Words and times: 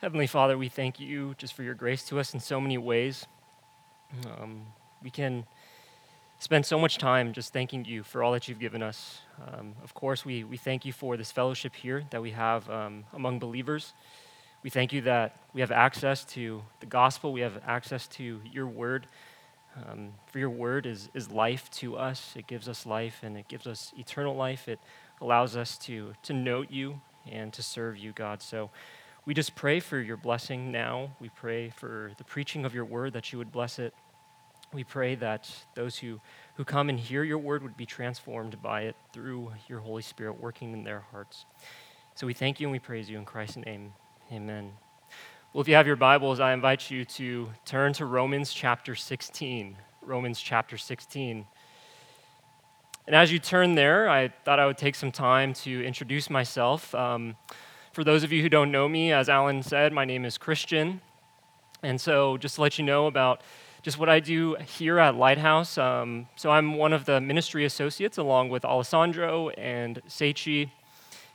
Heavenly 0.00 0.26
Father, 0.26 0.56
we 0.56 0.70
thank 0.70 0.98
you 0.98 1.34
just 1.36 1.52
for 1.52 1.62
your 1.62 1.74
grace 1.74 2.04
to 2.04 2.18
us 2.18 2.32
in 2.32 2.40
so 2.40 2.58
many 2.58 2.78
ways. 2.78 3.26
Um, 4.40 4.62
we 5.02 5.10
can 5.10 5.44
spend 6.38 6.64
so 6.64 6.78
much 6.78 6.96
time 6.96 7.34
just 7.34 7.52
thanking 7.52 7.84
you 7.84 8.02
for 8.02 8.22
all 8.22 8.32
that 8.32 8.48
you've 8.48 8.58
given 8.58 8.82
us. 8.82 9.20
Um, 9.46 9.74
of 9.84 9.92
course, 9.92 10.24
we, 10.24 10.42
we 10.42 10.56
thank 10.56 10.86
you 10.86 10.94
for 10.94 11.18
this 11.18 11.30
fellowship 11.30 11.74
here 11.74 12.04
that 12.08 12.22
we 12.22 12.30
have 12.30 12.70
um, 12.70 13.04
among 13.12 13.40
believers. 13.40 13.92
We 14.62 14.70
thank 14.70 14.94
you 14.94 15.02
that 15.02 15.36
we 15.52 15.60
have 15.60 15.70
access 15.70 16.24
to 16.32 16.62
the 16.80 16.86
gospel, 16.86 17.30
we 17.30 17.42
have 17.42 17.60
access 17.66 18.06
to 18.08 18.40
your 18.50 18.68
word. 18.68 19.06
Um, 19.76 20.12
for 20.28 20.38
your 20.38 20.48
word 20.48 20.86
is, 20.86 21.10
is 21.12 21.30
life 21.30 21.70
to 21.72 21.98
us. 21.98 22.32
It 22.36 22.46
gives 22.46 22.70
us 22.70 22.86
life 22.86 23.20
and 23.22 23.36
it 23.36 23.48
gives 23.48 23.66
us 23.66 23.92
eternal 23.98 24.34
life. 24.34 24.66
It 24.66 24.80
allows 25.20 25.56
us 25.56 25.76
to, 25.80 26.14
to 26.22 26.32
know 26.32 26.62
you 26.62 27.02
and 27.30 27.52
to 27.52 27.62
serve 27.62 27.98
you, 27.98 28.12
God. 28.12 28.40
So 28.40 28.70
we 29.26 29.34
just 29.34 29.54
pray 29.54 29.80
for 29.80 30.00
your 30.00 30.16
blessing 30.16 30.72
now. 30.72 31.10
We 31.20 31.28
pray 31.28 31.70
for 31.70 32.12
the 32.16 32.24
preaching 32.24 32.64
of 32.64 32.74
your 32.74 32.84
word 32.84 33.12
that 33.12 33.32
you 33.32 33.38
would 33.38 33.52
bless 33.52 33.78
it. 33.78 33.92
We 34.72 34.84
pray 34.84 35.14
that 35.16 35.50
those 35.74 35.98
who, 35.98 36.20
who 36.54 36.64
come 36.64 36.88
and 36.88 36.98
hear 36.98 37.22
your 37.22 37.38
word 37.38 37.62
would 37.62 37.76
be 37.76 37.86
transformed 37.86 38.62
by 38.62 38.82
it 38.82 38.96
through 39.12 39.52
your 39.68 39.80
Holy 39.80 40.02
Spirit 40.02 40.40
working 40.40 40.72
in 40.72 40.84
their 40.84 41.00
hearts. 41.10 41.44
So 42.14 42.26
we 42.26 42.34
thank 42.34 42.60
you 42.60 42.68
and 42.68 42.72
we 42.72 42.78
praise 42.78 43.10
you 43.10 43.18
in 43.18 43.24
Christ's 43.24 43.58
name. 43.58 43.92
Amen. 44.32 44.72
Well, 45.52 45.60
if 45.60 45.68
you 45.68 45.74
have 45.74 45.86
your 45.86 45.96
Bibles, 45.96 46.38
I 46.38 46.52
invite 46.52 46.90
you 46.90 47.04
to 47.04 47.50
turn 47.64 47.92
to 47.94 48.06
Romans 48.06 48.52
chapter 48.52 48.94
16. 48.94 49.76
Romans 50.02 50.40
chapter 50.40 50.78
16. 50.78 51.46
And 53.06 53.16
as 53.16 53.32
you 53.32 53.40
turn 53.40 53.74
there, 53.74 54.08
I 54.08 54.28
thought 54.44 54.60
I 54.60 54.66
would 54.66 54.78
take 54.78 54.94
some 54.94 55.10
time 55.10 55.52
to 55.54 55.84
introduce 55.84 56.30
myself. 56.30 56.94
Um, 56.94 57.36
for 57.92 58.04
those 58.04 58.22
of 58.22 58.32
you 58.32 58.42
who 58.42 58.48
don't 58.48 58.70
know 58.70 58.88
me, 58.88 59.12
as 59.12 59.28
Alan 59.28 59.62
said, 59.62 59.92
my 59.92 60.04
name 60.04 60.24
is 60.24 60.38
Christian. 60.38 61.00
And 61.82 62.00
so, 62.00 62.36
just 62.36 62.56
to 62.56 62.62
let 62.62 62.78
you 62.78 62.84
know 62.84 63.06
about 63.06 63.40
just 63.82 63.98
what 63.98 64.08
I 64.08 64.20
do 64.20 64.54
here 64.54 64.98
at 64.98 65.16
Lighthouse. 65.16 65.76
Um, 65.76 66.28
so, 66.36 66.50
I'm 66.50 66.74
one 66.76 66.92
of 66.92 67.04
the 67.04 67.20
ministry 67.20 67.64
associates 67.64 68.16
along 68.16 68.50
with 68.50 68.64
Alessandro 68.64 69.48
and 69.50 70.00
Seichi. 70.06 70.70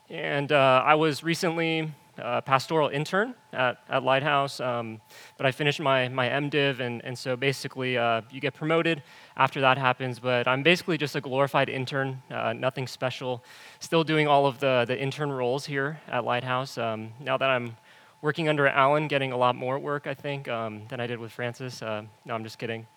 And 0.09 0.51
uh, 0.51 0.83
I 0.85 0.95
was 0.95 1.23
recently 1.23 1.91
uh, 2.21 2.41
pastoral 2.41 2.89
intern 2.89 3.35
at, 3.53 3.77
at 3.89 4.03
Lighthouse, 4.03 4.59
um, 4.59 5.01
but 5.37 5.45
I 5.45 5.51
finished 5.51 5.79
my, 5.79 6.07
my 6.07 6.27
MDiv, 6.27 6.79
and, 6.79 7.03
and 7.03 7.17
so 7.17 7.35
basically 7.35 7.97
uh, 7.97 8.21
you 8.31 8.39
get 8.39 8.53
promoted 8.53 9.03
after 9.37 9.61
that 9.61 9.77
happens. 9.77 10.19
But 10.19 10.47
I'm 10.47 10.63
basically 10.63 10.97
just 10.97 11.15
a 11.15 11.21
glorified 11.21 11.69
intern, 11.69 12.21
uh, 12.31 12.53
nothing 12.53 12.87
special. 12.87 13.43
Still 13.79 14.03
doing 14.03 14.27
all 14.27 14.45
of 14.45 14.59
the, 14.59 14.85
the 14.87 14.99
intern 14.99 15.31
roles 15.31 15.65
here 15.65 15.99
at 16.07 16.23
Lighthouse. 16.23 16.77
Um, 16.77 17.11
now 17.19 17.37
that 17.37 17.49
I'm 17.49 17.75
working 18.21 18.49
under 18.49 18.67
Alan, 18.67 19.07
getting 19.07 19.31
a 19.31 19.37
lot 19.37 19.55
more 19.55 19.77
work, 19.77 20.07
I 20.07 20.13
think, 20.13 20.47
um, 20.47 20.87
than 20.89 20.99
I 20.99 21.07
did 21.07 21.19
with 21.19 21.31
Francis. 21.31 21.81
Uh, 21.81 22.03
no, 22.25 22.33
I'm 22.33 22.43
just 22.43 22.57
kidding. 22.57 22.87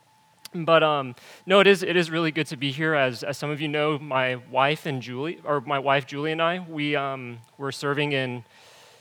But 0.55 0.83
um, 0.83 1.15
no, 1.45 1.61
it 1.61 1.67
is, 1.67 1.83
it 1.83 1.97
is 1.97 2.11
really 2.11 2.31
good 2.31 2.47
to 2.47 2.57
be 2.57 2.71
here. 2.71 2.95
As, 2.95 3.23
as 3.23 3.37
some 3.37 3.51
of 3.51 3.61
you 3.61 3.69
know, 3.69 3.99
my 3.99 4.37
wife 4.37 4.87
and 4.87 5.03
Julie, 5.03 5.41
or 5.45 5.61
my 5.61 5.79
wife 5.79 6.07
Julie 6.07 6.33
and 6.33 6.41
I, 6.41 6.61
we 6.61 6.97
um, 6.97 7.39
were 7.59 7.71
serving 7.71 8.13
in 8.13 8.45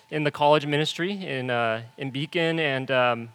in 0.09 0.23
the 0.23 0.31
college 0.31 0.65
ministry 0.65 1.11
in, 1.25 1.49
uh, 1.49 1.81
in 1.97 2.11
Beacon. 2.11 2.59
And, 2.59 2.89
um, 2.91 3.29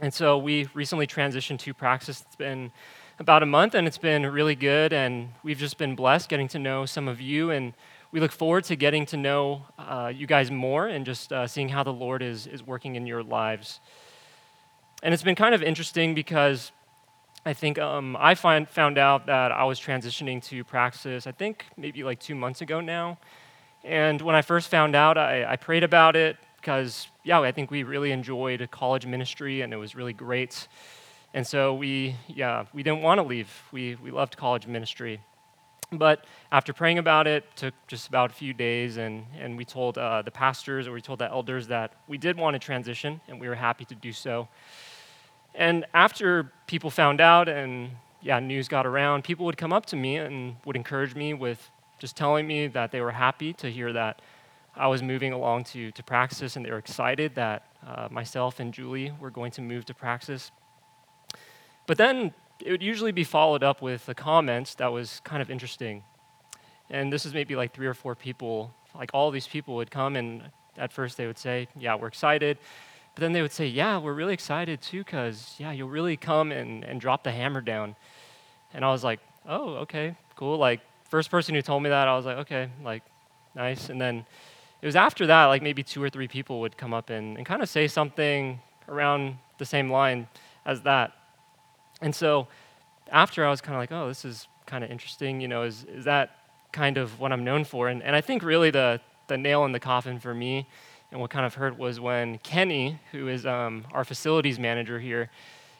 and 0.00 0.12
so 0.12 0.38
we 0.38 0.68
recently 0.74 1.06
transitioned 1.06 1.58
to 1.60 1.74
Praxis. 1.74 2.22
It's 2.22 2.36
been 2.36 2.72
about 3.18 3.42
a 3.42 3.46
month 3.46 3.74
and 3.74 3.86
it's 3.86 3.98
been 3.98 4.26
really 4.26 4.56
good. 4.56 4.92
And 4.92 5.28
we've 5.42 5.58
just 5.58 5.78
been 5.78 5.94
blessed 5.94 6.28
getting 6.28 6.48
to 6.48 6.58
know 6.58 6.84
some 6.84 7.06
of 7.06 7.20
you. 7.20 7.50
And 7.50 7.74
we 8.10 8.20
look 8.20 8.32
forward 8.32 8.64
to 8.64 8.76
getting 8.76 9.06
to 9.06 9.16
know 9.16 9.62
uh, 9.78 10.12
you 10.14 10.26
guys 10.26 10.50
more 10.50 10.86
and 10.88 11.06
just 11.06 11.32
uh, 11.32 11.46
seeing 11.46 11.68
how 11.68 11.82
the 11.82 11.92
Lord 11.92 12.22
is, 12.22 12.46
is 12.46 12.62
working 12.62 12.96
in 12.96 13.06
your 13.06 13.22
lives. 13.22 13.80
And 15.02 15.12
it's 15.12 15.22
been 15.22 15.34
kind 15.34 15.54
of 15.54 15.62
interesting 15.62 16.14
because 16.14 16.72
I 17.46 17.52
think 17.52 17.78
um, 17.78 18.16
I 18.18 18.34
find, 18.34 18.68
found 18.68 18.98
out 18.98 19.26
that 19.26 19.52
I 19.52 19.64
was 19.64 19.78
transitioning 19.78 20.42
to 20.44 20.64
Praxis, 20.64 21.26
I 21.26 21.32
think 21.32 21.66
maybe 21.76 22.02
like 22.02 22.18
two 22.18 22.34
months 22.34 22.62
ago 22.62 22.80
now. 22.80 23.18
And 23.84 24.20
when 24.22 24.34
I 24.34 24.42
first 24.42 24.70
found 24.70 24.96
out, 24.96 25.18
I, 25.18 25.44
I 25.44 25.56
prayed 25.56 25.84
about 25.84 26.16
it 26.16 26.38
because, 26.56 27.06
yeah, 27.22 27.40
I 27.40 27.52
think 27.52 27.70
we 27.70 27.82
really 27.82 28.12
enjoyed 28.12 28.66
college 28.70 29.04
ministry 29.04 29.60
and 29.60 29.72
it 29.72 29.76
was 29.76 29.94
really 29.94 30.14
great. 30.14 30.66
And 31.34 31.46
so 31.46 31.74
we, 31.74 32.16
yeah, 32.26 32.64
we 32.72 32.82
didn't 32.82 33.02
want 33.02 33.18
to 33.18 33.22
leave. 33.22 33.50
We, 33.72 33.96
we 33.96 34.10
loved 34.10 34.36
college 34.36 34.66
ministry. 34.66 35.20
But 35.92 36.24
after 36.50 36.72
praying 36.72 36.98
about 36.98 37.26
it, 37.26 37.44
took 37.56 37.74
just 37.86 38.08
about 38.08 38.30
a 38.30 38.34
few 38.34 38.54
days, 38.54 38.96
and, 38.96 39.26
and 39.38 39.56
we 39.56 39.64
told 39.64 39.98
uh, 39.98 40.22
the 40.22 40.30
pastors 40.30 40.88
or 40.88 40.92
we 40.92 41.00
told 41.00 41.18
the 41.18 41.30
elders 41.30 41.66
that 41.68 41.92
we 42.08 42.18
did 42.18 42.36
want 42.36 42.54
to 42.54 42.58
transition, 42.58 43.20
and 43.28 43.40
we 43.40 43.48
were 43.48 43.54
happy 43.54 43.84
to 43.84 43.94
do 43.94 44.12
so. 44.12 44.48
And 45.54 45.84
after 45.92 46.52
people 46.66 46.90
found 46.90 47.20
out 47.20 47.48
and 47.48 47.90
yeah, 48.22 48.40
news 48.40 48.66
got 48.66 48.86
around, 48.86 49.22
people 49.24 49.44
would 49.46 49.58
come 49.58 49.72
up 49.72 49.86
to 49.86 49.96
me 49.96 50.16
and 50.16 50.56
would 50.64 50.76
encourage 50.76 51.14
me 51.14 51.34
with 51.34 51.70
just 51.98 52.16
telling 52.16 52.46
me 52.46 52.66
that 52.68 52.90
they 52.90 53.00
were 53.00 53.12
happy 53.12 53.52
to 53.54 53.70
hear 53.70 53.92
that 53.92 54.20
I 54.76 54.88
was 54.88 55.02
moving 55.02 55.32
along 55.32 55.64
to, 55.64 55.92
to 55.92 56.02
Praxis 56.02 56.56
and 56.56 56.64
they 56.64 56.70
were 56.70 56.78
excited 56.78 57.36
that 57.36 57.66
uh, 57.86 58.08
myself 58.10 58.60
and 58.60 58.74
Julie 58.74 59.12
were 59.20 59.30
going 59.30 59.52
to 59.52 59.62
move 59.62 59.84
to 59.86 59.94
Praxis. 59.94 60.50
But 61.86 61.98
then 61.98 62.34
it 62.60 62.70
would 62.70 62.82
usually 62.82 63.12
be 63.12 63.24
followed 63.24 63.62
up 63.62 63.82
with 63.82 64.08
a 64.08 64.14
comment 64.14 64.74
that 64.78 64.92
was 64.92 65.20
kind 65.24 65.42
of 65.42 65.50
interesting. 65.50 66.02
And 66.90 67.12
this 67.12 67.24
is 67.24 67.34
maybe 67.34 67.56
like 67.56 67.72
three 67.72 67.86
or 67.86 67.94
four 67.94 68.14
people, 68.14 68.74
like 68.94 69.10
all 69.14 69.30
these 69.30 69.46
people 69.46 69.76
would 69.76 69.90
come 69.90 70.16
and 70.16 70.42
at 70.76 70.92
first 70.92 71.16
they 71.16 71.26
would 71.26 71.38
say, 71.38 71.68
Yeah, 71.78 71.94
we're 71.94 72.08
excited. 72.08 72.58
But 73.14 73.20
then 73.20 73.32
they 73.32 73.42
would 73.42 73.52
say, 73.52 73.66
Yeah, 73.66 73.98
we're 73.98 74.14
really 74.14 74.34
excited 74.34 74.80
too, 74.80 75.04
because, 75.04 75.54
yeah, 75.58 75.72
you'll 75.72 75.88
really 75.88 76.16
come 76.16 76.50
and, 76.52 76.84
and 76.84 77.00
drop 77.00 77.22
the 77.22 77.32
hammer 77.32 77.60
down. 77.60 77.96
And 78.72 78.84
I 78.84 78.90
was 78.90 79.04
like, 79.04 79.20
Oh, 79.46 79.74
okay, 79.76 80.16
cool. 80.36 80.58
Like, 80.58 80.80
first 81.14 81.30
person 81.30 81.54
who 81.54 81.62
told 81.62 81.80
me 81.80 81.90
that, 81.90 82.08
I 82.08 82.16
was 82.16 82.26
like, 82.26 82.38
okay, 82.38 82.68
like, 82.82 83.04
nice. 83.54 83.88
And 83.88 84.00
then 84.00 84.26
it 84.82 84.86
was 84.86 84.96
after 84.96 85.28
that, 85.28 85.44
like 85.44 85.62
maybe 85.62 85.84
two 85.84 86.02
or 86.02 86.10
three 86.10 86.26
people 86.26 86.58
would 86.58 86.76
come 86.76 86.92
up 86.92 87.08
and, 87.08 87.36
and 87.36 87.46
kind 87.46 87.62
of 87.62 87.68
say 87.68 87.86
something 87.86 88.58
around 88.88 89.38
the 89.58 89.64
same 89.64 89.92
line 89.92 90.26
as 90.66 90.80
that. 90.82 91.12
And 92.00 92.12
so 92.12 92.48
after 93.12 93.46
I 93.46 93.50
was 93.50 93.60
kind 93.60 93.76
of 93.76 93.78
like, 93.80 93.92
oh, 93.92 94.08
this 94.08 94.24
is 94.24 94.48
kind 94.66 94.82
of 94.82 94.90
interesting, 94.90 95.40
you 95.40 95.46
know, 95.46 95.62
is, 95.62 95.84
is 95.84 96.04
that 96.04 96.36
kind 96.72 96.98
of 96.98 97.20
what 97.20 97.30
I'm 97.30 97.44
known 97.44 97.62
for? 97.62 97.86
And, 97.86 98.02
and 98.02 98.16
I 98.16 98.20
think 98.20 98.42
really 98.42 98.72
the, 98.72 99.00
the 99.28 99.38
nail 99.38 99.64
in 99.66 99.70
the 99.70 99.78
coffin 99.78 100.18
for 100.18 100.34
me 100.34 100.66
and 101.12 101.20
what 101.20 101.30
kind 101.30 101.46
of 101.46 101.54
hurt 101.54 101.78
was 101.78 102.00
when 102.00 102.38
Kenny, 102.38 102.98
who 103.12 103.28
is 103.28 103.46
um, 103.46 103.84
our 103.92 104.02
facilities 104.02 104.58
manager 104.58 104.98
here, 104.98 105.30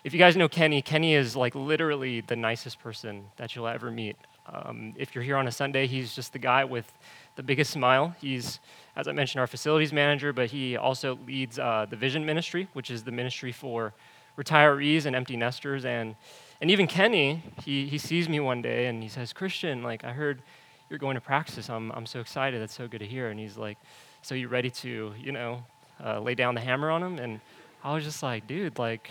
if 0.04 0.12
you 0.12 0.20
guys 0.20 0.36
know 0.36 0.48
Kenny, 0.48 0.80
Kenny 0.80 1.14
is 1.14 1.34
like 1.34 1.56
literally 1.56 2.20
the 2.20 2.36
nicest 2.36 2.78
person 2.78 3.24
that 3.36 3.56
you'll 3.56 3.66
ever 3.66 3.90
meet. 3.90 4.16
Um, 4.46 4.94
if 4.96 5.14
you're 5.14 5.24
here 5.24 5.36
on 5.36 5.48
a 5.48 5.52
Sunday, 5.52 5.86
he's 5.86 6.14
just 6.14 6.32
the 6.32 6.38
guy 6.38 6.64
with 6.64 6.90
the 7.36 7.42
biggest 7.42 7.70
smile. 7.70 8.14
He's, 8.20 8.60
as 8.96 9.08
I 9.08 9.12
mentioned, 9.12 9.40
our 9.40 9.46
facilities 9.46 9.92
manager, 9.92 10.32
but 10.32 10.50
he 10.50 10.76
also 10.76 11.18
leads 11.26 11.58
uh, 11.58 11.86
the 11.88 11.96
Vision 11.96 12.24
Ministry, 12.26 12.68
which 12.74 12.90
is 12.90 13.02
the 13.02 13.12
ministry 13.12 13.52
for 13.52 13.94
retirees 14.38 15.06
and 15.06 15.16
empty 15.16 15.36
nesters. 15.36 15.84
And, 15.84 16.14
and 16.60 16.70
even 16.70 16.86
Kenny, 16.86 17.42
he, 17.64 17.86
he 17.86 17.98
sees 17.98 18.28
me 18.28 18.40
one 18.40 18.62
day 18.62 18.86
and 18.86 19.02
he 19.02 19.08
says, 19.08 19.32
Christian, 19.32 19.82
like, 19.82 20.04
I 20.04 20.12
heard 20.12 20.42
you're 20.90 20.98
going 20.98 21.14
to 21.14 21.20
Praxis. 21.20 21.70
I'm, 21.70 21.90
I'm 21.92 22.06
so 22.06 22.20
excited. 22.20 22.60
That's 22.60 22.74
so 22.74 22.86
good 22.86 23.00
to 23.00 23.06
hear. 23.06 23.30
And 23.30 23.40
he's 23.40 23.56
like, 23.56 23.78
So 24.22 24.34
you 24.34 24.48
ready 24.48 24.70
to, 24.70 25.14
you 25.18 25.32
know, 25.32 25.64
uh, 26.04 26.20
lay 26.20 26.34
down 26.34 26.54
the 26.54 26.60
hammer 26.60 26.90
on 26.90 27.02
him? 27.02 27.18
And 27.18 27.40
I 27.82 27.94
was 27.94 28.04
just 28.04 28.22
like, 28.22 28.46
dude, 28.46 28.78
like, 28.78 29.10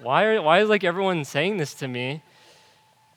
why, 0.00 0.24
are, 0.24 0.42
why 0.42 0.60
is 0.60 0.68
like 0.68 0.84
everyone 0.84 1.24
saying 1.24 1.56
this 1.56 1.74
to 1.74 1.88
me? 1.88 2.22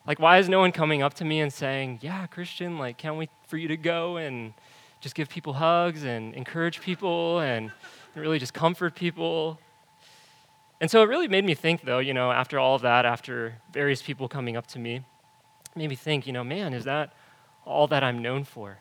Like, 0.06 0.18
why 0.18 0.38
is 0.38 0.48
no 0.48 0.60
one 0.60 0.72
coming 0.72 1.02
up 1.02 1.14
to 1.14 1.24
me 1.24 1.40
and 1.40 1.52
saying, 1.52 1.98
Yeah, 2.02 2.26
Christian, 2.26 2.78
like, 2.78 2.96
can't 2.96 3.16
wait 3.16 3.30
for 3.46 3.56
you 3.56 3.68
to 3.68 3.76
go 3.76 4.16
and 4.16 4.54
just 5.00 5.14
give 5.14 5.28
people 5.28 5.54
hugs 5.54 6.04
and 6.04 6.34
encourage 6.34 6.80
people 6.80 7.40
and 7.40 7.70
really 8.14 8.38
just 8.38 8.54
comfort 8.54 8.94
people? 8.94 9.58
And 10.80 10.90
so 10.90 11.02
it 11.02 11.06
really 11.06 11.28
made 11.28 11.44
me 11.44 11.54
think, 11.54 11.82
though, 11.82 11.98
you 11.98 12.14
know, 12.14 12.32
after 12.32 12.58
all 12.58 12.74
of 12.74 12.82
that, 12.82 13.04
after 13.04 13.56
various 13.72 14.00
people 14.00 14.28
coming 14.28 14.56
up 14.56 14.66
to 14.68 14.78
me, 14.78 15.02
made 15.76 15.90
me 15.90 15.96
think, 15.96 16.26
you 16.26 16.32
know, 16.32 16.42
man, 16.42 16.72
is 16.72 16.84
that 16.84 17.12
all 17.66 17.86
that 17.88 18.02
I'm 18.02 18.22
known 18.22 18.44
for? 18.44 18.78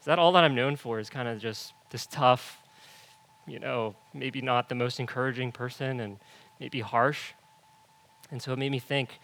Is 0.00 0.06
that 0.06 0.18
all 0.18 0.32
that 0.32 0.44
I'm 0.44 0.54
known 0.54 0.76
for? 0.76 0.98
Is 0.98 1.10
kind 1.10 1.28
of 1.28 1.38
just 1.38 1.74
this 1.90 2.06
tough, 2.06 2.62
you 3.46 3.58
know, 3.58 3.94
maybe 4.14 4.40
not 4.40 4.70
the 4.70 4.74
most 4.74 4.98
encouraging 4.98 5.52
person 5.52 6.00
and 6.00 6.18
maybe 6.58 6.80
harsh? 6.80 7.32
And 8.30 8.40
so 8.40 8.52
it 8.54 8.58
made 8.58 8.72
me 8.72 8.78
think, 8.78 9.20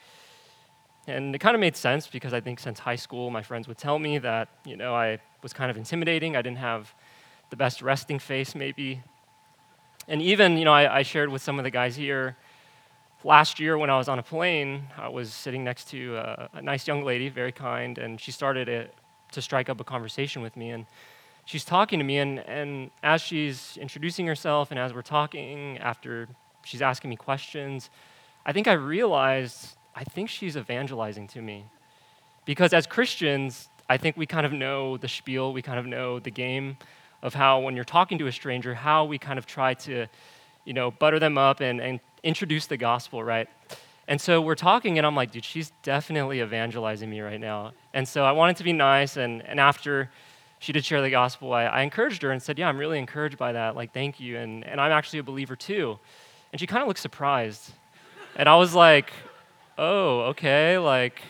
and 1.06 1.34
it 1.34 1.38
kind 1.38 1.54
of 1.54 1.60
made 1.60 1.76
sense 1.76 2.06
because 2.06 2.32
I 2.32 2.40
think 2.40 2.60
since 2.60 2.78
high 2.78 2.96
school, 2.96 3.30
my 3.30 3.42
friends 3.42 3.66
would 3.68 3.78
tell 3.78 3.98
me 3.98 4.18
that, 4.18 4.48
you 4.64 4.76
know, 4.76 4.94
I 4.94 5.18
was 5.42 5.52
kind 5.52 5.70
of 5.70 5.76
intimidating. 5.76 6.36
I 6.36 6.42
didn't 6.42 6.58
have 6.58 6.94
the 7.50 7.56
best 7.56 7.82
resting 7.82 8.18
face, 8.18 8.54
maybe. 8.54 9.02
And 10.08 10.22
even, 10.22 10.56
you 10.56 10.64
know, 10.64 10.72
I, 10.72 10.98
I 10.98 11.02
shared 11.02 11.28
with 11.28 11.42
some 11.42 11.58
of 11.58 11.64
the 11.64 11.70
guys 11.70 11.96
here 11.96 12.36
last 13.24 13.60
year 13.60 13.76
when 13.76 13.90
I 13.90 13.98
was 13.98 14.08
on 14.08 14.18
a 14.18 14.22
plane, 14.22 14.84
I 14.96 15.08
was 15.08 15.32
sitting 15.32 15.64
next 15.64 15.90
to 15.90 16.16
a, 16.16 16.48
a 16.54 16.62
nice 16.62 16.86
young 16.86 17.04
lady, 17.04 17.28
very 17.28 17.52
kind, 17.52 17.98
and 17.98 18.20
she 18.20 18.32
started 18.32 18.68
it 18.68 18.94
to 19.32 19.42
strike 19.42 19.68
up 19.68 19.80
a 19.80 19.84
conversation 19.84 20.42
with 20.42 20.56
me. 20.56 20.70
And 20.70 20.86
she's 21.44 21.64
talking 21.64 21.98
to 21.98 22.04
me, 22.04 22.18
and, 22.18 22.38
and 22.40 22.90
as 23.02 23.20
she's 23.20 23.76
introducing 23.80 24.26
herself 24.26 24.70
and 24.70 24.80
as 24.80 24.94
we're 24.94 25.02
talking, 25.02 25.78
after 25.78 26.28
she's 26.64 26.82
asking 26.82 27.10
me 27.10 27.16
questions, 27.16 27.90
I 28.46 28.52
think 28.52 28.68
I 28.68 28.72
realized 28.72 29.76
I 29.94 30.04
think 30.04 30.28
she's 30.28 30.56
evangelizing 30.56 31.28
to 31.28 31.42
me. 31.42 31.64
Because 32.44 32.72
as 32.72 32.86
Christians, 32.86 33.68
I 33.88 33.96
think 33.96 34.16
we 34.16 34.26
kind 34.26 34.46
of 34.46 34.52
know 34.52 34.96
the 34.96 35.08
spiel, 35.08 35.52
we 35.52 35.62
kind 35.62 35.78
of 35.78 35.86
know 35.86 36.18
the 36.18 36.30
game 36.30 36.76
of 37.22 37.34
how 37.34 37.60
when 37.60 37.74
you're 37.74 37.84
talking 37.84 38.18
to 38.18 38.26
a 38.26 38.32
stranger, 38.32 38.74
how 38.74 39.04
we 39.04 39.18
kind 39.18 39.38
of 39.38 39.46
try 39.46 39.74
to, 39.74 40.06
you 40.64 40.72
know, 40.72 40.90
butter 40.90 41.18
them 41.18 41.36
up 41.36 41.60
and, 41.60 41.80
and 41.80 42.00
introduce 42.22 42.66
the 42.66 42.76
gospel, 42.76 43.22
right? 43.22 43.48
And 44.08 44.20
so 44.20 44.40
we're 44.40 44.54
talking, 44.54 44.98
and 44.98 45.06
I'm 45.06 45.14
like, 45.14 45.30
dude, 45.30 45.44
she's 45.44 45.72
definitely 45.82 46.40
evangelizing 46.40 47.08
me 47.08 47.20
right 47.20 47.40
now. 47.40 47.72
And 47.94 48.08
so 48.08 48.24
I 48.24 48.32
wanted 48.32 48.56
to 48.56 48.64
be 48.64 48.72
nice, 48.72 49.16
and, 49.16 49.46
and 49.46 49.60
after 49.60 50.10
she 50.60 50.72
did 50.72 50.84
share 50.84 51.00
the 51.00 51.10
gospel, 51.10 51.52
I, 51.52 51.64
I 51.64 51.82
encouraged 51.82 52.22
her 52.22 52.30
and 52.30 52.42
said, 52.42 52.58
Yeah, 52.58 52.68
I'm 52.68 52.76
really 52.76 52.98
encouraged 52.98 53.38
by 53.38 53.52
that. 53.52 53.74
Like, 53.74 53.92
thank 53.92 54.20
you. 54.20 54.36
And, 54.36 54.64
and 54.64 54.80
I'm 54.80 54.92
actually 54.92 55.20
a 55.20 55.22
believer 55.22 55.56
too. 55.56 55.98
And 56.52 56.60
she 56.60 56.66
kind 56.66 56.82
of 56.82 56.88
looked 56.88 57.00
surprised. 57.00 57.72
And 58.36 58.48
I 58.48 58.56
was 58.56 58.74
like, 58.74 59.12
Oh, 59.82 60.24
okay. 60.32 60.76
Like, 60.76 61.22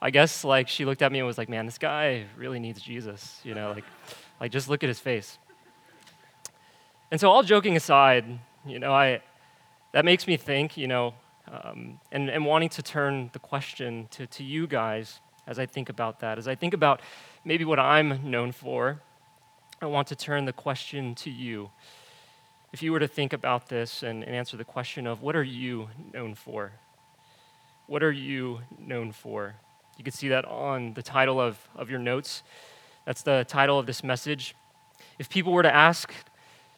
I 0.00 0.10
guess 0.10 0.44
like 0.44 0.68
she 0.68 0.84
looked 0.84 1.02
at 1.02 1.10
me 1.10 1.18
and 1.18 1.26
was 1.26 1.36
like, 1.36 1.48
Man, 1.48 1.66
this 1.66 1.76
guy 1.76 2.26
really 2.36 2.60
needs 2.60 2.80
Jesus. 2.80 3.40
You 3.42 3.56
know, 3.56 3.72
like, 3.72 3.84
like 4.40 4.52
just 4.52 4.68
look 4.68 4.84
at 4.84 4.88
his 4.88 5.00
face. 5.00 5.38
And 7.10 7.20
so, 7.20 7.28
all 7.28 7.42
joking 7.42 7.74
aside, 7.74 8.26
you 8.64 8.78
know, 8.78 8.92
I, 8.92 9.22
that 9.90 10.04
makes 10.04 10.28
me 10.28 10.36
think, 10.36 10.76
you 10.76 10.86
know, 10.86 11.14
um, 11.50 11.98
and, 12.12 12.30
and 12.30 12.46
wanting 12.46 12.68
to 12.68 12.82
turn 12.82 13.30
the 13.32 13.40
question 13.40 14.06
to, 14.12 14.28
to 14.28 14.44
you 14.44 14.68
guys 14.68 15.18
as 15.48 15.58
I 15.58 15.66
think 15.66 15.88
about 15.88 16.20
that, 16.20 16.38
as 16.38 16.46
I 16.46 16.54
think 16.54 16.74
about 16.74 17.00
maybe 17.44 17.64
what 17.64 17.80
I'm 17.80 18.30
known 18.30 18.52
for, 18.52 19.00
I 19.82 19.86
want 19.86 20.06
to 20.08 20.14
turn 20.14 20.44
the 20.44 20.52
question 20.52 21.16
to 21.16 21.30
you. 21.30 21.70
If 22.72 22.84
you 22.84 22.92
were 22.92 23.00
to 23.00 23.08
think 23.08 23.32
about 23.32 23.68
this 23.68 24.04
and, 24.04 24.22
and 24.22 24.32
answer 24.32 24.56
the 24.56 24.64
question 24.64 25.08
of 25.08 25.22
what 25.22 25.34
are 25.34 25.42
you 25.42 25.88
known 26.12 26.36
for? 26.36 26.72
What 27.88 28.02
are 28.02 28.12
you 28.12 28.60
known 28.78 29.12
for? 29.12 29.54
You 29.96 30.04
can 30.04 30.12
see 30.12 30.28
that 30.28 30.44
on 30.44 30.92
the 30.92 31.02
title 31.02 31.40
of, 31.40 31.58
of 31.74 31.88
your 31.88 31.98
notes. 31.98 32.42
That's 33.06 33.22
the 33.22 33.46
title 33.48 33.78
of 33.78 33.86
this 33.86 34.04
message. 34.04 34.54
If 35.18 35.30
people 35.30 35.54
were 35.54 35.62
to 35.62 35.74
ask 35.74 36.12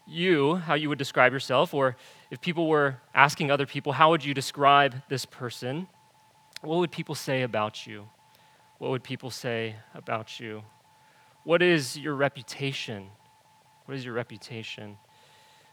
you 0.07 0.55
how 0.55 0.75
you 0.75 0.89
would 0.89 0.99
describe 0.99 1.33
yourself, 1.33 1.75
or 1.75 1.97
if 2.31 2.41
people 2.41 2.69
were 2.69 2.99
asking 3.13 3.51
other 3.51 3.67
people, 3.67 3.91
how 3.91 4.11
would 4.11 4.25
you 4.25 4.35
describe 4.35 5.03
this 5.09 5.25
person? 5.25 5.89
What 6.61 6.79
would 6.79 6.93
people 6.93 7.17
say 7.17 7.43
about 7.43 7.89
you? 7.89 8.09
What 8.79 8.93
would 8.93 9.03
people 9.03 9.31
say 9.31 9.75
about 9.95 10.39
you? 10.39 10.63
What 11.43 11.61
is 11.61 11.99
your 11.99 12.15
reputation? 12.15 13.09
What 13.87 13.97
is 13.97 14.05
your 14.05 14.15
reputation? 14.15 14.97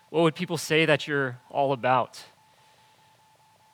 What 0.10 0.24
would 0.24 0.34
people 0.34 0.58
say 0.58 0.86
that 0.86 1.08
you're 1.08 1.38
all 1.52 1.74
about? 1.74 2.24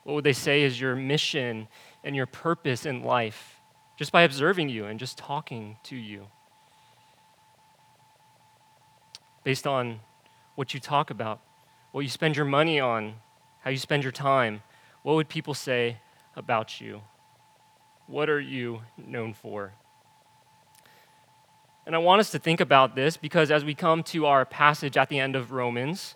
What 0.04 0.14
would 0.14 0.24
they 0.24 0.32
say 0.32 0.62
is 0.62 0.80
your 0.80 0.94
mission 0.94 1.66
and 2.04 2.14
your 2.14 2.26
purpose 2.26 2.86
in 2.86 3.02
life 3.02 3.60
just 3.96 4.12
by 4.12 4.22
observing 4.22 4.68
you 4.68 4.84
and 4.84 5.00
just 5.00 5.18
talking 5.18 5.76
to 5.84 5.96
you? 5.96 6.26
Based 9.42 9.66
on 9.66 10.00
what 10.54 10.72
you 10.72 10.80
talk 10.80 11.10
about, 11.10 11.40
what 11.92 12.02
you 12.02 12.08
spend 12.08 12.36
your 12.36 12.46
money 12.46 12.78
on, 12.78 13.14
how 13.60 13.70
you 13.70 13.78
spend 13.78 14.02
your 14.02 14.12
time, 14.12 14.62
what 15.02 15.14
would 15.14 15.28
people 15.28 15.54
say 15.54 15.98
about 16.36 16.80
you? 16.80 17.00
What 18.06 18.28
are 18.28 18.40
you 18.40 18.82
known 18.96 19.32
for? 19.32 19.72
And 21.86 21.94
I 21.94 21.98
want 21.98 22.20
us 22.20 22.30
to 22.30 22.38
think 22.38 22.60
about 22.60 22.94
this 22.94 23.16
because 23.16 23.50
as 23.50 23.64
we 23.64 23.74
come 23.74 24.02
to 24.04 24.26
our 24.26 24.44
passage 24.44 24.96
at 24.96 25.08
the 25.08 25.18
end 25.18 25.36
of 25.36 25.52
Romans, 25.52 26.14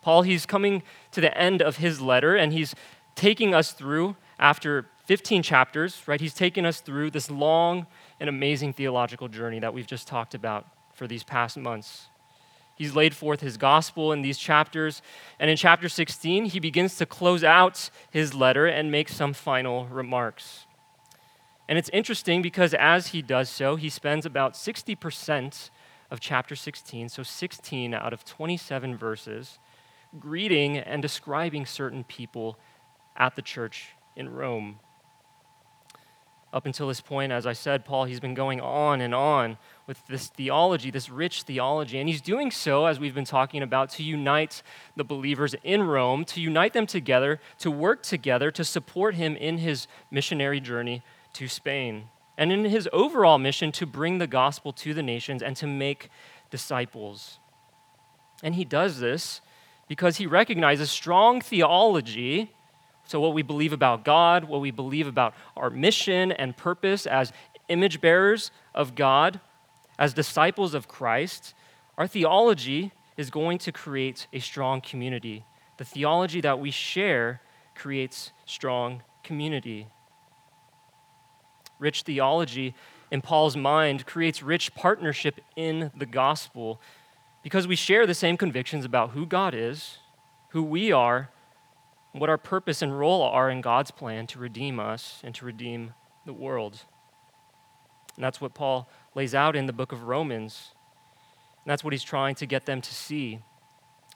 Paul, 0.00 0.22
he's 0.22 0.46
coming 0.46 0.82
to 1.12 1.20
the 1.20 1.36
end 1.36 1.60
of 1.60 1.78
his 1.78 2.00
letter 2.00 2.36
and 2.36 2.52
he's 2.52 2.74
taking 3.18 3.52
us 3.52 3.72
through, 3.72 4.14
after 4.38 4.86
15 5.06 5.42
chapters, 5.42 6.02
right? 6.06 6.20
He's 6.20 6.34
taking 6.34 6.64
us 6.64 6.80
through 6.80 7.10
this 7.10 7.30
long 7.30 7.86
and 8.20 8.28
amazing 8.28 8.72
theological 8.72 9.26
journey 9.26 9.58
that 9.58 9.74
we've 9.74 9.86
just 9.86 10.06
talked 10.06 10.34
about 10.34 10.66
for 10.94 11.08
these 11.08 11.24
past 11.24 11.56
months. 11.56 12.06
He's 12.76 12.94
laid 12.94 13.16
forth 13.16 13.40
his 13.40 13.56
gospel 13.56 14.12
in 14.12 14.22
these 14.22 14.38
chapters. 14.38 15.02
And 15.40 15.50
in 15.50 15.56
chapter 15.56 15.88
16, 15.88 16.44
he 16.44 16.60
begins 16.60 16.96
to 16.98 17.06
close 17.06 17.42
out 17.42 17.90
his 18.10 18.34
letter 18.34 18.66
and 18.66 18.92
make 18.92 19.08
some 19.08 19.32
final 19.32 19.86
remarks. 19.86 20.66
And 21.68 21.76
it's 21.76 21.90
interesting 21.92 22.40
because 22.40 22.72
as 22.74 23.08
he 23.08 23.20
does 23.20 23.48
so, 23.48 23.74
he 23.74 23.88
spends 23.88 24.24
about 24.24 24.54
60% 24.54 25.70
of 26.10 26.20
chapter 26.20 26.54
16, 26.54 27.08
so 27.08 27.22
16 27.24 27.92
out 27.92 28.12
of 28.12 28.24
27 28.24 28.96
verses, 28.96 29.58
greeting 30.20 30.78
and 30.78 31.02
describing 31.02 31.66
certain 31.66 32.04
people 32.04 32.58
at 33.18 33.36
the 33.36 33.42
church 33.42 33.88
in 34.16 34.32
Rome. 34.32 34.78
Up 36.50 36.64
until 36.64 36.88
this 36.88 37.02
point, 37.02 37.30
as 37.30 37.46
I 37.46 37.52
said, 37.52 37.84
Paul, 37.84 38.04
he's 38.04 38.20
been 38.20 38.32
going 38.32 38.58
on 38.58 39.02
and 39.02 39.14
on 39.14 39.58
with 39.86 40.06
this 40.06 40.28
theology, 40.28 40.90
this 40.90 41.10
rich 41.10 41.42
theology. 41.42 41.98
And 41.98 42.08
he's 42.08 42.22
doing 42.22 42.50
so, 42.50 42.86
as 42.86 42.98
we've 42.98 43.14
been 43.14 43.26
talking 43.26 43.62
about, 43.62 43.90
to 43.90 44.02
unite 44.02 44.62
the 44.96 45.04
believers 45.04 45.54
in 45.62 45.82
Rome, 45.82 46.24
to 46.26 46.40
unite 46.40 46.72
them 46.72 46.86
together, 46.86 47.38
to 47.58 47.70
work 47.70 48.02
together, 48.02 48.50
to 48.52 48.64
support 48.64 49.14
him 49.14 49.36
in 49.36 49.58
his 49.58 49.88
missionary 50.10 50.58
journey 50.58 51.02
to 51.34 51.48
Spain, 51.48 52.04
and 52.38 52.50
in 52.50 52.64
his 52.64 52.88
overall 52.94 53.36
mission 53.36 53.70
to 53.72 53.84
bring 53.84 54.16
the 54.16 54.26
gospel 54.26 54.72
to 54.72 54.94
the 54.94 55.02
nations 55.02 55.42
and 55.42 55.54
to 55.56 55.66
make 55.66 56.08
disciples. 56.50 57.40
And 58.42 58.54
he 58.54 58.64
does 58.64 59.00
this 59.00 59.42
because 59.86 60.16
he 60.16 60.26
recognizes 60.26 60.90
strong 60.90 61.42
theology. 61.42 62.52
So, 63.08 63.20
what 63.20 63.32
we 63.32 63.40
believe 63.40 63.72
about 63.72 64.04
God, 64.04 64.44
what 64.44 64.60
we 64.60 64.70
believe 64.70 65.06
about 65.06 65.32
our 65.56 65.70
mission 65.70 66.30
and 66.30 66.54
purpose 66.54 67.06
as 67.06 67.32
image 67.68 68.02
bearers 68.02 68.50
of 68.74 68.94
God, 68.94 69.40
as 69.98 70.12
disciples 70.12 70.74
of 70.74 70.88
Christ, 70.88 71.54
our 71.96 72.06
theology 72.06 72.92
is 73.16 73.30
going 73.30 73.56
to 73.60 73.72
create 73.72 74.26
a 74.30 74.40
strong 74.40 74.82
community. 74.82 75.46
The 75.78 75.86
theology 75.86 76.42
that 76.42 76.60
we 76.60 76.70
share 76.70 77.40
creates 77.74 78.32
strong 78.44 79.02
community. 79.24 79.86
Rich 81.78 82.02
theology 82.02 82.74
in 83.10 83.22
Paul's 83.22 83.56
mind 83.56 84.04
creates 84.04 84.42
rich 84.42 84.74
partnership 84.74 85.40
in 85.56 85.90
the 85.96 86.04
gospel 86.04 86.78
because 87.42 87.66
we 87.66 87.74
share 87.74 88.06
the 88.06 88.14
same 88.14 88.36
convictions 88.36 88.84
about 88.84 89.12
who 89.12 89.24
God 89.24 89.54
is, 89.54 89.96
who 90.50 90.62
we 90.62 90.92
are, 90.92 91.30
what 92.20 92.30
our 92.30 92.38
purpose 92.38 92.82
and 92.82 92.98
role 92.98 93.22
are 93.22 93.50
in 93.50 93.60
God's 93.60 93.90
plan 93.90 94.26
to 94.28 94.38
redeem 94.38 94.80
us 94.80 95.20
and 95.22 95.34
to 95.36 95.44
redeem 95.44 95.94
the 96.26 96.32
world. 96.32 96.84
And 98.16 98.24
that's 98.24 98.40
what 98.40 98.54
Paul 98.54 98.88
lays 99.14 99.34
out 99.34 99.54
in 99.54 99.66
the 99.66 99.72
book 99.72 99.92
of 99.92 100.04
Romans. 100.04 100.72
And 101.64 101.70
that's 101.70 101.84
what 101.84 101.92
he's 101.92 102.02
trying 102.02 102.34
to 102.36 102.46
get 102.46 102.66
them 102.66 102.80
to 102.80 102.94
see. 102.94 103.40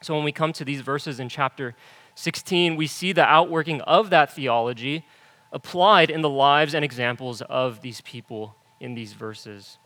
So 0.02 0.14
when 0.14 0.24
we 0.24 0.32
come 0.32 0.52
to 0.54 0.64
these 0.64 0.80
verses 0.80 1.20
in 1.20 1.28
chapter 1.28 1.74
16, 2.16 2.76
we 2.76 2.86
see 2.86 3.12
the 3.12 3.24
outworking 3.24 3.80
of 3.82 4.10
that 4.10 4.32
theology 4.32 5.04
applied 5.52 6.10
in 6.10 6.22
the 6.22 6.28
lives 6.28 6.74
and 6.74 6.84
examples 6.84 7.42
of 7.42 7.82
these 7.82 8.00
people 8.00 8.56
in 8.80 8.94
these 8.94 9.12
verses. 9.12 9.78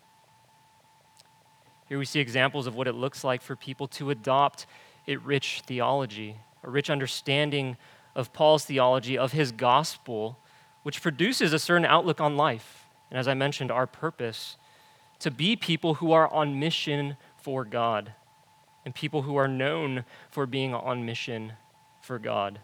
Here 1.88 1.98
we 1.98 2.04
see 2.04 2.20
examples 2.20 2.66
of 2.66 2.74
what 2.74 2.88
it 2.88 2.94
looks 2.94 3.22
like 3.22 3.42
for 3.42 3.54
people 3.54 3.86
to 3.88 4.10
adopt 4.10 4.66
a 5.06 5.16
rich 5.16 5.62
theology, 5.66 6.36
a 6.64 6.70
rich 6.70 6.90
understanding 6.90 7.76
of 8.16 8.32
Paul's 8.32 8.64
theology, 8.64 9.16
of 9.16 9.30
his 9.30 9.52
gospel, 9.52 10.38
which 10.82 11.00
produces 11.00 11.52
a 11.52 11.60
certain 11.60 11.84
outlook 11.84 12.20
on 12.20 12.36
life. 12.36 12.86
And 13.10 13.18
as 13.18 13.28
I 13.28 13.34
mentioned, 13.34 13.70
our 13.70 13.86
purpose 13.86 14.56
to 15.20 15.30
be 15.30 15.54
people 15.54 15.94
who 15.94 16.10
are 16.10 16.32
on 16.32 16.58
mission 16.58 17.16
for 17.36 17.64
God 17.64 18.12
and 18.84 18.92
people 18.92 19.22
who 19.22 19.36
are 19.36 19.46
known 19.46 20.04
for 20.30 20.46
being 20.46 20.74
on 20.74 21.06
mission 21.06 21.52
for 22.00 22.18
God. 22.18 22.58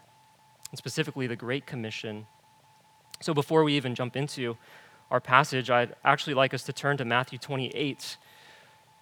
And 0.71 0.77
specifically, 0.77 1.27
the 1.27 1.37
Great 1.37 1.65
Commission 1.65 2.25
so 3.23 3.33
before 3.33 3.63
we 3.63 3.77
even 3.77 3.95
jump 3.95 4.17
into 4.17 4.57
our 5.09 5.21
passage, 5.21 5.69
I'd 5.69 5.95
actually 6.03 6.33
like 6.33 6.53
us 6.53 6.63
to 6.63 6.73
turn 6.73 6.97
to 6.97 7.05
Matthew 7.05 7.39
28. 7.39 8.17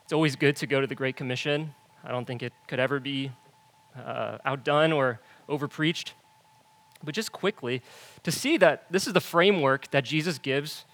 It's 0.03 0.13
always 0.13 0.36
good 0.36 0.55
to 0.58 0.67
go 0.67 0.79
to 0.79 0.86
the 0.86 0.93
Great 0.93 1.15
Commission. 1.15 1.74
I 2.03 2.12
don't 2.12 2.25
think 2.25 2.43
it 2.43 2.53
could 2.67 2.79
ever 2.79 3.00
be 3.00 3.31
uh, 3.98 4.38
outdone 4.46 4.91
or 4.91 5.20
overpreached. 5.50 6.13
But 7.03 7.15
just 7.15 7.31
quickly, 7.31 7.81
to 8.24 8.31
see 8.31 8.58
that 8.58 8.91
this 8.91 9.08
is 9.08 9.13
the 9.13 9.22
framework 9.22 9.89
that 9.91 10.03
Jesus 10.03 10.38
gives 10.38 10.86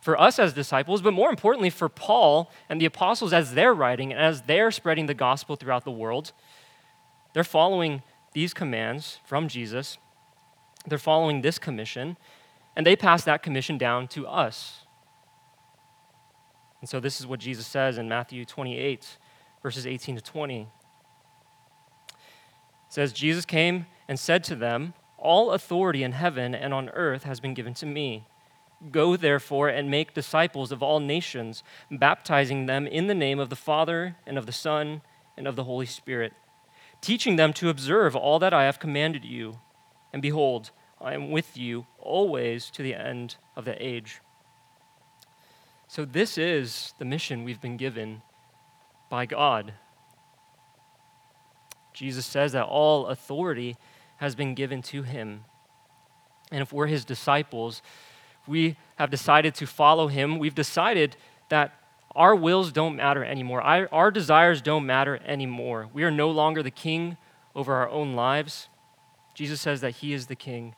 for 0.00 0.18
us 0.18 0.38
as 0.38 0.54
disciples, 0.54 1.02
but 1.02 1.12
more 1.12 1.28
importantly 1.28 1.70
for 1.70 1.88
Paul 1.88 2.50
and 2.68 2.80
the 2.80 2.86
apostles 2.86 3.32
as 3.32 3.54
they're 3.54 3.74
writing 3.74 4.12
and 4.12 4.20
as 4.20 4.42
they're 4.42 4.70
spreading 4.70 5.06
the 5.06 5.14
gospel 5.14 5.56
throughout 5.56 5.84
the 5.84 5.90
world. 5.90 6.32
They're 7.34 7.44
following 7.44 8.02
these 8.32 8.54
commands 8.54 9.18
from 9.24 9.48
Jesus, 9.48 9.98
they're 10.86 10.98
following 10.98 11.42
this 11.42 11.58
commission, 11.58 12.16
and 12.74 12.86
they 12.86 12.96
pass 12.96 13.24
that 13.24 13.42
commission 13.42 13.76
down 13.76 14.08
to 14.08 14.26
us. 14.26 14.86
And 16.80 16.88
so 16.88 17.00
this 17.00 17.20
is 17.20 17.26
what 17.26 17.40
Jesus 17.40 17.66
says 17.66 17.98
in 17.98 18.08
Matthew 18.08 18.44
28, 18.44 19.18
verses 19.62 19.86
18 19.86 20.16
to 20.16 20.22
20. 20.22 20.60
It 20.60 20.68
says, 22.88 23.12
Jesus 23.12 23.44
came 23.44 23.86
and 24.08 24.18
said 24.18 24.42
to 24.44 24.54
them, 24.54 24.94
All 25.20 25.52
authority 25.52 26.02
in 26.02 26.12
heaven 26.12 26.54
and 26.54 26.72
on 26.72 26.88
earth 26.90 27.24
has 27.24 27.40
been 27.40 27.54
given 27.54 27.74
to 27.74 27.86
me. 27.86 28.26
Go 28.90 29.16
therefore 29.16 29.68
and 29.68 29.90
make 29.90 30.14
disciples 30.14 30.72
of 30.72 30.82
all 30.82 30.98
nations, 30.98 31.62
baptizing 31.90 32.64
them 32.64 32.86
in 32.86 33.06
the 33.06 33.14
name 33.14 33.38
of 33.38 33.50
the 33.50 33.56
Father 33.56 34.16
and 34.26 34.38
of 34.38 34.46
the 34.46 34.52
Son 34.52 35.02
and 35.36 35.46
of 35.46 35.56
the 35.56 35.64
Holy 35.64 35.84
Spirit, 35.84 36.32
teaching 37.02 37.36
them 37.36 37.52
to 37.52 37.68
observe 37.68 38.16
all 38.16 38.38
that 38.38 38.54
I 38.54 38.64
have 38.64 38.80
commanded 38.80 39.24
you. 39.24 39.60
And 40.10 40.22
behold, 40.22 40.70
I 40.98 41.12
am 41.12 41.30
with 41.30 41.56
you 41.56 41.86
always 41.98 42.70
to 42.70 42.82
the 42.82 42.94
end 42.94 43.36
of 43.54 43.66
the 43.66 43.80
age. 43.84 44.20
So, 45.86 46.04
this 46.04 46.38
is 46.38 46.94
the 46.98 47.04
mission 47.04 47.44
we've 47.44 47.60
been 47.60 47.76
given 47.76 48.22
by 49.10 49.26
God. 49.26 49.74
Jesus 51.92 52.24
says 52.24 52.52
that 52.52 52.64
all 52.64 53.08
authority 53.08 53.76
has 54.20 54.34
been 54.34 54.54
given 54.54 54.82
to 54.82 55.02
him. 55.02 55.44
And 56.52 56.60
if 56.60 56.74
we're 56.74 56.86
his 56.86 57.06
disciples, 57.06 57.80
we 58.46 58.76
have 58.96 59.10
decided 59.10 59.54
to 59.56 59.66
follow 59.66 60.08
him. 60.08 60.38
We've 60.38 60.54
decided 60.54 61.16
that 61.48 61.72
our 62.14 62.34
wills 62.34 62.70
don't 62.70 62.96
matter 62.96 63.24
anymore. 63.24 63.62
Our, 63.62 63.88
our, 63.90 64.10
desires 64.10 64.60
don't 64.60 64.84
matter 64.84 65.18
anymore. 65.24 65.88
We 65.92 66.04
are 66.04 66.10
no 66.10 66.30
longer 66.30 66.62
the 66.62 66.70
king 66.70 67.16
over 67.54 67.72
our 67.72 67.88
own 67.88 68.14
lives. 68.14 68.68
Jesus 69.32 69.58
says 69.58 69.80
that 69.80 69.96
he 69.96 70.12
is 70.12 70.26
the 70.26 70.36
king, 70.36 70.74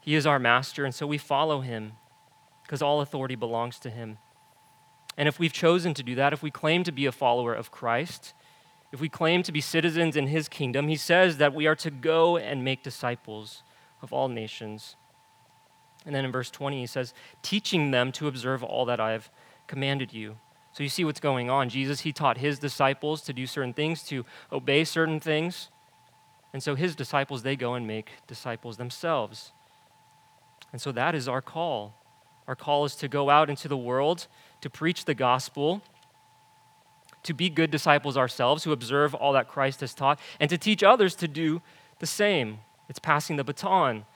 he 0.00 0.14
is 0.14 0.26
our 0.26 0.38
master, 0.38 0.84
and 0.84 0.94
so 0.94 1.06
we 1.06 1.16
follow 1.16 1.60
him 1.62 1.92
because 2.62 2.82
all 2.82 3.00
authority 3.00 3.34
belongs 3.34 3.78
to 3.78 3.88
him. 3.88 4.18
And 5.16 5.26
if 5.26 5.38
we've 5.38 5.52
chosen 5.52 5.94
to 5.94 6.02
do 6.02 6.14
that, 6.16 6.34
if 6.34 6.42
we 6.42 6.50
claim 6.50 6.84
to 6.84 6.92
be 6.92 7.06
a 7.06 7.12
follower 7.12 7.54
of 7.54 7.70
Christ, 7.70 8.34
if 8.92 9.00
we 9.00 9.08
claim 9.08 9.42
to 9.42 9.52
be 9.52 9.60
citizens 9.60 10.16
in 10.16 10.28
his 10.28 10.48
kingdom, 10.48 10.88
he 10.88 10.96
says 10.96 11.36
that 11.38 11.54
we 11.54 11.66
are 11.66 11.76
to 11.76 11.90
go 11.90 12.36
and 12.36 12.64
make 12.64 12.82
disciples 12.82 13.62
of 14.00 14.12
all 14.12 14.28
nations. 14.28 14.96
And 16.06 16.14
then 16.14 16.24
in 16.24 16.32
verse 16.32 16.50
20, 16.50 16.80
he 16.80 16.86
says, 16.86 17.12
teaching 17.42 17.90
them 17.90 18.12
to 18.12 18.28
observe 18.28 18.62
all 18.62 18.84
that 18.86 19.00
I 19.00 19.12
have 19.12 19.30
commanded 19.66 20.14
you. 20.14 20.36
So 20.72 20.82
you 20.82 20.88
see 20.88 21.04
what's 21.04 21.20
going 21.20 21.50
on. 21.50 21.68
Jesus, 21.68 22.00
he 22.00 22.12
taught 22.12 22.38
his 22.38 22.58
disciples 22.58 23.20
to 23.22 23.32
do 23.32 23.46
certain 23.46 23.72
things, 23.72 24.02
to 24.04 24.24
obey 24.52 24.84
certain 24.84 25.20
things. 25.20 25.68
And 26.52 26.62
so 26.62 26.74
his 26.74 26.94
disciples, 26.94 27.42
they 27.42 27.56
go 27.56 27.74
and 27.74 27.86
make 27.86 28.10
disciples 28.26 28.76
themselves. 28.76 29.52
And 30.72 30.80
so 30.80 30.92
that 30.92 31.14
is 31.14 31.28
our 31.28 31.42
call. 31.42 31.94
Our 32.46 32.56
call 32.56 32.84
is 32.84 32.94
to 32.96 33.08
go 33.08 33.28
out 33.28 33.50
into 33.50 33.68
the 33.68 33.76
world, 33.76 34.28
to 34.62 34.70
preach 34.70 35.04
the 35.04 35.14
gospel, 35.14 35.82
to 37.28 37.34
be 37.34 37.50
good 37.50 37.70
disciples 37.70 38.16
ourselves, 38.16 38.64
who 38.64 38.72
observe 38.72 39.14
all 39.14 39.34
that 39.34 39.48
Christ 39.48 39.82
has 39.82 39.92
taught, 39.92 40.18
and 40.40 40.48
to 40.48 40.56
teach 40.56 40.82
others 40.82 41.14
to 41.16 41.28
do 41.28 41.60
the 41.98 42.06
same. 42.06 42.60
It's 42.88 42.98
passing 42.98 43.36
the 43.36 43.44
baton. 43.44 44.06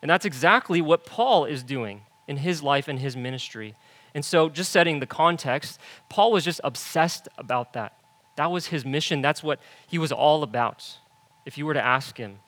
And 0.00 0.10
that's 0.10 0.24
exactly 0.24 0.80
what 0.80 1.04
Paul 1.04 1.44
is 1.44 1.62
doing 1.62 2.00
in 2.26 2.38
his 2.38 2.62
life 2.62 2.88
and 2.88 2.98
his 2.98 3.14
ministry. 3.14 3.74
And 4.14 4.24
so, 4.24 4.48
just 4.48 4.72
setting 4.72 5.00
the 5.00 5.06
context, 5.06 5.78
Paul 6.08 6.32
was 6.32 6.44
just 6.44 6.62
obsessed 6.64 7.28
about 7.36 7.74
that. 7.74 7.92
That 8.36 8.50
was 8.50 8.68
his 8.68 8.86
mission. 8.86 9.20
That's 9.20 9.42
what 9.42 9.60
he 9.86 9.98
was 9.98 10.10
all 10.10 10.42
about, 10.42 10.96
if 11.44 11.58
you 11.58 11.66
were 11.66 11.74
to 11.74 11.84
ask 11.84 12.16
him. 12.16 12.38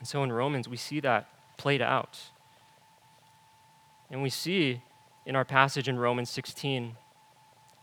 And 0.00 0.08
so, 0.08 0.24
in 0.24 0.32
Romans, 0.32 0.68
we 0.68 0.76
see 0.76 0.98
that 0.98 1.28
played 1.58 1.80
out. 1.80 2.18
And 4.10 4.20
we 4.20 4.30
see 4.30 4.82
in 5.24 5.36
our 5.36 5.44
passage 5.44 5.88
in 5.88 5.96
Romans 5.96 6.28
16, 6.30 6.96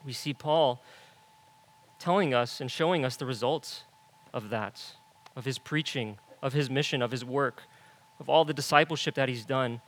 we 0.06 0.14
see 0.14 0.34
Paul 0.34 0.82
telling 2.00 2.34
us 2.34 2.60
and 2.60 2.72
showing 2.72 3.06
us 3.06 3.16
the 3.16 3.26
results 3.26 3.84
of 4.34 4.50
that, 4.50 4.82
of 5.36 5.46
his 5.46 5.60
preaching, 5.60 6.18
of 6.42 6.54
his 6.54 6.70
mission, 6.70 7.02
of 7.02 7.12
his 7.12 7.24
work, 7.24 7.64
of 8.20 8.30
all 8.30 8.44
the 8.46 8.54
discipleship 8.54 9.16
that 9.16 9.30
he's 9.30 9.46
done. 9.46 9.82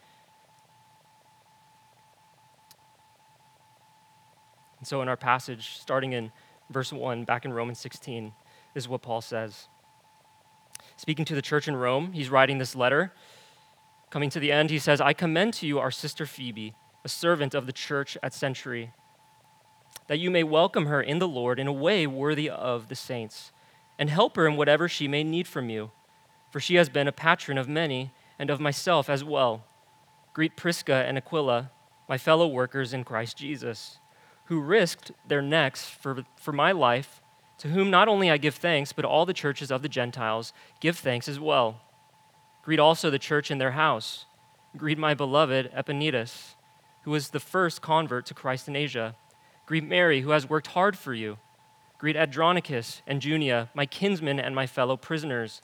And 4.79 4.87
so, 4.87 5.01
in 5.01 5.07
our 5.07 5.17
passage, 5.17 5.77
starting 5.79 6.11
in 6.11 6.31
verse 6.69 6.91
1, 6.91 7.23
back 7.23 7.45
in 7.45 7.53
Romans 7.53 7.79
16, 7.79 8.33
this 8.73 8.83
is 8.83 8.87
what 8.87 9.01
Paul 9.01 9.21
says. 9.21 9.67
Speaking 10.97 11.25
to 11.25 11.35
the 11.35 11.41
church 11.41 11.67
in 11.67 11.75
Rome, 11.75 12.11
he's 12.11 12.29
writing 12.29 12.57
this 12.57 12.75
letter. 12.75 13.13
Coming 14.09 14.29
to 14.29 14.39
the 14.39 14.51
end, 14.51 14.69
he 14.69 14.79
says, 14.79 15.01
I 15.01 15.13
commend 15.13 15.53
to 15.55 15.67
you 15.67 15.79
our 15.79 15.89
sister 15.89 16.25
Phoebe, 16.25 16.75
a 17.03 17.09
servant 17.09 17.55
of 17.55 17.65
the 17.65 17.71
church 17.71 18.17
at 18.21 18.33
Cenchreae, 18.33 18.91
that 20.07 20.19
you 20.19 20.29
may 20.29 20.43
welcome 20.43 20.85
her 20.85 21.01
in 21.01 21.19
the 21.19 21.27
Lord 21.27 21.59
in 21.59 21.67
a 21.67 21.73
way 21.73 22.05
worthy 22.07 22.49
of 22.49 22.89
the 22.89 22.95
saints, 22.95 23.51
and 23.97 24.09
help 24.09 24.35
her 24.35 24.47
in 24.47 24.57
whatever 24.57 24.87
she 24.87 25.07
may 25.07 25.23
need 25.23 25.47
from 25.47 25.69
you 25.69 25.91
for 26.53 26.59
she 26.59 26.75
has 26.75 26.87
been 26.87 27.07
a 27.07 27.11
patron 27.11 27.57
of 27.57 27.67
many 27.67 28.11
and 28.37 28.51
of 28.51 28.59
myself 28.59 29.09
as 29.09 29.23
well. 29.23 29.65
Greet 30.35 30.55
Prisca 30.55 30.93
and 30.93 31.17
Aquila, 31.17 31.71
my 32.07 32.19
fellow 32.19 32.45
workers 32.45 32.93
in 32.93 33.03
Christ 33.03 33.37
Jesus, 33.37 33.97
who 34.45 34.61
risked 34.61 35.11
their 35.27 35.41
necks 35.41 35.89
for, 35.89 36.23
for 36.35 36.51
my 36.51 36.71
life, 36.71 37.23
to 37.57 37.69
whom 37.69 37.89
not 37.89 38.07
only 38.07 38.29
I 38.29 38.37
give 38.37 38.53
thanks, 38.53 38.93
but 38.93 39.03
all 39.03 39.25
the 39.25 39.33
churches 39.33 39.71
of 39.71 39.81
the 39.81 39.89
Gentiles 39.89 40.53
give 40.79 40.95
thanks 40.95 41.27
as 41.27 41.39
well. 41.39 41.81
Greet 42.61 42.79
also 42.79 43.09
the 43.09 43.17
church 43.17 43.49
in 43.49 43.57
their 43.57 43.71
house. 43.71 44.25
Greet 44.77 44.99
my 44.99 45.15
beloved 45.15 45.71
Epaenetus, 45.75 46.53
who 47.01 47.09
was 47.09 47.29
the 47.29 47.39
first 47.39 47.81
convert 47.81 48.27
to 48.27 48.35
Christ 48.35 48.67
in 48.67 48.75
Asia. 48.75 49.15
Greet 49.65 49.83
Mary, 49.85 50.21
who 50.21 50.31
has 50.31 50.49
worked 50.49 50.67
hard 50.67 50.97
for 50.97 51.13
you. 51.13 51.37
Greet 51.97 52.17
Andronicus 52.17 53.01
and 53.07 53.23
Junia, 53.23 53.69
my 53.73 53.85
kinsmen 53.85 54.39
and 54.39 54.53
my 54.53 54.67
fellow 54.67 54.97
prisoners. 54.97 55.61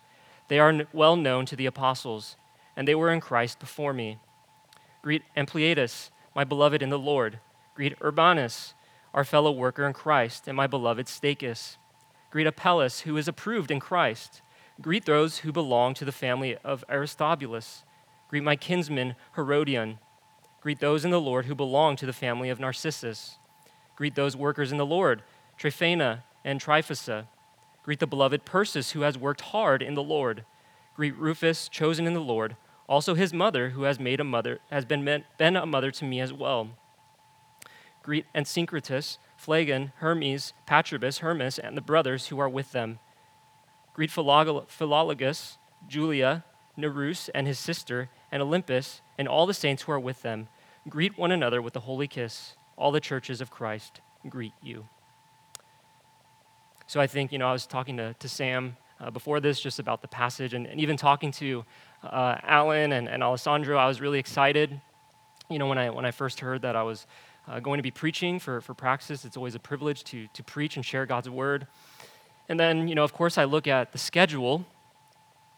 They 0.47 0.57
are 0.57 0.87
well 0.93 1.17
known 1.17 1.45
to 1.47 1.55
the 1.55 1.65
apostles, 1.65 2.37
and 2.77 2.87
they 2.87 2.95
were 2.95 3.11
in 3.11 3.19
Christ 3.19 3.59
before 3.59 3.93
me. 3.93 4.17
Greet 5.01 5.23
Ampliatus, 5.35 6.11
my 6.33 6.45
beloved 6.45 6.81
in 6.81 6.89
the 6.89 6.99
Lord. 6.99 7.39
Greet 7.75 7.97
Urbanus, 8.01 8.73
our 9.13 9.25
fellow 9.25 9.51
worker 9.51 9.85
in 9.85 9.91
Christ, 9.91 10.47
and 10.47 10.55
my 10.55 10.67
beloved 10.67 11.07
Stachys. 11.07 11.75
Greet 12.31 12.47
Apelles, 12.47 13.01
who 13.01 13.17
is 13.17 13.27
approved 13.27 13.71
in 13.71 13.79
Christ. 13.79 14.41
Greet 14.81 15.05
those 15.05 15.39
who 15.39 15.51
belong 15.51 15.93
to 15.95 16.05
the 16.05 16.11
family 16.13 16.55
of 16.63 16.85
Aristobulus. 16.89 17.83
Greet 18.29 18.43
my 18.43 18.55
kinsman 18.55 19.15
Herodion. 19.35 19.97
Greet 20.61 20.79
those 20.79 21.03
in 21.03 21.11
the 21.11 21.19
Lord 21.19 21.47
who 21.47 21.55
belong 21.55 21.95
to 21.97 22.05
the 22.05 22.13
family 22.13 22.49
of 22.49 22.59
Narcissus. 22.59 23.38
Greet 23.99 24.15
those 24.15 24.33
workers 24.33 24.71
in 24.71 24.77
the 24.77 24.85
Lord, 24.85 25.23
Tryphena 25.57 26.23
and 26.45 26.61
Tryphosa. 26.61 27.27
Greet 27.83 27.99
the 27.99 28.07
beloved 28.07 28.45
Persis, 28.45 28.91
who 28.91 29.01
has 29.01 29.17
worked 29.17 29.41
hard 29.41 29.81
in 29.81 29.93
the 29.93 30.01
Lord. 30.01 30.45
Greet 30.95 31.17
Rufus, 31.17 31.67
chosen 31.67 32.07
in 32.07 32.13
the 32.13 32.21
Lord, 32.21 32.55
also 32.87 33.13
his 33.13 33.33
mother, 33.33 33.71
who 33.71 33.83
has 33.83 33.99
made 33.99 34.21
a 34.21 34.23
mother, 34.23 34.59
has 34.71 34.85
been, 34.85 35.25
been 35.37 35.55
a 35.57 35.65
mother 35.65 35.91
to 35.91 36.05
me 36.05 36.21
as 36.21 36.31
well. 36.31 36.69
Greet 38.01 38.25
Asyncritus, 38.33 39.17
Phlegon, 39.35 39.91
Hermes, 39.97 40.53
Patrobas, 40.65 41.19
Hermas, 41.19 41.59
and 41.59 41.75
the 41.75 41.81
brothers 41.81 42.27
who 42.27 42.39
are 42.39 42.47
with 42.47 42.71
them. 42.71 42.99
Greet 43.93 44.11
Philologus, 44.11 45.57
Julia, 45.89 46.45
Nereus, 46.77 47.29
and 47.35 47.47
his 47.47 47.59
sister, 47.59 48.09
and 48.31 48.41
Olympas, 48.41 49.01
and 49.17 49.27
all 49.27 49.45
the 49.45 49.53
saints 49.53 49.83
who 49.83 49.91
are 49.91 49.99
with 49.99 50.21
them. 50.21 50.47
Greet 50.87 51.17
one 51.17 51.33
another 51.33 51.61
with 51.61 51.75
a 51.75 51.81
holy 51.81 52.07
kiss. 52.07 52.55
All 52.79 52.91
the 52.91 53.01
churches 53.01 53.41
of 53.41 53.51
Christ 53.51 53.99
greet 54.29 54.53
you. 54.63 54.87
So 56.87 57.01
I 57.01 57.07
think, 57.07 57.33
you 57.33 57.37
know, 57.37 57.47
I 57.47 57.51
was 57.51 57.67
talking 57.67 57.97
to, 57.97 58.13
to 58.13 58.27
Sam 58.29 58.77
uh, 58.99 59.11
before 59.11 59.41
this 59.41 59.59
just 59.59 59.79
about 59.79 60.01
the 60.01 60.07
passage, 60.07 60.53
and, 60.53 60.65
and 60.65 60.79
even 60.79 60.95
talking 60.97 61.31
to 61.33 61.65
uh, 62.03 62.37
Alan 62.41 62.93
and, 62.93 63.09
and 63.09 63.21
Alessandro, 63.21 63.77
I 63.77 63.85
was 63.85 63.99
really 63.99 64.17
excited. 64.17 64.79
You 65.49 65.59
know, 65.59 65.67
when 65.67 65.77
I, 65.77 65.89
when 65.89 66.05
I 66.05 66.11
first 66.11 66.39
heard 66.39 66.61
that 66.61 66.75
I 66.75 66.83
was 66.83 67.05
uh, 67.49 67.59
going 67.59 67.79
to 67.79 67.83
be 67.83 67.91
preaching 67.91 68.39
for, 68.39 68.61
for 68.61 68.73
Praxis, 68.73 69.25
it's 69.25 69.35
always 69.35 69.55
a 69.55 69.59
privilege 69.59 70.03
to, 70.05 70.27
to 70.27 70.43
preach 70.43 70.77
and 70.77 70.85
share 70.85 71.05
God's 71.05 71.29
word. 71.29 71.67
And 72.47 72.57
then, 72.57 72.87
you 72.87 72.95
know, 72.95 73.03
of 73.03 73.13
course, 73.13 73.37
I 73.37 73.43
look 73.43 73.67
at 73.67 73.91
the 73.91 73.97
schedule 73.97 74.65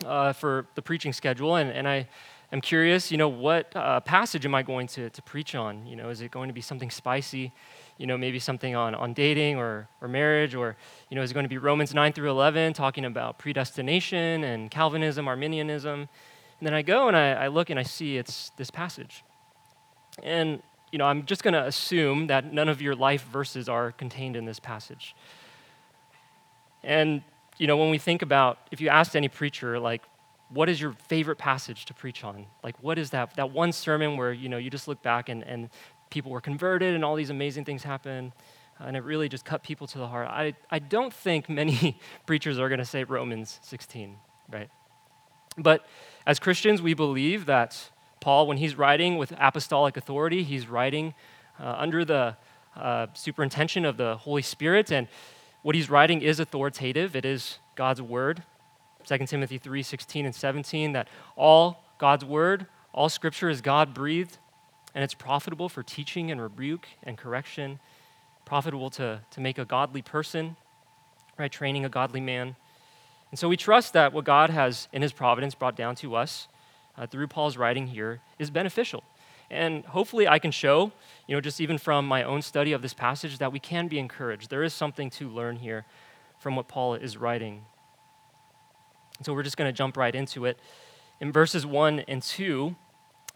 uh, 0.06 0.34
for 0.34 0.66
the 0.74 0.82
preaching 0.82 1.14
schedule, 1.14 1.56
and, 1.56 1.70
and 1.70 1.88
I 1.88 2.08
am 2.52 2.62
curious, 2.62 3.12
you 3.12 3.18
know, 3.18 3.30
what 3.30 3.76
uh, 3.76 4.00
passage 4.02 4.46
am 4.46 4.56
I 4.56 4.64
going 4.64 4.88
to, 4.88 5.10
to 5.10 5.22
preach 5.22 5.56
on? 5.56 5.86
You 5.86 5.96
know, 5.96 6.10
is 6.10 6.22
it 6.22 6.32
going 6.32 6.50
to 6.50 6.54
be 6.54 6.62
something 6.62 6.90
spicy? 6.90 7.54
you 8.02 8.08
know, 8.08 8.18
maybe 8.18 8.40
something 8.40 8.76
on, 8.76 8.96
on 8.96 9.14
dating 9.14 9.58
or, 9.58 9.88
or 10.02 10.08
marriage, 10.08 10.56
or, 10.56 10.76
you 11.12 11.16
know, 11.16 11.22
is 11.22 11.30
it 11.30 11.34
going 11.36 11.44
to 11.44 11.50
be 11.50 11.60
Romans 11.60 11.94
9 11.94 12.14
through 12.14 12.32
11 12.32 12.74
talking 12.74 13.06
about 13.06 13.38
predestination 13.38 14.44
and 14.44 14.72
Calvinism, 14.72 15.28
Arminianism? 15.28 16.00
And 16.00 16.68
then 16.68 16.74
I 16.74 16.82
go 16.82 17.08
and 17.08 17.16
I, 17.16 17.34
I 17.34 17.48
look 17.48 17.70
and 17.70 17.80
I 17.80 17.84
see 17.84 18.18
it's 18.18 18.50
this 18.58 18.72
passage. 18.72 19.24
And, 20.24 20.64
you 20.92 20.98
know, 20.98 21.06
I'm 21.06 21.28
just 21.28 21.44
going 21.44 21.54
to 21.54 21.64
assume 21.64 22.26
that 22.26 22.52
none 22.52 22.70
of 22.70 22.82
your 22.82 22.96
life 22.96 23.24
verses 23.32 23.70
are 23.70 23.92
contained 23.92 24.36
in 24.36 24.46
this 24.46 24.60
passage. 24.60 25.16
And, 26.84 27.22
you 27.60 27.68
know, 27.68 27.78
when 27.78 27.92
we 27.92 28.00
think 28.00 28.24
about, 28.24 28.58
if 28.72 28.82
you 28.82 28.90
asked 28.90 29.16
any 29.16 29.28
preacher, 29.28 29.80
like, 29.80 30.02
what 30.54 30.70
is 30.70 30.82
your 30.82 30.94
favorite 31.08 31.38
passage 31.38 31.86
to 31.86 31.94
preach 31.94 32.24
on? 32.24 32.46
Like, 32.64 32.76
what 32.82 33.00
is 33.00 33.12
that, 33.12 33.36
that 33.36 33.52
one 33.52 33.72
sermon 33.72 34.18
where, 34.18 34.34
you 34.34 34.50
know, 34.50 34.58
you 34.58 34.70
just 34.70 34.88
look 34.88 35.02
back 35.02 35.30
and, 35.30 35.44
and 35.44 35.70
people 36.10 36.32
were 36.32 36.42
converted 36.42 36.94
and 36.94 37.04
all 37.06 37.16
these 37.16 37.30
amazing 37.30 37.66
things 37.66 37.84
happened. 37.84 38.34
and 38.80 38.98
it 38.98 39.04
really 39.04 39.30
just 39.30 39.46
cut 39.46 39.64
people 39.64 39.88
to 39.88 39.98
the 39.98 40.08
heart. 40.08 40.28
I, 40.28 40.54
I 40.70 40.80
don't 40.80 41.14
think 41.14 41.50
many 41.50 42.00
preachers 42.26 42.60
are 42.60 42.68
going 42.68 42.80
to 42.80 42.86
say 42.86 43.04
Romans 43.04 43.60
16, 43.64 44.18
right? 44.52 44.70
But 45.58 45.86
as 46.26 46.40
Christians, 46.40 46.82
we 46.82 46.94
believe 46.94 47.46
that 47.46 47.90
Paul, 48.20 48.48
when 48.48 48.58
he's 48.58 48.76
writing 48.78 49.18
with 49.18 49.34
apostolic 49.38 49.98
authority, 49.98 50.44
he's 50.44 50.68
writing 50.68 51.14
uh, 51.60 51.76
under 51.78 52.06
the 52.06 52.38
uh, 52.76 53.08
superintention 53.14 53.86
of 53.86 53.98
the 53.98 54.18
Holy 54.18 54.42
Spirit, 54.42 54.92
and 54.92 55.08
what 55.62 55.76
he's 55.76 55.90
writing 55.90 56.22
is 56.22 56.40
authoritative. 56.40 57.16
It 57.16 57.26
is 57.26 57.60
God's 57.76 58.02
word. 58.02 58.44
2 59.06 59.18
Timothy 59.26 59.58
3 59.58 59.84
16 59.84 60.26
and 60.26 60.36
17, 60.36 60.94
that 60.94 61.08
all 61.36 61.84
God's 61.98 62.26
word, 62.26 62.66
all 62.94 63.10
scripture 63.10 63.50
is 63.50 63.62
God 63.62 63.94
breathed, 63.94 64.38
and 64.94 65.04
it's 65.04 65.14
profitable 65.14 65.70
for 65.70 65.84
teaching 65.84 66.32
and 66.32 66.42
rebuke 66.42 66.88
and 67.04 67.18
correction, 67.18 67.80
profitable 68.46 68.90
to, 68.92 69.22
to 69.32 69.42
make 69.42 69.58
a 69.58 69.66
godly 69.66 70.02
person, 70.02 70.56
right? 71.38 71.52
Training 71.52 71.86
a 71.86 71.90
godly 71.90 72.22
man. 72.22 72.56
And 73.30 73.40
so 73.40 73.48
we 73.48 73.56
trust 73.56 73.94
that 73.94 74.12
what 74.12 74.26
God 74.26 74.50
has 74.50 74.90
in 74.92 75.02
his 75.02 75.14
providence 75.14 75.56
brought 75.56 75.78
down 75.78 75.96
to 75.98 76.16
us 76.16 76.48
uh, 76.98 77.08
through 77.08 77.28
Paul's 77.28 77.56
writing 77.56 77.88
here 77.88 78.20
is 78.38 78.50
beneficial. 78.50 79.04
And 79.50 79.86
hopefully 79.86 80.28
I 80.28 80.40
can 80.40 80.52
show, 80.52 80.92
you 81.28 81.36
know, 81.36 81.42
just 81.42 81.60
even 81.60 81.78
from 81.78 82.08
my 82.08 82.24
own 82.24 82.42
study 82.42 82.74
of 82.74 82.82
this 82.82 82.94
passage, 82.94 83.38
that 83.38 83.52
we 83.52 83.60
can 83.60 83.88
be 83.88 84.00
encouraged. 84.00 84.50
There 84.50 84.64
is 84.64 84.74
something 84.74 85.10
to 85.12 85.30
learn 85.30 85.58
here 85.58 85.86
from 86.40 86.56
what 86.56 86.68
Paul 86.68 86.96
is 86.96 87.18
writing. 87.18 87.66
And 89.22 89.26
so 89.28 89.36
we're 89.36 89.44
just 89.44 89.56
going 89.56 89.68
to 89.70 89.72
jump 89.72 89.98
right 89.98 90.16
into 90.16 90.46
it. 90.46 90.58
In 91.20 91.32
verses 91.32 91.64
1 91.64 92.00
and 92.08 92.24
2, 92.24 92.76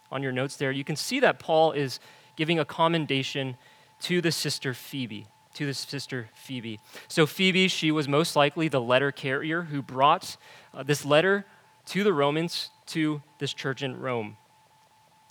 on 0.10 0.24
your 0.24 0.32
notes 0.32 0.56
there, 0.56 0.72
you 0.72 0.84
can 0.84 0.96
see 0.96 1.20
that 1.20 1.38
Paul 1.38 1.74
is 1.74 2.00
giving 2.36 2.58
a 2.58 2.66
commendation 2.66 3.56
to 4.00 4.20
the 4.20 4.32
sister 4.32 4.74
Phoebe. 4.74 5.28
To 5.54 5.68
the 5.68 5.76
sister 5.76 6.30
Phoebe. 6.34 6.80
So, 7.08 7.28
Phoebe, 7.28 7.68
she 7.68 7.92
was 7.92 8.08
most 8.08 8.36
likely 8.36 8.68
the 8.68 8.82
letter 8.82 9.12
carrier 9.12 9.62
who 9.62 9.84
brought 9.84 10.38
uh, 10.74 10.82
this 10.82 11.06
letter 11.06 11.46
to 11.90 12.04
the 12.04 12.14
Romans, 12.14 12.72
to 12.88 13.22
this 13.38 13.54
church 13.54 13.84
in 13.84 14.00
Rome. 14.00 14.38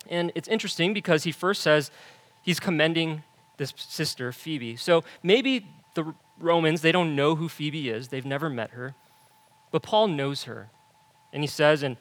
And 0.08 0.30
it's 0.36 0.46
interesting 0.46 0.94
because 0.94 1.24
he 1.24 1.32
first 1.32 1.62
says 1.62 1.90
he's 2.42 2.60
commending 2.60 3.24
this 3.56 3.74
sister, 3.76 4.30
Phoebe. 4.30 4.76
So 4.76 5.02
maybe 5.20 5.66
the 5.94 6.14
Romans, 6.38 6.80
they 6.80 6.92
don't 6.92 7.16
know 7.16 7.34
who 7.34 7.48
Phoebe 7.48 7.88
is, 7.88 8.06
they've 8.06 8.24
never 8.24 8.48
met 8.48 8.70
her, 8.70 8.94
but 9.74 9.82
Paul 9.82 10.06
knows 10.06 10.44
her. 10.44 10.68
And 11.32 11.42
he 11.42 11.48
says 11.48 11.82
in 11.82 11.96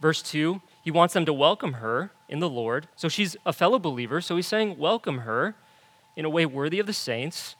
verse 0.00 0.20
2, 0.22 0.60
he 0.82 0.90
wants 0.90 1.14
them 1.14 1.24
to 1.26 1.32
welcome 1.32 1.74
her 1.74 2.10
in 2.28 2.40
the 2.40 2.48
Lord. 2.48 2.88
So 2.96 3.08
she's 3.08 3.36
a 3.46 3.52
fellow 3.52 3.78
believer, 3.78 4.20
so 4.20 4.34
he's 4.34 4.48
saying, 4.48 4.76
welcome 4.76 5.18
her 5.18 5.54
in 6.16 6.24
a 6.24 6.28
way 6.28 6.46
worthy 6.46 6.80
of 6.80 6.86
the 6.88 6.92
saints. 6.92 7.54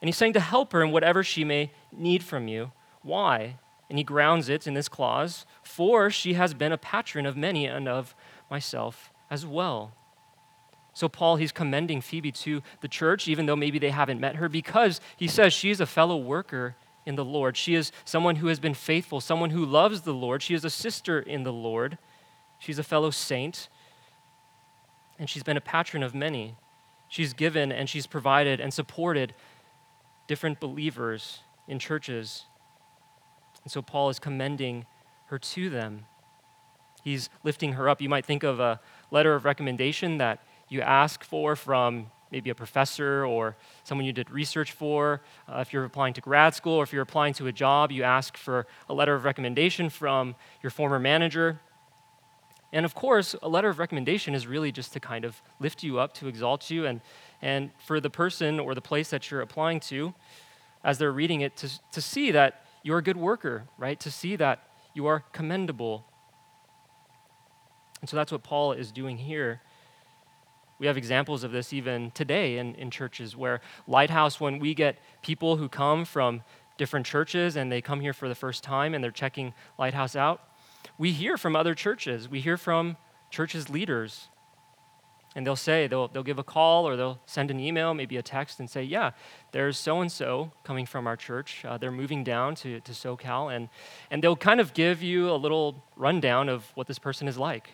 And 0.00 0.06
he's 0.06 0.16
saying 0.16 0.34
to 0.34 0.40
help 0.40 0.72
her 0.74 0.80
in 0.80 0.92
whatever 0.92 1.24
she 1.24 1.42
may 1.42 1.72
need 1.90 2.22
from 2.22 2.46
you. 2.46 2.70
Why? 3.02 3.56
And 3.90 3.98
he 3.98 4.04
grounds 4.04 4.48
it 4.48 4.68
in 4.68 4.74
this 4.74 4.88
clause 4.88 5.44
For 5.64 6.08
she 6.08 6.34
has 6.34 6.54
been 6.54 6.70
a 6.70 6.78
patron 6.78 7.26
of 7.26 7.36
many 7.36 7.66
and 7.66 7.88
of 7.88 8.14
myself 8.48 9.12
as 9.28 9.44
well. 9.44 9.92
So, 10.94 11.08
Paul, 11.08 11.34
he's 11.34 11.50
commending 11.50 12.00
Phoebe 12.00 12.30
to 12.30 12.62
the 12.80 12.86
church, 12.86 13.26
even 13.26 13.46
though 13.46 13.56
maybe 13.56 13.80
they 13.80 13.90
haven't 13.90 14.20
met 14.20 14.36
her, 14.36 14.48
because 14.48 15.00
he 15.16 15.26
says 15.26 15.52
she's 15.52 15.80
a 15.80 15.86
fellow 15.86 16.16
worker 16.16 16.76
in 17.08 17.16
the 17.16 17.24
Lord. 17.24 17.56
She 17.56 17.74
is 17.74 17.90
someone 18.04 18.36
who 18.36 18.48
has 18.48 18.60
been 18.60 18.74
faithful, 18.74 19.20
someone 19.22 19.50
who 19.50 19.64
loves 19.64 20.02
the 20.02 20.12
Lord. 20.12 20.42
She 20.42 20.52
is 20.52 20.62
a 20.64 20.70
sister 20.70 21.18
in 21.18 21.42
the 21.42 21.52
Lord. 21.52 21.96
She's 22.58 22.78
a 22.78 22.82
fellow 22.82 23.10
saint, 23.10 23.68
and 25.18 25.28
she's 25.28 25.42
been 25.42 25.56
a 25.56 25.62
patron 25.62 26.02
of 26.02 26.14
many. 26.14 26.54
She's 27.08 27.32
given 27.32 27.72
and 27.72 27.88
she's 27.88 28.06
provided 28.06 28.60
and 28.60 28.74
supported 28.74 29.34
different 30.26 30.60
believers 30.60 31.40
in 31.66 31.78
churches. 31.78 32.44
And 33.64 33.72
so, 33.72 33.80
Paul 33.80 34.10
is 34.10 34.18
commending 34.18 34.84
her 35.28 35.38
to 35.38 35.70
them. 35.70 36.04
He's 37.02 37.30
lifting 37.42 37.72
her 37.72 37.88
up. 37.88 38.02
You 38.02 38.10
might 38.10 38.26
think 38.26 38.42
of 38.42 38.60
a 38.60 38.80
letter 39.10 39.34
of 39.34 39.46
recommendation 39.46 40.18
that 40.18 40.40
you 40.68 40.82
ask 40.82 41.24
for 41.24 41.56
from 41.56 42.10
maybe 42.30 42.50
a 42.50 42.54
professor 42.54 43.24
or 43.24 43.56
someone 43.84 44.04
you 44.04 44.12
did 44.12 44.30
research 44.30 44.72
for. 44.72 45.22
Uh, 45.48 45.58
if 45.60 45.72
you're 45.72 45.84
applying 45.84 46.14
to 46.14 46.20
grad 46.20 46.54
school 46.54 46.74
or 46.74 46.82
if 46.82 46.92
you're 46.92 47.02
applying 47.02 47.34
to 47.34 47.46
a 47.46 47.52
job, 47.52 47.90
you 47.90 48.02
ask 48.02 48.36
for 48.36 48.66
a 48.88 48.94
letter 48.94 49.14
of 49.14 49.24
recommendation 49.24 49.88
from 49.90 50.34
your 50.62 50.70
former 50.70 50.98
manager. 50.98 51.60
And 52.72 52.84
of 52.84 52.94
course, 52.94 53.34
a 53.42 53.48
letter 53.48 53.68
of 53.68 53.78
recommendation 53.78 54.34
is 54.34 54.46
really 54.46 54.72
just 54.72 54.92
to 54.92 55.00
kind 55.00 55.24
of 55.24 55.40
lift 55.58 55.82
you 55.82 55.98
up, 55.98 56.12
to 56.14 56.28
exalt 56.28 56.70
you, 56.70 56.84
and, 56.84 57.00
and 57.40 57.70
for 57.78 57.98
the 57.98 58.10
person 58.10 58.60
or 58.60 58.74
the 58.74 58.82
place 58.82 59.08
that 59.10 59.30
you're 59.30 59.40
applying 59.40 59.80
to, 59.80 60.14
as 60.84 60.98
they're 60.98 61.12
reading 61.12 61.40
it, 61.40 61.56
to, 61.56 61.70
to 61.92 62.02
see 62.02 62.30
that 62.32 62.64
you're 62.82 62.98
a 62.98 63.02
good 63.02 63.16
worker, 63.16 63.64
right? 63.78 63.98
To 64.00 64.10
see 64.10 64.36
that 64.36 64.64
you 64.92 65.06
are 65.06 65.24
commendable, 65.32 66.04
and 68.00 68.08
so 68.08 68.16
that's 68.16 68.30
what 68.30 68.42
Paul 68.42 68.72
is 68.72 68.92
doing 68.92 69.18
here. 69.18 69.60
We 70.78 70.86
have 70.86 70.96
examples 70.96 71.44
of 71.44 71.52
this 71.52 71.72
even 71.72 72.10
today 72.12 72.58
in, 72.58 72.74
in 72.76 72.90
churches 72.90 73.36
where 73.36 73.60
Lighthouse, 73.86 74.40
when 74.40 74.58
we 74.58 74.74
get 74.74 74.98
people 75.22 75.56
who 75.56 75.68
come 75.68 76.04
from 76.04 76.42
different 76.76 77.04
churches 77.06 77.56
and 77.56 77.70
they 77.70 77.80
come 77.80 78.00
here 78.00 78.12
for 78.12 78.28
the 78.28 78.34
first 78.34 78.62
time 78.62 78.94
and 78.94 79.02
they're 79.02 79.10
checking 79.10 79.54
Lighthouse 79.78 80.14
out, 80.14 80.42
we 80.96 81.12
hear 81.12 81.36
from 81.36 81.56
other 81.56 81.74
churches. 81.74 82.28
We 82.28 82.40
hear 82.40 82.56
from 82.56 82.96
churches' 83.30 83.68
leaders. 83.68 84.28
And 85.34 85.46
they'll 85.46 85.56
say, 85.56 85.86
they'll, 85.86 86.08
they'll 86.08 86.22
give 86.22 86.38
a 86.38 86.44
call 86.44 86.88
or 86.88 86.96
they'll 86.96 87.20
send 87.26 87.50
an 87.50 87.60
email, 87.60 87.92
maybe 87.92 88.16
a 88.16 88.22
text, 88.22 88.58
and 88.60 88.68
say, 88.68 88.82
Yeah, 88.82 89.10
there's 89.52 89.76
so 89.76 90.00
and 90.00 90.10
so 90.10 90.52
coming 90.64 90.86
from 90.86 91.06
our 91.06 91.16
church. 91.16 91.64
Uh, 91.64 91.76
they're 91.76 91.92
moving 91.92 92.24
down 92.24 92.54
to, 92.56 92.80
to 92.80 92.92
SoCal. 92.92 93.54
And, 93.54 93.68
and 94.10 94.22
they'll 94.22 94.36
kind 94.36 94.58
of 94.58 94.74
give 94.74 95.02
you 95.02 95.30
a 95.30 95.36
little 95.36 95.84
rundown 95.96 96.48
of 96.48 96.64
what 96.74 96.86
this 96.86 96.98
person 96.98 97.28
is 97.28 97.36
like 97.36 97.70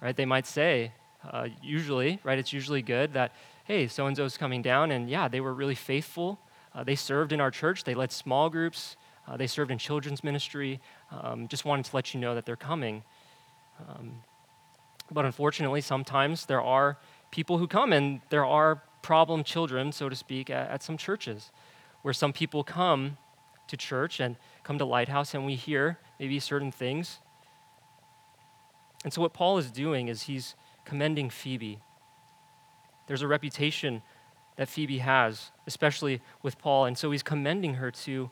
right? 0.00 0.16
They 0.16 0.26
might 0.26 0.46
say, 0.46 0.92
uh, 1.24 1.48
usually, 1.62 2.20
right, 2.22 2.38
it's 2.38 2.52
usually 2.52 2.82
good 2.82 3.12
that, 3.12 3.32
hey, 3.64 3.86
so 3.88 4.06
and 4.06 4.16
so's 4.16 4.36
coming 4.36 4.62
down, 4.62 4.90
and 4.90 5.10
yeah, 5.10 5.28
they 5.28 5.40
were 5.40 5.52
really 5.52 5.74
faithful. 5.74 6.38
Uh, 6.74 6.84
they 6.84 6.94
served 6.94 7.32
in 7.32 7.40
our 7.40 7.50
church, 7.50 7.84
they 7.84 7.94
led 7.94 8.12
small 8.12 8.48
groups, 8.50 8.96
uh, 9.26 9.36
they 9.36 9.46
served 9.46 9.70
in 9.70 9.78
children's 9.78 10.22
ministry. 10.22 10.80
Um, 11.10 11.48
just 11.48 11.64
wanted 11.64 11.84
to 11.86 11.96
let 11.96 12.14
you 12.14 12.20
know 12.20 12.34
that 12.34 12.46
they're 12.46 12.56
coming. 12.56 13.02
Um, 13.88 14.22
but 15.10 15.24
unfortunately, 15.24 15.80
sometimes 15.80 16.46
there 16.46 16.62
are 16.62 16.98
people 17.30 17.58
who 17.58 17.66
come, 17.66 17.92
and 17.92 18.20
there 18.30 18.44
are 18.44 18.82
problem 19.02 19.44
children, 19.44 19.92
so 19.92 20.08
to 20.08 20.16
speak, 20.16 20.50
at, 20.50 20.70
at 20.70 20.82
some 20.82 20.96
churches, 20.96 21.50
where 22.02 22.14
some 22.14 22.32
people 22.32 22.64
come 22.64 23.18
to 23.66 23.76
church 23.76 24.20
and 24.20 24.36
come 24.62 24.78
to 24.78 24.84
Lighthouse, 24.84 25.34
and 25.34 25.44
we 25.44 25.56
hear 25.56 25.98
maybe 26.18 26.38
certain 26.38 26.72
things 26.72 27.18
and 29.04 29.12
so, 29.12 29.20
what 29.20 29.32
Paul 29.32 29.58
is 29.58 29.70
doing 29.70 30.08
is 30.08 30.22
he's 30.22 30.54
commending 30.88 31.28
Phoebe. 31.28 31.78
There's 33.08 33.20
a 33.20 33.28
reputation 33.28 34.00
that 34.56 34.68
Phoebe 34.68 34.98
has, 34.98 35.50
especially 35.66 36.22
with 36.42 36.58
Paul, 36.58 36.86
and 36.86 36.96
so 36.96 37.10
he's 37.10 37.22
commending 37.22 37.74
her 37.74 37.90
to 37.90 38.30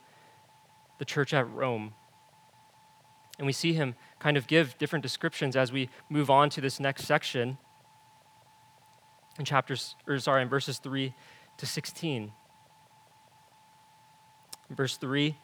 the 0.98 1.04
church 1.04 1.34
at 1.34 1.48
Rome. 1.52 1.92
And 3.38 3.46
we 3.46 3.52
see 3.52 3.74
him 3.74 3.94
kind 4.18 4.38
of 4.38 4.46
give 4.46 4.78
different 4.78 5.02
descriptions 5.02 5.54
as 5.54 5.70
we 5.70 5.90
move 6.08 6.30
on 6.30 6.48
to 6.50 6.62
this 6.62 6.80
next 6.80 7.04
section 7.04 7.58
in 9.38 9.44
chapters, 9.44 9.94
or 10.06 10.18
sorry, 10.18 10.40
in 10.40 10.48
verses 10.48 10.78
3 10.78 11.12
to 11.58 11.66
16. 11.66 12.32
In 14.70 14.76
verse 14.76 14.96
3, 14.96 15.36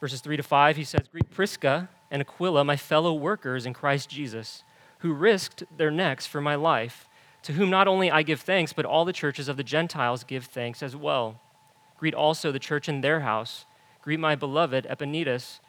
verses 0.00 0.20
3 0.20 0.36
to 0.36 0.42
5, 0.42 0.76
he 0.76 0.84
says, 0.84 1.06
Greet 1.12 1.30
Prisca 1.30 1.88
and 2.10 2.20
Aquila, 2.20 2.64
my 2.64 2.76
fellow 2.76 3.14
workers 3.14 3.66
in 3.66 3.72
Christ 3.72 4.10
Jesus, 4.10 4.64
who 4.98 5.12
risked 5.12 5.64
their 5.76 5.90
necks 5.90 6.26
for 6.26 6.40
my 6.40 6.54
life, 6.54 7.08
to 7.42 7.52
whom 7.52 7.70
not 7.70 7.88
only 7.88 8.10
I 8.10 8.22
give 8.22 8.40
thanks, 8.40 8.72
but 8.72 8.84
all 8.84 9.04
the 9.04 9.12
churches 9.12 9.48
of 9.48 9.56
the 9.56 9.64
Gentiles 9.64 10.24
give 10.24 10.44
thanks 10.44 10.82
as 10.82 10.96
well. 10.96 11.40
Greet 11.96 12.14
also 12.14 12.52
the 12.52 12.58
church 12.58 12.88
in 12.88 13.00
their 13.00 13.20
house. 13.20 13.64
Greet 14.02 14.20
my 14.20 14.34
beloved 14.34 14.86
Epaenetus, 14.86 15.60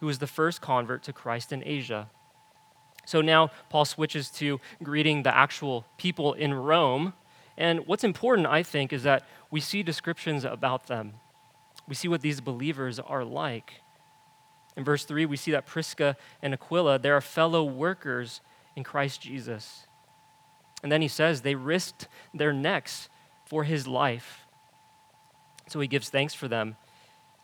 who 0.00 0.06
was 0.06 0.18
the 0.18 0.26
first 0.26 0.60
convert 0.60 1.02
to 1.04 1.12
Christ 1.12 1.52
in 1.52 1.62
Asia. 1.64 2.08
So 3.04 3.20
now 3.20 3.50
Paul 3.70 3.84
switches 3.84 4.30
to 4.32 4.60
greeting 4.82 5.22
the 5.22 5.34
actual 5.34 5.86
people 5.96 6.34
in 6.34 6.52
Rome. 6.52 7.14
And 7.56 7.86
what's 7.86 8.04
important, 8.04 8.46
I 8.46 8.62
think, 8.62 8.92
is 8.92 9.02
that 9.04 9.26
we 9.50 9.60
see 9.60 9.82
descriptions 9.82 10.44
about 10.44 10.86
them. 10.86 11.14
We 11.88 11.94
see 11.94 12.08
what 12.08 12.20
these 12.20 12.40
believers 12.40 12.98
are 12.98 13.24
like. 13.24 13.80
In 14.76 14.84
verse 14.84 15.04
3, 15.04 15.26
we 15.26 15.36
see 15.36 15.50
that 15.52 15.66
Prisca 15.66 16.16
and 16.42 16.52
Aquila, 16.52 16.98
they 16.98 17.10
are 17.10 17.20
fellow 17.20 17.64
workers 17.64 18.42
in 18.78 18.84
Christ 18.84 19.20
Jesus. 19.20 19.88
And 20.84 20.92
then 20.92 21.02
he 21.02 21.08
says 21.08 21.42
they 21.42 21.56
risked 21.56 22.06
their 22.32 22.52
necks 22.52 23.08
for 23.44 23.64
his 23.64 23.88
life. 23.88 24.46
So 25.66 25.80
he 25.80 25.88
gives 25.88 26.08
thanks 26.08 26.32
for 26.32 26.46
them. 26.46 26.76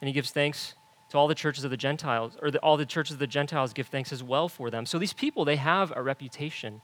And 0.01 0.07
he 0.07 0.15
gives 0.15 0.31
thanks 0.31 0.75
to 1.11 1.19
all 1.19 1.27
the 1.27 1.35
churches 1.35 1.65
of 1.65 1.73
the 1.73 1.77
Gentiles, 1.77 2.39
or 2.41 2.53
the, 2.53 2.61
all 2.61 2.77
the 2.77 2.87
churches 2.87 3.15
of 3.15 3.19
the 3.19 3.27
Gentiles 3.27 3.73
give 3.73 3.89
thanks 3.89 4.13
as 4.13 4.23
well 4.23 4.49
for 4.49 4.71
them. 4.71 4.87
So 4.87 4.97
these 4.97 5.13
people, 5.13 5.45
they 5.45 5.57
have 5.57 5.93
a 5.97 6.03
reputation. 6.03 6.81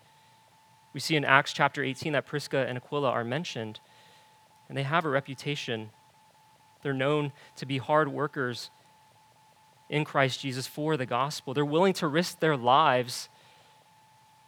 We 0.92 0.98
see 0.98 1.14
in 1.14 1.24
Acts 1.24 1.52
chapter 1.52 1.84
18 1.84 2.12
that 2.14 2.26
Prisca 2.26 2.66
and 2.68 2.76
Aquila 2.76 3.08
are 3.10 3.24
mentioned. 3.24 3.78
and 4.68 4.76
they 4.76 4.82
have 4.82 5.04
a 5.04 5.08
reputation. 5.08 5.90
They're 6.82 6.92
known 6.92 7.32
to 7.56 7.66
be 7.66 7.78
hard 7.78 8.08
workers 8.08 8.70
in 9.88 10.04
Christ 10.04 10.40
Jesus 10.40 10.66
for 10.66 10.96
the 10.96 11.06
gospel. 11.06 11.54
They're 11.54 11.64
willing 11.64 11.94
to 11.94 12.08
risk 12.08 12.40
their 12.40 12.56
lives 12.56 13.28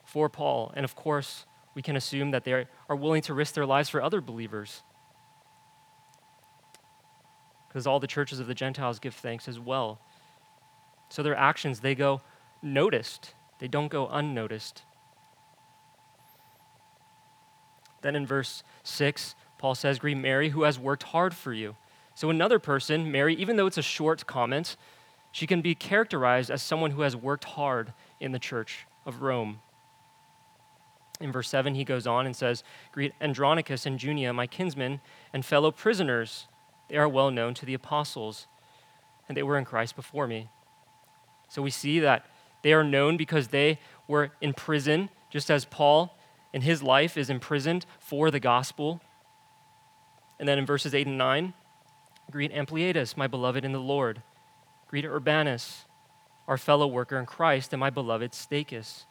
for 0.04 0.28
Paul. 0.28 0.72
And 0.74 0.84
of 0.84 0.94
course, 0.94 1.46
we 1.74 1.82
can 1.82 1.96
assume 1.96 2.30
that 2.32 2.44
they 2.44 2.66
are 2.88 2.96
willing 2.96 3.22
to 3.22 3.34
risk 3.34 3.54
their 3.54 3.66
lives 3.66 3.88
for 3.88 4.02
other 4.02 4.20
believers. 4.20 4.82
Because 7.68 7.86
all 7.86 8.00
the 8.00 8.06
churches 8.06 8.38
of 8.40 8.46
the 8.46 8.54
Gentiles 8.54 8.98
give 8.98 9.14
thanks 9.14 9.48
as 9.48 9.58
well. 9.58 9.98
So 11.08 11.22
their 11.22 11.36
actions, 11.36 11.80
they 11.80 11.94
go 11.94 12.20
noticed, 12.62 13.34
they 13.58 13.68
don't 13.68 13.88
go 13.88 14.08
unnoticed. 14.08 14.82
Then 18.02 18.16
in 18.16 18.26
verse 18.26 18.62
6, 18.82 19.34
Paul 19.58 19.74
says, 19.74 19.98
Greet 19.98 20.16
Mary, 20.16 20.50
who 20.50 20.64
has 20.64 20.78
worked 20.78 21.04
hard 21.04 21.34
for 21.34 21.52
you. 21.52 21.76
So 22.14 22.30
another 22.30 22.58
person, 22.58 23.10
Mary, 23.10 23.34
even 23.36 23.56
though 23.56 23.66
it's 23.66 23.78
a 23.78 23.82
short 23.82 24.26
comment, 24.26 24.76
she 25.30 25.46
can 25.46 25.62
be 25.62 25.74
characterized 25.74 26.50
as 26.50 26.62
someone 26.62 26.90
who 26.90 27.02
has 27.02 27.16
worked 27.16 27.44
hard 27.44 27.92
in 28.20 28.32
the 28.32 28.38
church 28.38 28.86
of 29.06 29.22
Rome. 29.22 29.60
In 31.22 31.30
verse 31.30 31.48
7, 31.48 31.76
he 31.76 31.84
goes 31.84 32.06
on 32.06 32.26
and 32.26 32.34
says, 32.34 32.64
Greet 32.90 33.12
Andronicus 33.20 33.86
and 33.86 34.02
Junia, 34.02 34.32
my 34.32 34.46
kinsmen 34.46 35.00
and 35.32 35.44
fellow 35.44 35.70
prisoners. 35.70 36.48
They 36.88 36.96
are 36.96 37.08
well 37.08 37.30
known 37.30 37.54
to 37.54 37.66
the 37.66 37.74
apostles, 37.74 38.48
and 39.28 39.36
they 39.36 39.42
were 39.42 39.56
in 39.56 39.64
Christ 39.64 39.94
before 39.94 40.26
me. 40.26 40.48
So 41.48 41.62
we 41.62 41.70
see 41.70 42.00
that 42.00 42.26
they 42.62 42.72
are 42.72 42.82
known 42.82 43.16
because 43.16 43.48
they 43.48 43.78
were 44.08 44.32
in 44.40 44.52
prison, 44.52 45.10
just 45.30 45.50
as 45.50 45.64
Paul 45.64 46.18
in 46.52 46.62
his 46.62 46.82
life 46.82 47.16
is 47.16 47.30
imprisoned 47.30 47.86
for 47.98 48.30
the 48.30 48.40
gospel. 48.40 49.00
And 50.38 50.48
then 50.48 50.58
in 50.58 50.66
verses 50.66 50.94
8 50.94 51.06
and 51.06 51.18
9, 51.18 51.54
greet 52.30 52.52
Ampliatus, 52.52 53.16
my 53.16 53.26
beloved 53.26 53.64
in 53.64 53.72
the 53.72 53.80
Lord. 53.80 54.22
Greet 54.88 55.04
Urbanus, 55.04 55.84
our 56.48 56.58
fellow 56.58 56.86
worker 56.86 57.18
in 57.18 57.26
Christ, 57.26 57.72
and 57.72 57.80
my 57.80 57.90
beloved 57.90 58.32
Stachys. 58.32 59.04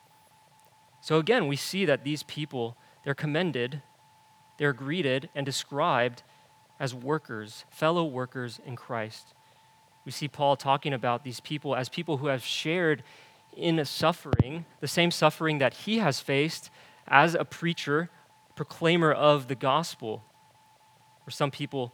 So 1.02 1.18
again, 1.18 1.48
we 1.48 1.56
see 1.56 1.84
that 1.86 2.04
these 2.04 2.24
people, 2.24 2.78
they're 3.04 3.16
commended, 3.16 3.82
they're 4.58 4.72
greeted 4.74 5.30
and 5.34 5.46
described 5.46 6.22
as 6.80 6.94
workers, 6.94 7.66
fellow 7.72 8.06
workers 8.06 8.60
in 8.66 8.76
Christ. 8.76 9.34
We 10.06 10.12
see 10.12 10.28
Paul 10.28 10.56
talking 10.56 10.94
about 10.94 11.24
these 11.24 11.40
people 11.40 11.76
as 11.76 11.90
people 11.90 12.18
who 12.18 12.28
have 12.28 12.44
shared 12.44 13.04
in 13.58 13.84
suffering, 13.84 14.66
the 14.80 14.88
same 14.88 15.12
suffering 15.12 15.58
that 15.58 15.74
he 15.74 15.98
has 15.98 16.20
faced 16.20 16.70
as 17.08 17.34
a 17.34 17.46
preacher, 17.46 18.10
proclaimer 18.56 19.12
of 19.12 19.48
the 19.48 19.56
gospel. 19.56 20.24
Where 21.26 21.32
some 21.32 21.52
people 21.52 21.94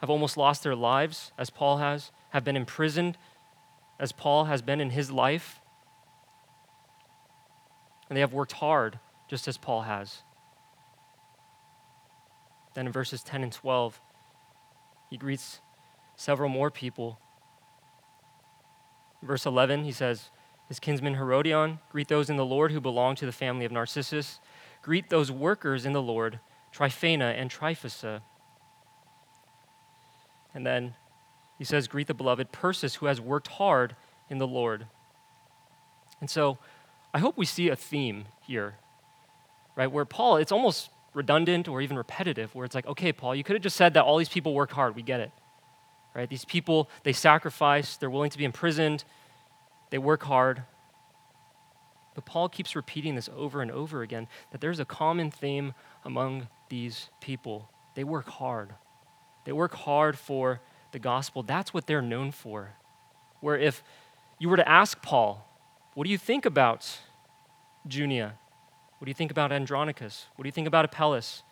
have 0.00 0.10
almost 0.10 0.36
lost 0.36 0.62
their 0.62 0.74
lives, 0.76 1.32
as 1.36 1.50
Paul 1.50 1.78
has, 1.78 2.12
have 2.30 2.44
been 2.44 2.56
imprisoned, 2.56 3.18
as 3.98 4.12
Paul 4.12 4.44
has 4.44 4.62
been 4.62 4.80
in 4.80 4.90
his 4.90 5.10
life 5.10 5.60
and 8.08 8.16
they 8.16 8.20
have 8.20 8.32
worked 8.32 8.52
hard, 8.52 8.98
just 9.28 9.48
as 9.48 9.56
Paul 9.56 9.82
has. 9.82 10.22
Then 12.74 12.86
in 12.86 12.92
verses 12.92 13.22
10 13.22 13.42
and 13.42 13.52
12, 13.52 14.00
he 15.10 15.16
greets 15.16 15.60
several 16.14 16.48
more 16.48 16.70
people. 16.70 17.18
Verse 19.22 19.46
11, 19.46 19.84
he 19.84 19.92
says, 19.92 20.30
His 20.68 20.78
kinsman 20.78 21.14
Herodion, 21.14 21.78
greet 21.90 22.08
those 22.08 22.28
in 22.28 22.36
the 22.36 22.44
Lord 22.44 22.72
who 22.72 22.80
belong 22.80 23.14
to 23.16 23.26
the 23.26 23.32
family 23.32 23.64
of 23.64 23.72
Narcissus. 23.72 24.40
Greet 24.82 25.08
those 25.10 25.32
workers 25.32 25.86
in 25.86 25.92
the 25.92 26.02
Lord, 26.02 26.38
Tryphena 26.70 27.34
and 27.36 27.50
Tryphosa. 27.50 28.20
And 30.54 30.66
then 30.66 30.94
he 31.58 31.64
says, 31.64 31.88
Greet 31.88 32.06
the 32.06 32.14
beloved 32.14 32.52
Persis, 32.52 32.96
who 32.96 33.06
has 33.06 33.20
worked 33.20 33.48
hard 33.48 33.96
in 34.28 34.38
the 34.38 34.46
Lord. 34.46 34.86
And 36.20 36.30
so, 36.30 36.58
I 37.16 37.18
hope 37.18 37.38
we 37.38 37.46
see 37.46 37.70
a 37.70 37.76
theme 37.76 38.26
here, 38.46 38.74
right? 39.74 39.90
Where 39.90 40.04
Paul, 40.04 40.36
it's 40.36 40.52
almost 40.52 40.90
redundant 41.14 41.66
or 41.66 41.80
even 41.80 41.96
repetitive, 41.96 42.54
where 42.54 42.66
it's 42.66 42.74
like, 42.74 42.86
okay, 42.86 43.10
Paul, 43.10 43.34
you 43.34 43.42
could 43.42 43.54
have 43.54 43.62
just 43.62 43.76
said 43.76 43.94
that 43.94 44.04
all 44.04 44.18
these 44.18 44.28
people 44.28 44.52
work 44.52 44.70
hard. 44.70 44.94
We 44.94 45.00
get 45.00 45.20
it, 45.20 45.30
right? 46.14 46.28
These 46.28 46.44
people, 46.44 46.90
they 47.04 47.14
sacrifice, 47.14 47.96
they're 47.96 48.10
willing 48.10 48.28
to 48.28 48.36
be 48.36 48.44
imprisoned, 48.44 49.02
they 49.88 49.96
work 49.96 50.24
hard. 50.24 50.64
But 52.14 52.26
Paul 52.26 52.50
keeps 52.50 52.76
repeating 52.76 53.14
this 53.14 53.30
over 53.34 53.62
and 53.62 53.70
over 53.70 54.02
again 54.02 54.28
that 54.50 54.60
there's 54.60 54.78
a 54.78 54.84
common 54.84 55.30
theme 55.30 55.72
among 56.04 56.48
these 56.68 57.08
people. 57.22 57.70
They 57.94 58.04
work 58.04 58.28
hard. 58.28 58.74
They 59.46 59.52
work 59.52 59.72
hard 59.72 60.18
for 60.18 60.60
the 60.92 60.98
gospel. 60.98 61.42
That's 61.42 61.72
what 61.72 61.86
they're 61.86 62.02
known 62.02 62.30
for. 62.30 62.74
Where 63.40 63.56
if 63.56 63.82
you 64.38 64.50
were 64.50 64.58
to 64.58 64.68
ask 64.68 65.00
Paul, 65.00 65.48
what 65.94 66.04
do 66.04 66.10
you 66.10 66.18
think 66.18 66.44
about 66.44 66.98
Junia? 67.88 68.34
What 68.98 69.04
do 69.04 69.10
you 69.10 69.14
think 69.14 69.30
about 69.30 69.52
Andronicus? 69.52 70.26
What 70.36 70.44
do 70.44 70.48
you 70.48 70.52
think 70.52 70.66
about 70.66 70.84
Apelles? 70.84 71.42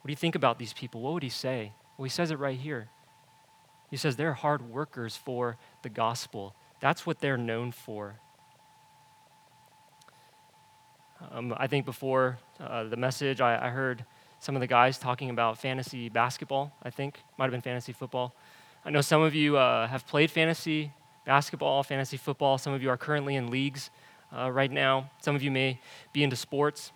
What 0.00 0.08
do 0.08 0.12
you 0.12 0.16
think 0.16 0.34
about 0.34 0.58
these 0.58 0.72
people? 0.72 1.00
What 1.00 1.14
would 1.14 1.22
he 1.22 1.28
say? 1.28 1.72
Well, 1.96 2.04
he 2.04 2.10
says 2.10 2.30
it 2.30 2.38
right 2.38 2.58
here. 2.58 2.88
He 3.90 3.96
says 3.96 4.16
they're 4.16 4.32
hard 4.32 4.70
workers 4.70 5.16
for 5.16 5.58
the 5.82 5.90
gospel. 5.90 6.54
That's 6.80 7.06
what 7.06 7.20
they're 7.20 7.36
known 7.36 7.72
for. 7.72 8.16
Um, 11.30 11.54
I 11.56 11.66
think 11.66 11.84
before 11.84 12.38
uh, 12.58 12.84
the 12.84 12.96
message, 12.96 13.40
I, 13.40 13.66
I, 13.66 13.70
heard 13.70 14.04
some 14.40 14.56
of 14.56 14.60
the 14.60 14.66
guys 14.66 14.98
talking 14.98 15.30
about 15.30 15.56
fantasy 15.58 16.08
basketball, 16.08 16.72
I 16.82 16.90
think. 16.90 17.20
Might 17.38 17.44
have 17.44 17.52
been 17.52 17.60
fantasy 17.60 17.92
football. 17.92 18.34
I 18.84 18.90
know 18.90 19.02
some 19.02 19.22
of 19.22 19.34
you 19.34 19.56
uh, 19.56 19.86
have 19.86 20.04
played 20.06 20.32
fantasy 20.32 20.92
basketball, 21.24 21.84
fantasy 21.84 22.16
football. 22.16 22.58
Some 22.58 22.72
of 22.72 22.82
you 22.82 22.90
are 22.90 22.96
currently 22.96 23.36
in 23.36 23.50
leagues 23.50 23.90
uh, 24.36 24.50
right 24.50 24.70
now. 24.70 25.10
Some 25.20 25.34
of 25.34 25.42
you 25.42 25.50
may 25.50 25.78
be 26.12 26.22
into 26.22 26.36
sports. 26.36 26.92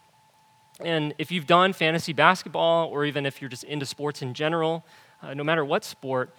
And 0.81 1.15
if 1.19 1.31
you've 1.31 1.47
done 1.47 1.73
fantasy 1.73 2.13
basketball, 2.13 2.89
or 2.89 3.05
even 3.05 3.25
if 3.27 3.41
you're 3.41 3.51
just 3.51 3.65
into 3.65 3.87
sports 3.87 4.23
in 4.23 4.35
general, 4.35 4.85
uh, 5.23 5.35
no 5.35 5.43
matter 5.43 5.65
what 5.65 5.85
sport, 5.85 6.35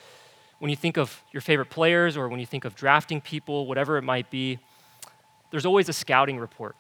when 0.60 0.69
you 0.69 0.75
think 0.75 0.97
of 0.97 1.23
your 1.31 1.41
favorite 1.41 1.69
players 1.69 2.17
or 2.17 2.27
when 2.27 2.39
you 2.39 2.45
think 2.45 2.65
of 2.65 2.75
drafting 2.75 3.21
people, 3.21 3.65
whatever 3.67 3.97
it 3.97 4.03
might 4.03 4.29
be, 4.29 4.60
there's 5.51 5.65
always 5.65 5.89
a 5.89 5.93
scouting 5.93 6.38
report. 6.38 6.75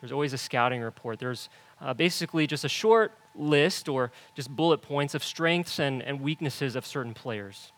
There's 0.00 0.12
always 0.12 0.32
a 0.32 0.38
scouting 0.38 0.80
report. 0.80 1.18
There's 1.18 1.48
uh, 1.80 1.94
basically 1.94 2.46
just 2.46 2.64
a 2.64 2.68
short 2.68 3.12
list 3.34 3.88
or 3.88 4.12
just 4.34 4.50
bullet 4.50 4.82
points 4.82 5.14
of 5.14 5.24
strengths 5.24 5.78
and, 5.78 6.02
and 6.02 6.20
weaknesses 6.20 6.76
of 6.76 6.84
certain 6.84 7.14
players. 7.14 7.72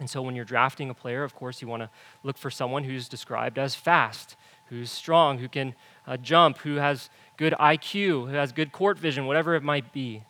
And 0.00 0.08
so 0.08 0.22
when 0.22 0.36
you're 0.36 0.44
drafting 0.44 0.90
a 0.90 0.94
player, 0.94 1.24
of 1.24 1.34
course, 1.34 1.60
you 1.60 1.68
want 1.68 1.82
to 1.82 1.90
look 2.22 2.38
for 2.38 2.50
someone 2.50 2.84
who's 2.84 3.08
described 3.08 3.58
as 3.58 3.74
fast, 3.74 4.36
who's 4.68 4.90
strong, 4.90 5.38
who 5.38 5.48
can 5.48 5.74
uh, 6.06 6.16
jump, 6.16 6.58
who 6.58 6.76
has 6.76 7.10
good 7.36 7.54
IQ, 7.58 8.28
who 8.28 8.34
has 8.34 8.52
good 8.52 8.72
court 8.72 8.98
vision, 8.98 9.26
whatever 9.26 9.54
it 9.54 9.62
might 9.62 9.92
be. 9.92 10.22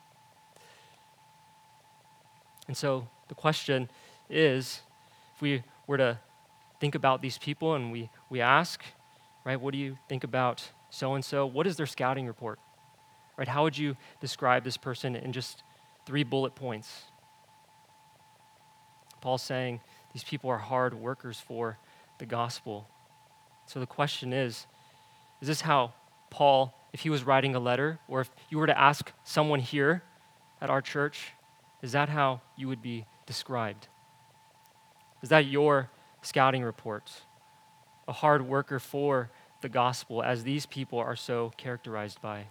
And 2.66 2.76
so 2.76 3.08
the 3.28 3.34
question 3.34 3.88
is 4.28 4.82
if 5.34 5.42
we 5.42 5.62
were 5.86 5.96
to 5.96 6.18
think 6.80 6.94
about 6.94 7.22
these 7.22 7.38
people 7.38 7.74
and 7.74 7.90
we, 7.90 8.10
we 8.30 8.40
ask, 8.40 8.82
right, 9.44 9.60
what 9.60 9.72
do 9.72 9.78
you 9.78 9.98
think 10.08 10.24
about 10.24 10.70
so 10.90 11.14
and 11.14 11.24
so? 11.24 11.46
What 11.46 11.66
is 11.66 11.76
their 11.76 11.86
scouting 11.86 12.26
report? 12.26 12.58
Right? 13.36 13.48
How 13.48 13.62
would 13.62 13.78
you 13.78 13.96
describe 14.20 14.64
this 14.64 14.76
person 14.76 15.16
in 15.16 15.32
just 15.32 15.62
three 16.06 16.24
bullet 16.24 16.54
points? 16.54 17.02
Paul's 19.20 19.42
saying 19.42 19.80
these 20.12 20.24
people 20.24 20.50
are 20.50 20.58
hard 20.58 20.94
workers 20.94 21.40
for 21.40 21.78
the 22.18 22.26
gospel. 22.26 22.88
So 23.68 23.80
the 23.80 23.86
question 23.86 24.32
is 24.32 24.66
is 25.40 25.46
this 25.46 25.60
how 25.60 25.92
Paul, 26.30 26.74
if 26.92 27.00
he 27.00 27.10
was 27.10 27.22
writing 27.22 27.54
a 27.54 27.60
letter, 27.60 28.00
or 28.08 28.22
if 28.22 28.30
you 28.48 28.58
were 28.58 28.66
to 28.66 28.76
ask 28.76 29.12
someone 29.24 29.60
here 29.60 30.02
at 30.60 30.70
our 30.70 30.80
church, 30.80 31.32
is 31.82 31.92
that 31.92 32.08
how 32.08 32.40
you 32.56 32.66
would 32.66 32.82
be 32.82 33.04
described? 33.26 33.86
Is 35.22 35.28
that 35.28 35.46
your 35.46 35.90
scouting 36.22 36.64
report? 36.64 37.12
A 38.08 38.12
hard 38.12 38.48
worker 38.48 38.78
for 38.80 39.30
the 39.60 39.68
gospel, 39.68 40.22
as 40.22 40.44
these 40.44 40.64
people 40.64 40.98
are 40.98 41.16
so 41.16 41.52
characterized 41.56 42.22
by. 42.22 42.46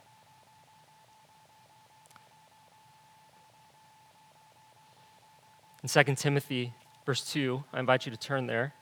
In 5.82 5.90
2 5.90 6.16
Timothy, 6.16 6.74
verse 7.06 7.30
2, 7.32 7.64
I 7.74 7.80
invite 7.80 8.06
you 8.06 8.12
to 8.12 8.18
turn 8.18 8.46
there. 8.46 8.74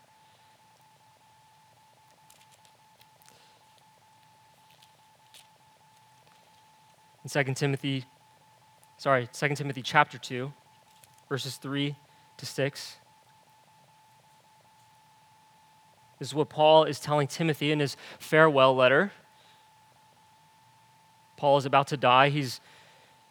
In 7.26 7.46
2 7.46 7.56
Timothy, 7.56 8.06
sorry, 8.98 9.28
2 9.34 9.56
Timothy 9.56 9.82
chapter 9.82 10.20
2, 10.20 10.54
verses 11.28 11.56
3 11.56 11.96
to 12.38 12.46
6. 12.46 12.98
This 16.20 16.28
is 16.28 16.36
what 16.36 16.50
Paul 16.50 16.84
is 16.84 17.00
telling 17.00 17.26
Timothy 17.26 17.72
in 17.72 17.80
his 17.80 17.98
farewell 18.20 18.76
letter. 18.76 19.12
Paul 21.36 21.58
is 21.58 21.66
about 21.66 21.88
to 21.88 21.98
die. 21.98 22.30
He's 22.30 22.62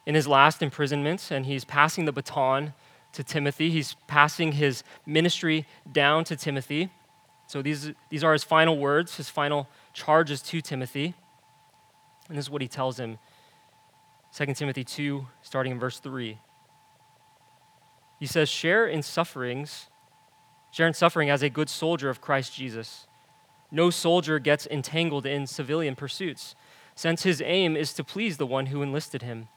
in 0.05 0.13
his 0.13 0.27
last 0.27 0.61
imprisonment, 0.61 1.31
and 1.31 1.45
he's 1.45 1.63
passing 1.63 2.03
the 2.03 2.11
baton 2.11 2.73
to 3.13 3.23
Timothy. 3.23 3.71
He's 3.71 3.95
passing 4.07 4.51
his 4.51 4.83
ministry 5.05 5.65
down 5.89 6.25
to 6.25 6.35
Timothy. 6.35 6.91
So 7.47 7.61
these, 7.61 7.93
these 8.09 8.25
are 8.25 8.33
his 8.33 8.43
final 8.43 8.77
words, 8.77 9.15
his 9.15 9.29
final 9.29 9.69
charges 9.93 10.41
to 10.41 10.59
Timothy. 10.59 11.13
And 12.27 12.37
this 12.37 12.45
is 12.45 12.49
what 12.49 12.61
he 12.61 12.67
tells 12.67 12.99
him 12.99 13.19
2 14.35 14.53
Timothy 14.53 14.83
2, 14.83 15.27
starting 15.41 15.71
in 15.71 15.79
verse 15.79 15.99
3. 15.99 16.37
He 18.19 18.25
says, 18.25 18.49
Share 18.49 18.85
in 18.85 19.01
sufferings, 19.01 19.87
share 20.71 20.87
in 20.87 20.93
suffering 20.93 21.29
as 21.29 21.41
a 21.41 21.49
good 21.49 21.69
soldier 21.69 22.09
of 22.09 22.19
Christ 22.19 22.53
Jesus. 22.53 23.07
No 23.71 23.89
soldier 23.89 24.39
gets 24.39 24.67
entangled 24.67 25.25
in 25.25 25.47
civilian 25.47 25.95
pursuits, 25.95 26.53
since 26.95 27.23
his 27.23 27.41
aim 27.45 27.77
is 27.77 27.93
to 27.93 28.03
please 28.03 28.35
the 28.35 28.45
one 28.45 28.65
who 28.65 28.81
enlisted 28.81 29.21
him. 29.21 29.47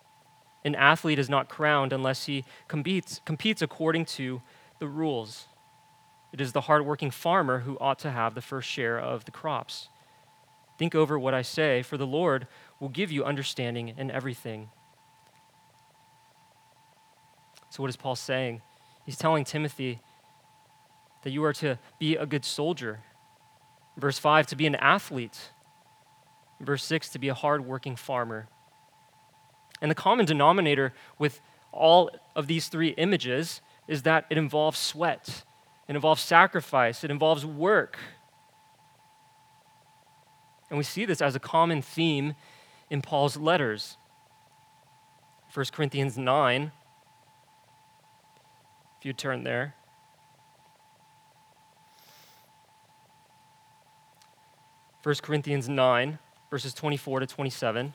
An 0.64 0.76
athlete 0.76 1.18
is 1.18 1.28
not 1.28 1.48
crowned 1.48 1.92
unless 1.92 2.26
he 2.26 2.44
competes, 2.68 3.20
competes 3.24 3.60
according 3.60 4.04
to 4.04 4.42
the 4.78 4.86
rules. 4.86 5.46
It 6.32 6.40
is 6.40 6.52
the 6.52 6.62
hardworking 6.62 7.10
farmer 7.10 7.60
who 7.60 7.76
ought 7.80 7.98
to 8.00 8.12
have 8.12 8.36
the 8.36 8.42
first 8.42 8.68
share 8.68 8.98
of 8.98 9.24
the 9.24 9.32
crops. 9.32 9.88
Think 10.78 10.94
over 10.94 11.18
what 11.18 11.34
I 11.34 11.42
say, 11.42 11.82
for 11.82 11.96
the 11.96 12.06
Lord 12.06 12.46
will 12.80 12.88
give 12.88 13.10
you 13.10 13.24
understanding 13.24 13.94
in 13.96 14.10
everything. 14.10 14.68
So, 17.70 17.82
what 17.82 17.90
is 17.90 17.96
Paul 17.96 18.16
saying? 18.16 18.62
He's 19.04 19.16
telling 19.16 19.44
Timothy 19.44 20.00
that 21.22 21.30
you 21.30 21.44
are 21.44 21.52
to 21.54 21.78
be 21.98 22.16
a 22.16 22.26
good 22.26 22.44
soldier. 22.44 23.00
Verse 23.96 24.18
5, 24.18 24.46
to 24.48 24.56
be 24.56 24.66
an 24.66 24.76
athlete. 24.76 25.50
Verse 26.60 26.84
6, 26.84 27.08
to 27.10 27.18
be 27.18 27.28
a 27.28 27.34
hardworking 27.34 27.96
farmer. 27.96 28.48
And 29.80 29.90
the 29.90 29.94
common 29.94 30.26
denominator 30.26 30.92
with 31.18 31.40
all 31.72 32.10
of 32.34 32.46
these 32.46 32.68
three 32.68 32.88
images 32.90 33.60
is 33.86 34.02
that 34.02 34.26
it 34.30 34.38
involves 34.38 34.78
sweat, 34.78 35.44
it 35.88 35.94
involves 35.94 36.22
sacrifice, 36.22 37.04
it 37.04 37.10
involves 37.10 37.44
work. 37.44 37.98
And 40.68 40.76
we 40.76 40.84
see 40.84 41.04
this 41.04 41.22
as 41.22 41.34
a 41.34 41.40
common 41.40 41.80
theme 41.80 42.34
in 42.90 43.02
Paul's 43.02 43.36
letters. 43.36 43.96
1 45.52 45.66
Corinthians 45.72 46.18
9, 46.18 46.72
if 48.98 49.06
you 49.06 49.12
turn 49.12 49.44
there. 49.44 49.74
First 55.02 55.22
Corinthians 55.22 55.68
9, 55.68 56.18
verses 56.50 56.74
24 56.74 57.20
to 57.20 57.26
27. 57.26 57.94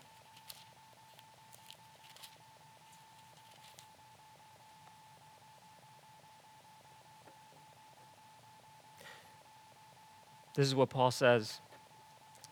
This 10.56 10.68
is 10.68 10.76
what 10.76 10.90
Paul 10.90 11.12
says. 11.12 11.60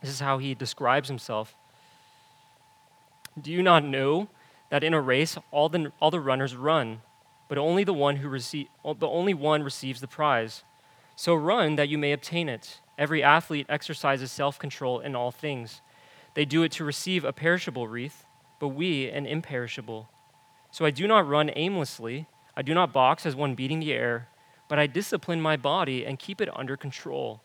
This 0.02 0.10
is 0.10 0.20
how 0.20 0.40
he 0.40 0.56
describes 0.56 1.08
himself. 1.08 1.56
Do 3.40 3.52
you 3.52 3.62
not 3.62 3.84
know 3.84 4.30
that 4.70 4.84
in 4.84 4.94
a 4.94 5.02
race 5.02 5.38
all 5.52 5.70
the, 5.70 5.92
all 6.00 6.12
the 6.12 6.20
runners 6.20 6.56
run, 6.56 7.02
but 7.48 7.58
only 7.58 7.84
the 7.84 7.94
one 7.94 8.18
who 8.18 8.30
receive, 8.30 8.68
but 8.84 9.04
only 9.04 9.34
one 9.34 9.64
receives 9.64 10.02
the 10.02 10.08
prize? 10.08 10.64
So 11.16 11.36
run 11.36 11.76
that 11.76 11.90
you 11.90 11.98
may 11.98 12.12
obtain 12.12 12.50
it. 12.50 12.80
Every 12.98 13.24
athlete 13.24 13.66
exercises 13.70 14.32
self-control 14.32 15.00
in 15.02 15.16
all 15.16 15.32
things. 15.32 15.82
They 16.34 16.46
do 16.46 16.64
it 16.64 16.72
to 16.74 16.84
receive 16.84 17.24
a 17.24 17.34
perishable 17.34 17.88
wreath, 17.88 18.26
but 18.60 18.70
we 18.70 19.10
an 19.10 19.26
imperishable. 19.26 20.10
So 20.72 20.86
I 20.86 20.92
do 20.92 21.08
not 21.08 21.28
run 21.28 21.52
aimlessly. 21.56 22.28
I 22.56 22.62
do 22.62 22.74
not 22.74 22.94
box 22.94 23.26
as 23.26 23.36
one 23.36 23.56
beating 23.56 23.80
the 23.80 23.94
air, 23.94 24.28
but 24.68 24.80
I 24.80 24.88
discipline 24.88 25.42
my 25.42 25.58
body 25.58 26.06
and 26.06 26.20
keep 26.20 26.42
it 26.42 26.50
under 26.58 26.78
control 26.78 27.42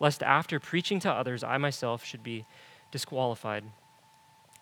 lest 0.00 0.22
after 0.22 0.58
preaching 0.58 0.98
to 1.00 1.12
others, 1.12 1.44
I 1.44 1.58
myself 1.58 2.04
should 2.04 2.24
be 2.24 2.46
disqualified. 2.90 3.64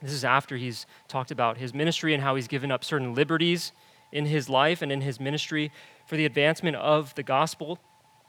This 0.02 0.12
is 0.12 0.24
after 0.24 0.56
he's 0.56 0.86
talked 1.08 1.30
about 1.30 1.58
his 1.58 1.74
ministry 1.74 2.14
and 2.14 2.22
how 2.22 2.36
he's 2.36 2.48
given 2.48 2.70
up 2.70 2.84
certain 2.84 3.14
liberties 3.14 3.72
in 4.12 4.26
his 4.26 4.48
life 4.48 4.80
and 4.80 4.92
in 4.92 5.00
his 5.00 5.18
ministry 5.18 5.72
for 6.06 6.16
the 6.16 6.24
advancement 6.24 6.76
of 6.76 7.14
the 7.14 7.22
gospel. 7.22 7.78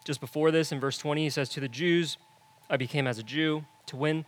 Just 0.03 0.19
before 0.19 0.51
this, 0.51 0.71
in 0.71 0.79
verse 0.79 0.97
20, 0.97 1.23
he 1.23 1.29
says, 1.29 1.49
To 1.49 1.59
the 1.59 1.67
Jews, 1.67 2.17
I 2.69 2.77
became 2.77 3.05
as 3.07 3.19
a 3.19 3.23
Jew 3.23 3.65
to 3.87 3.95
win. 3.95 4.25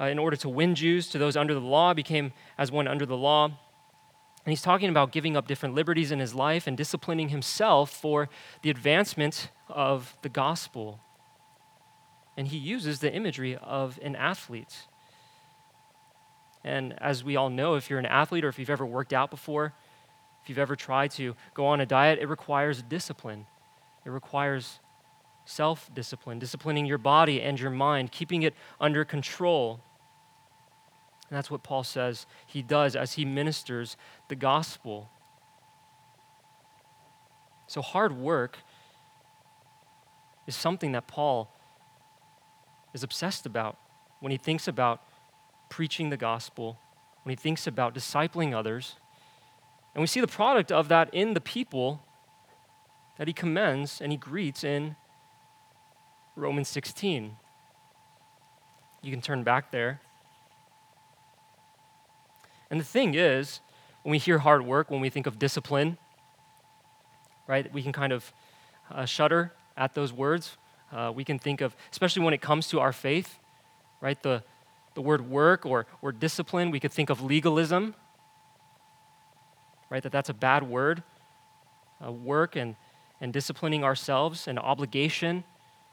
Uh, 0.00 0.04
in 0.04 0.18
order 0.18 0.36
to 0.36 0.48
win 0.48 0.74
Jews, 0.74 1.08
to 1.08 1.18
those 1.18 1.36
under 1.36 1.54
the 1.54 1.60
law, 1.60 1.90
I 1.90 1.92
became 1.92 2.32
as 2.56 2.70
one 2.70 2.86
under 2.86 3.04
the 3.04 3.16
law. 3.16 3.46
And 3.46 4.52
he's 4.52 4.62
talking 4.62 4.88
about 4.88 5.12
giving 5.12 5.36
up 5.36 5.46
different 5.46 5.74
liberties 5.74 6.12
in 6.12 6.20
his 6.20 6.34
life 6.34 6.66
and 6.66 6.76
disciplining 6.76 7.28
himself 7.28 7.90
for 7.90 8.28
the 8.62 8.70
advancement 8.70 9.50
of 9.68 10.16
the 10.22 10.28
gospel 10.28 11.00
and 12.38 12.46
he 12.46 12.56
uses 12.56 13.00
the 13.00 13.12
imagery 13.12 13.56
of 13.56 13.98
an 14.00 14.14
athlete. 14.14 14.86
And 16.64 16.94
as 17.00 17.22
we 17.22 17.36
all 17.36 17.50
know, 17.50 17.74
if 17.74 17.88
you're 17.88 17.98
an 17.98 18.06
athlete 18.06 18.44
or 18.44 18.48
if 18.48 18.58
you've 18.58 18.70
ever 18.70 18.84
worked 18.84 19.12
out 19.12 19.30
before, 19.30 19.74
if 20.42 20.48
you've 20.48 20.58
ever 20.58 20.76
tried 20.76 21.10
to 21.12 21.34
go 21.54 21.66
on 21.66 21.80
a 21.80 21.86
diet, 21.86 22.18
it 22.20 22.26
requires 22.26 22.82
discipline. 22.82 23.46
It 24.04 24.10
requires 24.10 24.80
self 25.44 25.90
discipline, 25.94 26.38
disciplining 26.38 26.86
your 26.86 26.98
body 26.98 27.40
and 27.40 27.58
your 27.58 27.70
mind, 27.70 28.12
keeping 28.12 28.42
it 28.42 28.54
under 28.80 29.04
control. 29.04 29.80
And 31.28 31.36
that's 31.36 31.50
what 31.50 31.62
Paul 31.62 31.84
says 31.84 32.26
he 32.46 32.62
does 32.62 32.96
as 32.96 33.14
he 33.14 33.24
ministers 33.24 33.96
the 34.28 34.36
gospel. 34.36 35.10
So, 37.66 37.82
hard 37.82 38.16
work 38.16 38.58
is 40.46 40.56
something 40.56 40.92
that 40.92 41.06
Paul 41.06 41.54
is 42.94 43.02
obsessed 43.02 43.44
about 43.44 43.76
when 44.20 44.32
he 44.32 44.38
thinks 44.38 44.66
about 44.66 45.02
preaching 45.68 46.10
the 46.10 46.16
gospel, 46.16 46.78
when 47.22 47.30
he 47.30 47.36
thinks 47.36 47.66
about 47.66 47.94
discipling 47.94 48.54
others. 48.54 48.96
And 49.94 50.00
we 50.00 50.06
see 50.06 50.20
the 50.20 50.28
product 50.28 50.70
of 50.70 50.88
that 50.88 51.12
in 51.12 51.34
the 51.34 51.40
people 51.40 52.02
that 53.18 53.26
he 53.26 53.34
commends 53.34 54.00
and 54.00 54.12
he 54.12 54.18
greets 54.18 54.64
in 54.64 54.96
Romans 56.36 56.68
16. 56.68 57.36
You 59.02 59.10
can 59.10 59.20
turn 59.20 59.42
back 59.42 59.70
there. 59.70 60.00
And 62.70 62.78
the 62.78 62.84
thing 62.84 63.14
is, 63.14 63.60
when 64.02 64.12
we 64.12 64.18
hear 64.18 64.38
hard 64.38 64.64
work, 64.64 64.90
when 64.90 65.00
we 65.00 65.10
think 65.10 65.26
of 65.26 65.38
discipline, 65.38 65.98
right, 67.46 67.72
we 67.72 67.82
can 67.82 67.92
kind 67.92 68.12
of 68.12 68.32
uh, 68.90 69.04
shudder 69.04 69.52
at 69.76 69.94
those 69.94 70.12
words. 70.12 70.56
Uh, 70.92 71.12
we 71.14 71.24
can 71.24 71.38
think 71.38 71.60
of, 71.60 71.76
especially 71.90 72.22
when 72.22 72.34
it 72.34 72.40
comes 72.40 72.68
to 72.68 72.80
our 72.80 72.92
faith, 72.92 73.38
right? 74.00 74.22
The, 74.22 74.42
the 74.94 75.02
word 75.02 75.28
work 75.28 75.64
or, 75.64 75.86
or 76.02 76.12
discipline, 76.12 76.70
we 76.70 76.80
could 76.80 76.92
think 76.92 77.10
of 77.10 77.22
legalism, 77.22 77.94
right? 79.90 80.02
That 80.02 80.12
that's 80.12 80.28
a 80.28 80.34
bad 80.34 80.62
word. 80.64 81.02
Uh, 82.04 82.12
work 82.12 82.54
and, 82.54 82.76
and 83.20 83.32
disciplining 83.32 83.82
ourselves, 83.82 84.46
an 84.46 84.58
obligation. 84.58 85.44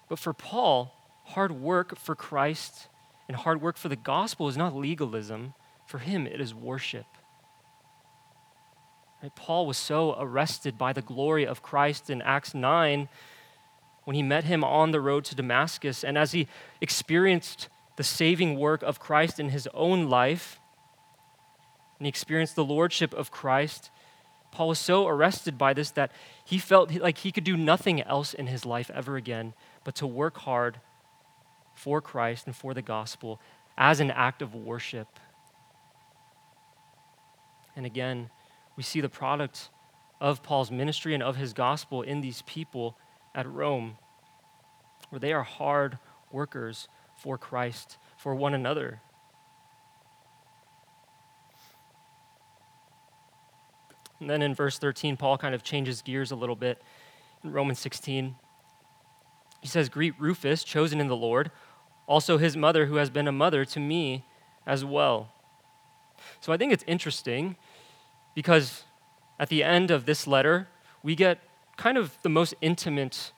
But 0.07 0.19
for 0.19 0.33
Paul, 0.33 0.93
hard 1.23 1.51
work 1.51 1.97
for 1.97 2.15
Christ 2.15 2.87
and 3.27 3.37
hard 3.37 3.61
work 3.61 3.77
for 3.77 3.89
the 3.89 3.95
gospel 3.95 4.47
is 4.47 4.57
not 4.57 4.75
legalism. 4.75 5.53
For 5.85 5.99
him, 5.99 6.27
it 6.27 6.39
is 6.39 6.53
worship. 6.53 7.05
Right? 9.21 9.35
Paul 9.35 9.65
was 9.65 9.77
so 9.77 10.15
arrested 10.19 10.77
by 10.77 10.93
the 10.93 11.01
glory 11.01 11.45
of 11.45 11.61
Christ 11.61 12.09
in 12.09 12.21
Acts 12.21 12.53
9 12.53 13.07
when 14.03 14.15
he 14.15 14.21
met 14.21 14.43
him 14.43 14.63
on 14.63 14.91
the 14.91 15.01
road 15.01 15.25
to 15.25 15.35
Damascus. 15.35 16.03
And 16.03 16.17
as 16.17 16.31
he 16.31 16.47
experienced 16.81 17.69
the 17.95 18.03
saving 18.03 18.57
work 18.57 18.83
of 18.83 18.99
Christ 18.99 19.39
in 19.39 19.49
his 19.49 19.67
own 19.73 20.09
life, 20.09 20.59
and 21.97 22.05
he 22.05 22.09
experienced 22.09 22.55
the 22.55 22.65
lordship 22.65 23.13
of 23.13 23.31
Christ, 23.31 23.89
Paul 24.51 24.69
was 24.69 24.79
so 24.79 25.07
arrested 25.07 25.57
by 25.57 25.73
this 25.73 25.91
that 25.91 26.11
he 26.45 26.57
felt 26.57 26.93
like 26.93 27.17
he 27.19 27.31
could 27.31 27.43
do 27.43 27.57
nothing 27.57 28.01
else 28.01 28.33
in 28.33 28.47
his 28.47 28.65
life 28.65 28.89
ever 28.93 29.17
again 29.17 29.53
but 29.83 29.95
to 29.95 30.07
work 30.07 30.37
hard 30.37 30.79
for 31.73 31.99
Christ 32.01 32.47
and 32.47 32.55
for 32.55 32.73
the 32.73 32.81
gospel 32.81 33.41
as 33.77 33.99
an 33.99 34.11
act 34.11 34.41
of 34.41 34.55
worship. 34.55 35.19
And 37.75 37.85
again, 37.85 38.29
we 38.77 38.83
see 38.83 39.01
the 39.01 39.09
product 39.09 39.69
of 40.21 40.41
Paul's 40.41 40.71
ministry 40.71 41.13
and 41.13 41.21
of 41.21 41.35
his 41.35 41.51
gospel 41.51 42.01
in 42.01 42.21
these 42.21 42.41
people 42.43 42.97
at 43.33 43.49
Rome, 43.49 43.97
where 45.09 45.19
they 45.19 45.33
are 45.33 45.43
hard 45.43 45.97
workers 46.31 46.87
for 47.25 47.39
Christ, 47.39 47.97
for 48.17 48.35
one 48.35 48.53
another. 48.53 49.01
And 54.19 54.29
then 54.29 54.43
in 54.43 54.53
verse 54.53 54.77
13, 54.77 55.17
Paul 55.17 55.39
kind 55.39 55.55
of 55.55 55.63
changes 55.63 56.03
gears 56.03 56.29
a 56.29 56.35
little 56.35 56.55
bit 56.55 56.83
in 57.43 57.51
Romans 57.51 57.79
16. 57.79 58.35
He 59.59 59.67
says, 59.67 59.89
Greet 59.89 60.13
Rufus, 60.19 60.63
chosen 60.63 61.01
in 61.01 61.07
the 61.07 61.15
Lord, 61.15 61.49
also 62.05 62.37
his 62.37 62.55
mother, 62.55 62.85
who 62.85 62.97
has 62.97 63.09
been 63.09 63.27
a 63.27 63.31
mother 63.31 63.65
to 63.65 63.79
me 63.79 64.23
as 64.67 64.85
well. 64.85 65.33
So 66.41 66.53
I 66.53 66.57
think 66.57 66.71
it's 66.71 66.83
interesting 66.85 67.55
Because 68.35 68.83
at 69.39 69.49
the 69.49 69.63
end 69.63 69.89
of 69.89 70.05
this 70.05 70.27
letter, 70.27 70.67
we 71.01 71.15
get 71.15 71.39
kind 71.75 71.97
of 71.97 72.15
the 72.21 72.29
most 72.29 72.53
intimate 72.61 73.31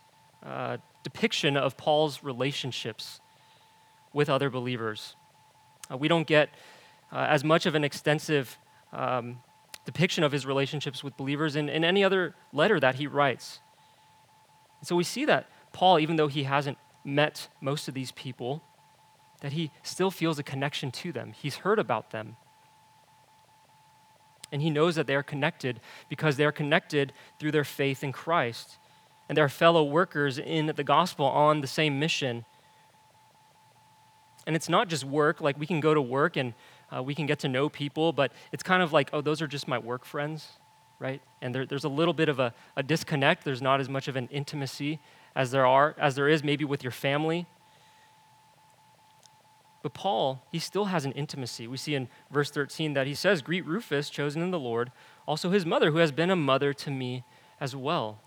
uh, 0.45 0.76
depiction 1.04 1.56
of 1.56 1.78
Paul's 1.78 2.21
relationships 2.21 3.21
with 4.17 4.30
other 4.32 4.49
believers. 4.49 5.15
Uh, 5.91 5.95
we 5.95 6.08
don't 6.08 6.25
get 6.25 6.49
uh, 7.12 7.27
as 7.30 7.43
much 7.43 7.67
of 7.67 7.75
an 7.75 7.84
extensive 7.84 8.58
um, 8.91 9.38
depiction 9.86 10.23
of 10.23 10.32
his 10.32 10.43
relationships 10.43 11.03
with 11.03 11.15
believers 11.15 11.56
in, 11.56 11.69
in 11.69 11.84
any 11.84 12.03
other 12.03 12.34
letter 12.51 12.80
that 12.80 12.95
he 12.95 13.06
writes. 13.06 13.60
so 14.82 14.95
we 14.95 15.03
see 15.03 15.23
that 15.25 15.45
Paul, 15.71 15.99
even 15.99 16.15
though 16.15 16.27
he 16.27 16.45
hasn't 16.45 16.80
met 17.06 17.47
most 17.62 17.88
of 17.88 17.93
these 17.93 18.12
people, 18.12 18.63
that 19.41 19.51
he 19.51 19.69
still 19.84 20.10
feels 20.10 20.39
a 20.39 20.43
connection 20.43 20.89
to 20.91 21.12
them. 21.12 21.32
He's 21.32 21.58
heard 21.58 21.77
about 21.77 22.10
them. 22.10 22.38
And 24.51 24.63
he 24.63 24.71
knows 24.71 24.95
that 24.95 25.06
they 25.06 25.15
are 25.15 25.21
connected 25.21 25.80
because 26.10 26.38
they 26.38 26.45
are 26.45 26.51
connected 26.51 27.13
through 27.38 27.51
their 27.51 27.63
faith 27.63 28.03
in 28.03 28.12
Christ. 28.12 28.80
And 29.30 29.38
they're 29.38 29.47
fellow 29.47 29.84
workers 29.84 30.39
in 30.39 30.73
the 30.75 30.84
gospel 30.84 31.27
on 31.27 31.62
the 31.62 31.67
same 31.67 31.99
mission. 31.99 32.45
And 34.48 34.56
it's 34.56 34.68
not 34.68 34.88
just 34.88 35.04
work, 35.04 35.40
like 35.40 35.60
we 35.60 35.68
can 35.68 35.80
go 35.80 35.94
to 35.94 36.02
work 36.02 36.38
and 36.38 36.56
uh, 36.92 37.04
we 37.04 37.14
can 37.14 37.28
get 37.28 37.38
to 37.40 37.48
know 37.48 37.70
people, 37.70 38.12
but 38.14 38.32
it's 38.52 38.64
kind 38.64 38.82
of 38.82 38.92
like, 38.92 39.12
oh, 39.14 39.22
those 39.22 39.42
are 39.44 39.48
just 39.48 39.68
my 39.68 39.78
work 39.78 40.06
friends, 40.06 40.54
right? 40.98 41.22
And 41.42 41.54
there, 41.54 41.68
there's 41.68 41.84
a 41.84 41.90
little 41.90 42.14
bit 42.14 42.30
of 42.30 42.40
a, 42.40 42.52
a 42.76 42.82
disconnect. 42.82 43.44
There's 43.46 43.62
not 43.62 43.80
as 43.80 43.88
much 43.88 44.08
of 44.08 44.16
an 44.16 44.28
intimacy 44.32 45.00
as 45.36 45.52
there 45.52 45.68
are, 45.68 45.96
as 46.00 46.16
there 46.16 46.28
is 46.28 46.44
maybe 46.44 46.66
with 46.66 46.82
your 46.82 46.92
family 46.92 47.46
but 49.88 49.94
Paul, 49.94 50.44
he 50.52 50.60
still 50.60 50.86
has 50.86 51.06
an 51.06 51.14
intimacy. 51.14 51.66
We 51.66 51.78
see 51.78 51.96
in 51.96 52.10
verse 52.30 52.52
13 52.52 52.92
that 52.94 53.08
he 53.08 53.14
says, 53.14 53.42
Greet 53.42 53.66
Rufus, 53.66 54.10
chosen 54.10 54.42
in 54.42 54.52
the 54.52 54.60
Lord, 54.60 54.92
also 55.26 55.50
his 55.50 55.66
mother, 55.66 55.92
who 55.92 56.00
has 56.00 56.12
been 56.12 56.30
a 56.30 56.36
mother 56.36 56.74
to 56.74 56.92
me 56.92 57.24
as 57.62 57.74
well. 57.74 58.20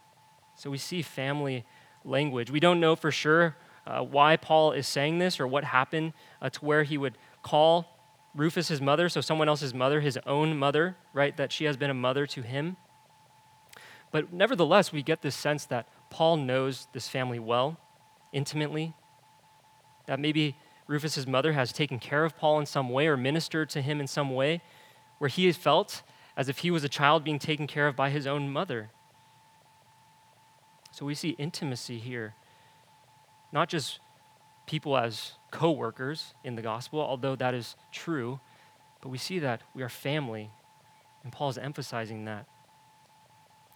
So 0.54 0.70
we 0.70 0.78
see 0.78 1.02
family 1.02 1.66
language. 2.02 2.50
We 2.50 2.60
don't 2.60 2.80
know 2.80 2.96
for 2.96 3.10
sure 3.10 3.56
uh, 3.86 4.02
why 4.02 4.36
Paul 4.36 4.72
is 4.72 4.86
saying 4.86 5.18
this 5.18 5.40
or 5.40 5.46
what 5.46 5.64
happened 5.64 6.12
uh, 6.40 6.50
to 6.50 6.64
where 6.64 6.82
he 6.82 6.98
would 6.98 7.16
call 7.42 7.96
Rufus 8.34 8.68
his 8.68 8.80
mother, 8.80 9.08
so 9.08 9.20
someone 9.20 9.48
else's 9.48 9.74
mother, 9.74 10.00
his 10.00 10.18
own 10.26 10.56
mother, 10.56 10.96
right? 11.12 11.36
That 11.36 11.50
she 11.50 11.64
has 11.64 11.76
been 11.76 11.90
a 11.90 11.94
mother 11.94 12.26
to 12.28 12.42
him. 12.42 12.76
But 14.12 14.32
nevertheless, 14.32 14.92
we 14.92 15.02
get 15.02 15.22
this 15.22 15.34
sense 15.34 15.64
that 15.66 15.88
Paul 16.10 16.36
knows 16.36 16.86
this 16.92 17.08
family 17.08 17.38
well, 17.38 17.78
intimately, 18.32 18.94
that 20.06 20.20
maybe 20.20 20.56
Rufus's 20.86 21.26
mother 21.26 21.52
has 21.52 21.72
taken 21.72 21.98
care 21.98 22.24
of 22.24 22.36
Paul 22.36 22.58
in 22.60 22.66
some 22.66 22.90
way 22.90 23.06
or 23.06 23.16
ministered 23.16 23.70
to 23.70 23.82
him 23.82 24.00
in 24.00 24.06
some 24.06 24.34
way, 24.34 24.60
where 25.18 25.28
he 25.28 25.46
has 25.46 25.56
felt 25.56 26.02
as 26.36 26.48
if 26.48 26.58
he 26.58 26.70
was 26.70 26.84
a 26.84 26.88
child 26.88 27.22
being 27.22 27.38
taken 27.38 27.66
care 27.66 27.86
of 27.86 27.94
by 27.96 28.10
his 28.10 28.26
own 28.26 28.50
mother. 28.50 28.90
So 30.90 31.06
we 31.06 31.14
see 31.14 31.30
intimacy 31.30 31.98
here, 31.98 32.34
not 33.52 33.68
just 33.68 34.00
people 34.66 34.96
as 34.96 35.32
co 35.50 35.70
workers 35.70 36.34
in 36.44 36.56
the 36.56 36.62
gospel, 36.62 37.00
although 37.00 37.36
that 37.36 37.54
is 37.54 37.76
true, 37.92 38.40
but 39.02 39.08
we 39.08 39.18
see 39.18 39.38
that 39.40 39.62
we 39.74 39.82
are 39.82 39.88
family. 39.88 40.50
And 41.22 41.32
Paul 41.32 41.50
is 41.50 41.58
emphasizing 41.58 42.24
that. 42.24 42.46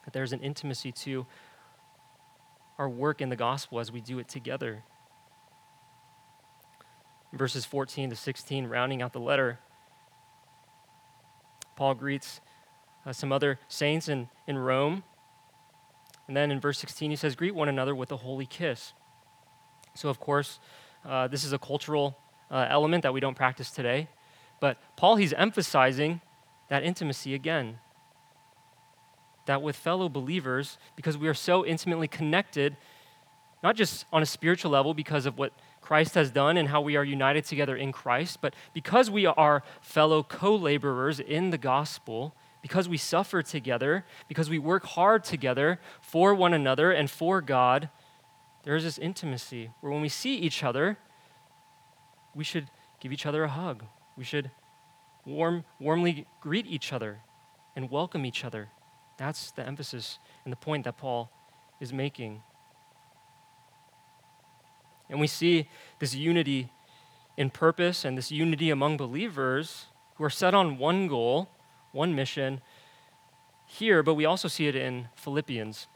That 0.04 0.12
there's 0.12 0.32
an 0.32 0.40
intimacy 0.40 0.92
to 0.92 1.26
our 2.78 2.88
work 2.88 3.20
in 3.20 3.28
the 3.28 3.36
gospel 3.36 3.80
as 3.80 3.92
we 3.92 4.00
do 4.00 4.18
it 4.18 4.28
together 4.28 4.84
verses 7.34 7.64
14 7.64 8.10
to 8.10 8.16
16, 8.16 8.66
rounding 8.66 9.02
out 9.02 9.12
the 9.12 9.20
letter, 9.20 9.58
Paul 11.76 11.94
greets 11.94 12.40
uh, 13.04 13.12
some 13.12 13.32
other 13.32 13.58
saints 13.68 14.08
in, 14.08 14.28
in 14.46 14.56
Rome. 14.56 15.02
And 16.26 16.36
then 16.36 16.50
in 16.50 16.60
verse 16.60 16.78
16, 16.78 17.10
he 17.10 17.16
says, 17.16 17.34
Greet 17.34 17.54
one 17.54 17.68
another 17.68 17.94
with 17.94 18.12
a 18.12 18.16
holy 18.16 18.46
kiss. 18.46 18.92
So, 19.94 20.08
of 20.08 20.18
course, 20.20 20.58
uh, 21.04 21.28
this 21.28 21.44
is 21.44 21.52
a 21.52 21.58
cultural 21.58 22.16
uh, 22.50 22.66
element 22.68 23.02
that 23.02 23.12
we 23.12 23.20
don't 23.20 23.34
practice 23.34 23.70
today. 23.70 24.08
But 24.60 24.78
Paul, 24.96 25.16
he's 25.16 25.32
emphasizing 25.32 26.20
that 26.68 26.82
intimacy 26.82 27.34
again. 27.34 27.78
That 29.46 29.62
with 29.62 29.76
fellow 29.76 30.08
believers, 30.08 30.78
because 30.96 31.18
we 31.18 31.28
are 31.28 31.34
so 31.34 31.64
intimately 31.64 32.08
connected, 32.08 32.76
not 33.62 33.76
just 33.76 34.06
on 34.12 34.22
a 34.22 34.26
spiritual 34.26 34.70
level 34.70 34.94
because 34.94 35.26
of 35.26 35.38
what 35.38 35.52
Christ 35.80 36.14
has 36.14 36.30
done 36.30 36.56
and 36.56 36.68
how 36.68 36.80
we 36.80 36.96
are 36.96 37.04
united 37.04 37.44
together 37.44 37.76
in 37.76 37.92
Christ, 37.92 38.38
but 38.40 38.54
because 38.72 39.10
we 39.10 39.26
are 39.26 39.62
fellow 39.82 40.22
co 40.22 40.56
laborers 40.56 41.20
in 41.20 41.50
the 41.50 41.58
gospel, 41.58 42.34
because 42.62 42.88
we 42.88 42.96
suffer 42.96 43.42
together, 43.42 44.06
because 44.26 44.48
we 44.48 44.58
work 44.58 44.86
hard 44.86 45.24
together 45.24 45.78
for 46.00 46.34
one 46.34 46.54
another 46.54 46.90
and 46.90 47.10
for 47.10 47.42
God, 47.42 47.90
there 48.64 48.76
is 48.76 48.82
this 48.82 48.98
intimacy 48.98 49.70
where 49.80 49.92
when 49.92 50.00
we 50.02 50.08
see 50.08 50.36
each 50.36 50.64
other, 50.64 50.98
we 52.34 52.44
should 52.44 52.68
give 53.00 53.12
each 53.12 53.26
other 53.26 53.44
a 53.44 53.48
hug. 53.48 53.84
We 54.16 54.24
should 54.24 54.50
warm, 55.26 55.64
warmly 55.78 56.26
greet 56.40 56.66
each 56.66 56.92
other 56.92 57.20
and 57.76 57.90
welcome 57.90 58.24
each 58.24 58.44
other. 58.44 58.68
That's 59.18 59.50
the 59.50 59.66
emphasis 59.66 60.18
and 60.44 60.52
the 60.52 60.56
point 60.56 60.84
that 60.84 60.96
Paul 60.96 61.30
is 61.78 61.92
making. 61.92 62.42
And 65.10 65.20
we 65.20 65.26
see 65.26 65.68
this 65.98 66.14
unity 66.14 66.70
in 67.36 67.50
purpose 67.50 68.04
and 68.04 68.16
this 68.16 68.32
unity 68.32 68.70
among 68.70 68.96
believers 68.96 69.86
who 70.14 70.24
are 70.24 70.30
set 70.30 70.54
on 70.54 70.78
one 70.78 71.06
goal, 71.06 71.50
one 71.92 72.14
mission 72.14 72.62
here, 73.66 74.02
but 74.02 74.14
we 74.14 74.24
also 74.24 74.48
see 74.48 74.68
it 74.68 74.76
in 74.76 75.08
Philippians. 75.14 75.86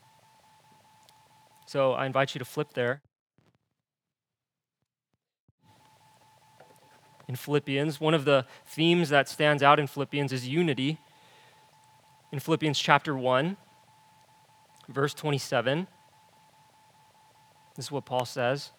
So 1.68 1.92
I 1.92 2.06
invite 2.06 2.34
you 2.34 2.38
to 2.38 2.46
flip 2.46 2.72
there. 2.72 3.02
In 7.28 7.36
Philippians, 7.36 8.00
one 8.00 8.14
of 8.14 8.24
the 8.24 8.46
themes 8.64 9.10
that 9.10 9.28
stands 9.28 9.62
out 9.62 9.78
in 9.78 9.86
Philippians 9.86 10.32
is 10.32 10.48
unity. 10.48 10.98
In 12.32 12.38
Philippians 12.38 12.78
chapter 12.78 13.14
1, 13.14 13.58
verse 14.88 15.12
27, 15.12 15.86
this 17.76 17.84
is 17.84 17.92
what 17.92 18.06
Paul 18.06 18.24
says. 18.24 18.72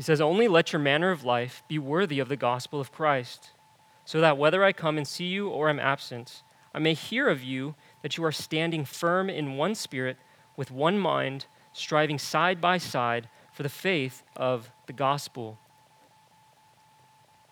He 0.00 0.02
says, 0.02 0.22
Only 0.22 0.48
let 0.48 0.72
your 0.72 0.80
manner 0.80 1.10
of 1.10 1.24
life 1.24 1.62
be 1.68 1.78
worthy 1.78 2.20
of 2.20 2.30
the 2.30 2.34
gospel 2.36 2.80
of 2.80 2.90
Christ, 2.90 3.50
so 4.06 4.18
that 4.22 4.38
whether 4.38 4.64
I 4.64 4.72
come 4.72 4.96
and 4.96 5.06
see 5.06 5.26
you 5.26 5.50
or 5.50 5.68
am 5.68 5.78
absent, 5.78 6.42
I 6.74 6.78
may 6.78 6.94
hear 6.94 7.28
of 7.28 7.42
you 7.42 7.74
that 8.00 8.16
you 8.16 8.24
are 8.24 8.32
standing 8.32 8.86
firm 8.86 9.28
in 9.28 9.58
one 9.58 9.74
spirit, 9.74 10.16
with 10.56 10.70
one 10.70 10.98
mind, 10.98 11.44
striving 11.74 12.18
side 12.18 12.62
by 12.62 12.78
side 12.78 13.28
for 13.52 13.62
the 13.62 13.68
faith 13.68 14.22
of 14.36 14.70
the 14.86 14.94
gospel. 14.94 15.58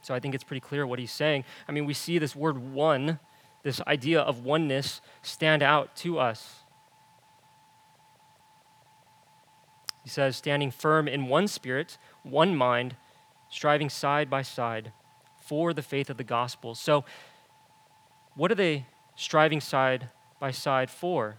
So 0.00 0.14
I 0.14 0.18
think 0.18 0.34
it's 0.34 0.42
pretty 0.42 0.60
clear 0.60 0.86
what 0.86 0.98
he's 0.98 1.12
saying. 1.12 1.44
I 1.68 1.72
mean, 1.72 1.84
we 1.84 1.92
see 1.92 2.16
this 2.16 2.34
word 2.34 2.56
one, 2.56 3.18
this 3.62 3.82
idea 3.86 4.22
of 4.22 4.46
oneness, 4.46 5.02
stand 5.20 5.62
out 5.62 5.94
to 5.96 6.18
us. 6.18 6.62
He 10.08 10.10
says, 10.10 10.38
standing 10.38 10.70
firm 10.70 11.06
in 11.06 11.26
one 11.26 11.48
spirit, 11.48 11.98
one 12.28 12.56
mind, 12.56 12.96
striving 13.48 13.90
side 13.90 14.28
by 14.28 14.42
side 14.42 14.92
for 15.40 15.72
the 15.72 15.82
faith 15.82 16.10
of 16.10 16.16
the 16.16 16.24
gospel. 16.24 16.74
So, 16.74 17.04
what 18.34 18.52
are 18.52 18.56
they 18.56 18.86
striving 19.16 19.60
side 19.60 20.10
by 20.38 20.50
side 20.50 20.90
for? 20.90 21.38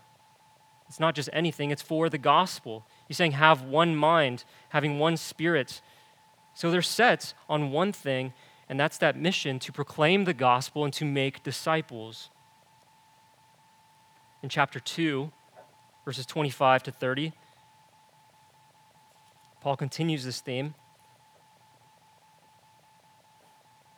It's 0.89 0.99
not 0.99 1.13
just 1.15 1.29
anything, 1.31 1.69
it's 1.69 1.83
for 1.83 2.09
the 2.09 2.17
gospel. 2.17 2.85
He's 3.07 3.15
saying, 3.17 3.33
have 3.33 3.61
one 3.61 3.95
mind, 3.95 4.43
having 4.69 4.99
one 4.99 5.17
spirit. 5.17 5.81
So 6.55 6.71
they're 6.71 6.81
set 6.81 7.33
on 7.47 7.71
one 7.71 7.91
thing, 7.91 8.33
and 8.67 8.79
that's 8.79 8.97
that 8.97 9.15
mission 9.15 9.59
to 9.59 9.71
proclaim 9.71 10.25
the 10.25 10.33
gospel 10.33 10.83
and 10.83 10.93
to 10.93 11.05
make 11.05 11.43
disciples. 11.43 12.29
In 14.41 14.49
chapter 14.49 14.79
2, 14.79 15.31
verses 16.03 16.25
25 16.25 16.83
to 16.83 16.91
30, 16.91 17.33
Paul 19.61 19.75
continues 19.75 20.23
this 20.23 20.39
theme 20.41 20.73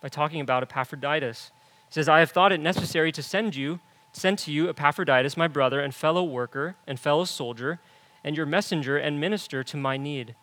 by 0.01 0.09
talking 0.09 0.41
about 0.41 0.64
Epaphroditus. 0.64 1.51
He 1.88 1.93
says, 1.93 2.09
I 2.09 2.20
have 2.20 2.32
thought 2.32 2.51
it 2.51 2.59
necessary 2.59 3.12
to 3.12 3.22
send 3.22 3.55
you, 3.55 3.80
send 4.12 4.39
to 4.39 4.51
you 4.51 4.70
Epaphroditus, 4.70 5.38
my 5.38 5.47
brother 5.47 5.80
and 5.80 5.93
fellow 5.93 6.24
worker 6.24 6.76
and 6.88 6.99
fellow 6.99 7.26
soldier, 7.26 7.80
and 8.24 8.36
your 8.36 8.45
messenger 8.45 8.97
and 8.97 9.20
minister 9.20 9.64
to 9.64 9.78
my 9.78 9.97
need. 9.97 10.36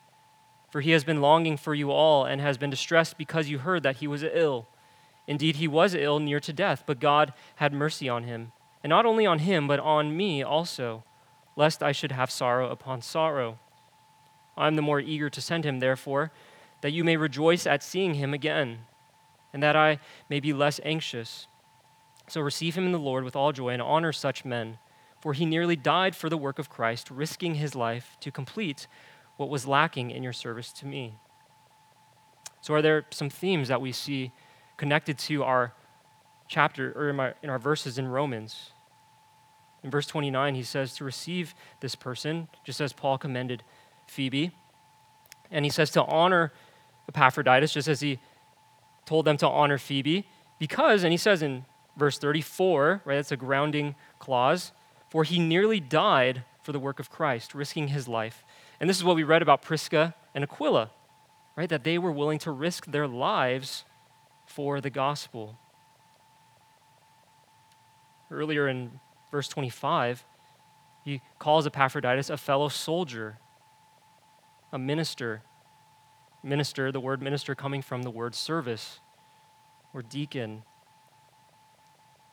For 0.70 0.80
he 0.80 0.92
has 0.92 1.02
been 1.02 1.20
longing 1.20 1.56
for 1.56 1.74
you 1.74 1.90
all 1.90 2.24
and 2.24 2.40
has 2.40 2.58
been 2.58 2.70
distressed 2.70 3.18
because 3.18 3.48
you 3.48 3.58
heard 3.58 3.82
that 3.82 3.96
he 3.96 4.06
was 4.06 4.22
ill. 4.22 4.68
Indeed, 5.26 5.56
he 5.56 5.68
was 5.68 5.94
ill 5.94 6.20
near 6.20 6.40
to 6.40 6.52
death, 6.52 6.84
but 6.86 7.00
God 7.00 7.32
had 7.56 7.72
mercy 7.72 8.08
on 8.08 8.24
him, 8.24 8.52
and 8.82 8.90
not 8.90 9.06
only 9.06 9.26
on 9.26 9.40
him, 9.40 9.66
but 9.66 9.80
on 9.80 10.16
me 10.16 10.42
also, 10.42 11.04
lest 11.56 11.82
I 11.82 11.92
should 11.92 12.12
have 12.12 12.30
sorrow 12.30 12.70
upon 12.70 13.02
sorrow. 13.02 13.58
I 14.59 14.66
am 14.66 14.74
the 14.74 14.82
more 14.82 15.00
eager 15.00 15.30
to 15.30 15.40
send 15.40 15.64
him, 15.64 15.78
therefore, 15.78 16.32
that 16.80 16.92
you 16.92 17.04
may 17.04 17.16
rejoice 17.16 17.66
at 17.66 17.82
seeing 17.82 18.14
him 18.14 18.34
again, 18.34 18.80
and 19.52 19.62
that 19.62 19.76
I 19.76 20.00
may 20.28 20.40
be 20.40 20.52
less 20.52 20.80
anxious. 20.84 21.46
So 22.28 22.40
receive 22.40 22.76
him 22.76 22.84
in 22.84 22.92
the 22.92 22.98
Lord 22.98 23.24
with 23.24 23.36
all 23.36 23.52
joy 23.52 23.70
and 23.70 23.80
honor 23.80 24.12
such 24.12 24.44
men, 24.44 24.78
for 25.20 25.32
he 25.32 25.46
nearly 25.46 25.76
died 25.76 26.14
for 26.14 26.28
the 26.28 26.36
work 26.36 26.59
of 26.59 26.68
Christ, 26.68 27.11
risking 27.11 27.54
his 27.54 27.74
life 27.74 28.16
to 28.20 28.30
complete 28.30 28.86
what 29.36 29.48
was 29.48 29.66
lacking 29.66 30.11
in 30.11 30.22
your 30.22 30.32
service 30.32 30.72
to 30.74 30.86
me. 30.86 31.14
So, 32.61 32.74
are 32.74 32.82
there 32.82 33.06
some 33.11 33.30
themes 33.30 33.68
that 33.68 33.80
we 33.80 33.92
see 33.92 34.32
connected 34.76 35.18
to 35.18 35.44
our 35.44 35.72
chapter 36.48 36.92
or 36.96 37.09
in 37.11 37.20
our, 37.20 37.34
in 37.42 37.50
our 37.50 37.59
verses 37.59 37.98
in 37.98 38.09
Romans? 38.09 38.72
In 39.82 39.90
verse 39.90 40.06
29, 40.06 40.56
he 40.56 40.62
says 40.64 40.94
to 40.96 41.04
receive 41.04 41.54
this 41.80 41.94
person, 41.94 42.48
just 42.64 42.80
as 42.80 42.92
Paul 42.92 43.16
commended 43.16 43.62
Phoebe. 44.09 44.50
And 45.50 45.64
he 45.64 45.70
says 45.70 45.90
to 45.92 46.04
honor 46.04 46.52
Epaphroditus, 47.09 47.72
just 47.72 47.88
as 47.88 48.00
he 48.00 48.18
told 49.06 49.24
them 49.24 49.36
to 49.38 49.48
honor 49.48 49.78
Phoebe, 49.78 50.26
because, 50.59 51.04
and 51.04 51.12
he 51.12 51.16
says 51.16 51.42
in 51.42 51.64
verse 51.96 52.18
34, 52.18 53.02
right, 53.04 53.14
that's 53.16 53.32
a 53.32 53.36
grounding 53.36 53.94
clause, 54.18 54.72
for 55.09 55.24
he 55.24 55.38
nearly 55.38 55.80
died 55.80 56.44
for 56.62 56.72
the 56.72 56.78
work 56.78 57.00
of 57.00 57.11
Christ, 57.11 57.54
risking 57.54 57.88
his 57.88 58.09
life. 58.09 58.44
And 58.80 58.90
this 58.90 58.98
is 58.98 59.04
what 59.04 59.16
we 59.16 59.22
read 59.22 59.40
about 59.40 59.62
Prisca 59.62 60.14
and 60.34 60.44
Aquila, 60.44 60.90
right, 61.56 61.68
that 61.68 61.84
they 61.84 61.96
were 61.96 62.12
willing 62.12 62.38
to 62.40 62.50
risk 62.50 62.86
their 62.86 63.06
lives 63.06 63.84
for 64.46 64.80
the 64.80 64.90
gospel. 64.90 65.56
Earlier 68.30 68.68
in 68.68 69.00
verse 69.30 69.48
25, 69.48 70.24
he 71.04 71.22
calls 71.38 71.66
Epaphroditus 71.66 72.28
a 72.28 72.36
fellow 72.36 72.68
soldier, 72.68 73.38
a 74.72 74.78
minister. 74.78 75.42
Minister, 76.42 76.92
the 76.92 77.00
word 77.00 77.20
minister 77.20 77.54
coming 77.54 77.82
from 77.82 78.02
the 78.02 78.10
word 78.10 78.34
service 78.34 79.00
or 79.92 80.02
deacon. 80.02 80.62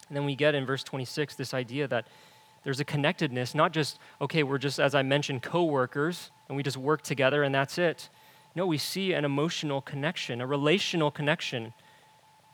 And 0.07 0.15
then 0.15 0.25
we 0.25 0.35
get 0.35 0.55
in 0.55 0.65
verse 0.65 0.83
26 0.83 1.35
this 1.35 1.53
idea 1.53 1.87
that 1.87 2.07
there's 2.63 2.79
a 2.79 2.85
connectedness, 2.85 3.53
not 3.53 3.71
just, 3.71 3.99
okay, 4.19 4.43
we're 4.43 4.57
just, 4.57 4.79
as 4.79 4.95
I 4.95 5.03
mentioned, 5.03 5.43
co 5.43 5.63
workers 5.63 6.31
and 6.47 6.57
we 6.57 6.63
just 6.63 6.77
work 6.77 7.01
together 7.01 7.43
and 7.43 7.53
that's 7.53 7.77
it. 7.77 8.09
No, 8.55 8.65
we 8.65 8.77
see 8.77 9.13
an 9.13 9.25
emotional 9.25 9.81
connection, 9.81 10.41
a 10.41 10.47
relational 10.47 11.11
connection. 11.11 11.73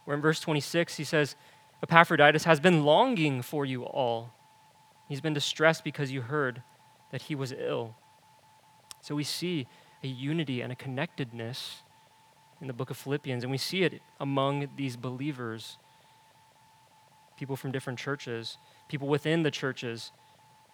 Where 0.06 0.16
in 0.16 0.22
verse 0.22 0.40
26, 0.40 0.98
he 0.98 1.04
says, 1.04 1.36
Epaphroditus 1.84 2.44
has 2.44 2.60
been 2.60 2.84
longing 2.84 3.42
for 3.42 3.66
you 3.66 3.84
all. 3.84 4.34
He's 5.08 5.22
been 5.22 5.34
distressed 5.34 5.84
because 5.84 6.12
you 6.12 6.22
heard 6.22 6.62
that 7.12 7.24
he 7.24 7.36
was 7.36 7.52
ill. 7.52 7.96
So 9.02 9.16
we 9.16 9.24
see 9.24 9.68
a 10.04 10.08
unity 10.08 10.62
and 10.62 10.72
a 10.72 10.76
connectedness 10.76 11.82
in 12.62 12.68
the 12.68 12.74
book 12.74 12.90
of 12.90 12.98
Philippians, 12.98 13.44
and 13.44 13.52
we 13.52 13.58
see 13.58 13.84
it 13.84 14.02
among 14.20 14.70
these 14.76 14.96
believers 14.96 15.78
people 17.38 17.56
from 17.56 17.72
different 17.72 17.98
churches, 17.98 18.58
people 18.88 19.08
within 19.08 19.42
the 19.42 19.50
churches, 19.50 20.12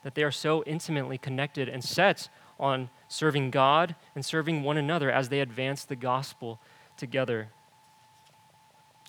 that 0.03 0.15
they 0.15 0.23
are 0.23 0.31
so 0.31 0.63
intimately 0.65 1.17
connected 1.17 1.69
and 1.69 1.81
set 1.81 2.27
on 2.59 2.89
serving 3.07 3.51
God 3.51 3.95
and 4.15 4.25
serving 4.25 4.63
one 4.63 4.77
another 4.77 5.09
as 5.09 5.29
they 5.29 5.39
advance 5.39 5.85
the 5.85 5.95
gospel 5.95 6.59
together. 6.97 7.47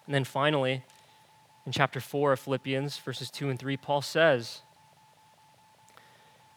And 0.06 0.14
then 0.14 0.22
finally, 0.22 0.84
in 1.66 1.72
chapter 1.72 1.98
4 1.98 2.34
of 2.34 2.40
Philippians, 2.40 2.96
verses 2.98 3.28
2 3.28 3.50
and 3.50 3.58
3, 3.58 3.76
Paul 3.76 4.02
says, 4.02 4.62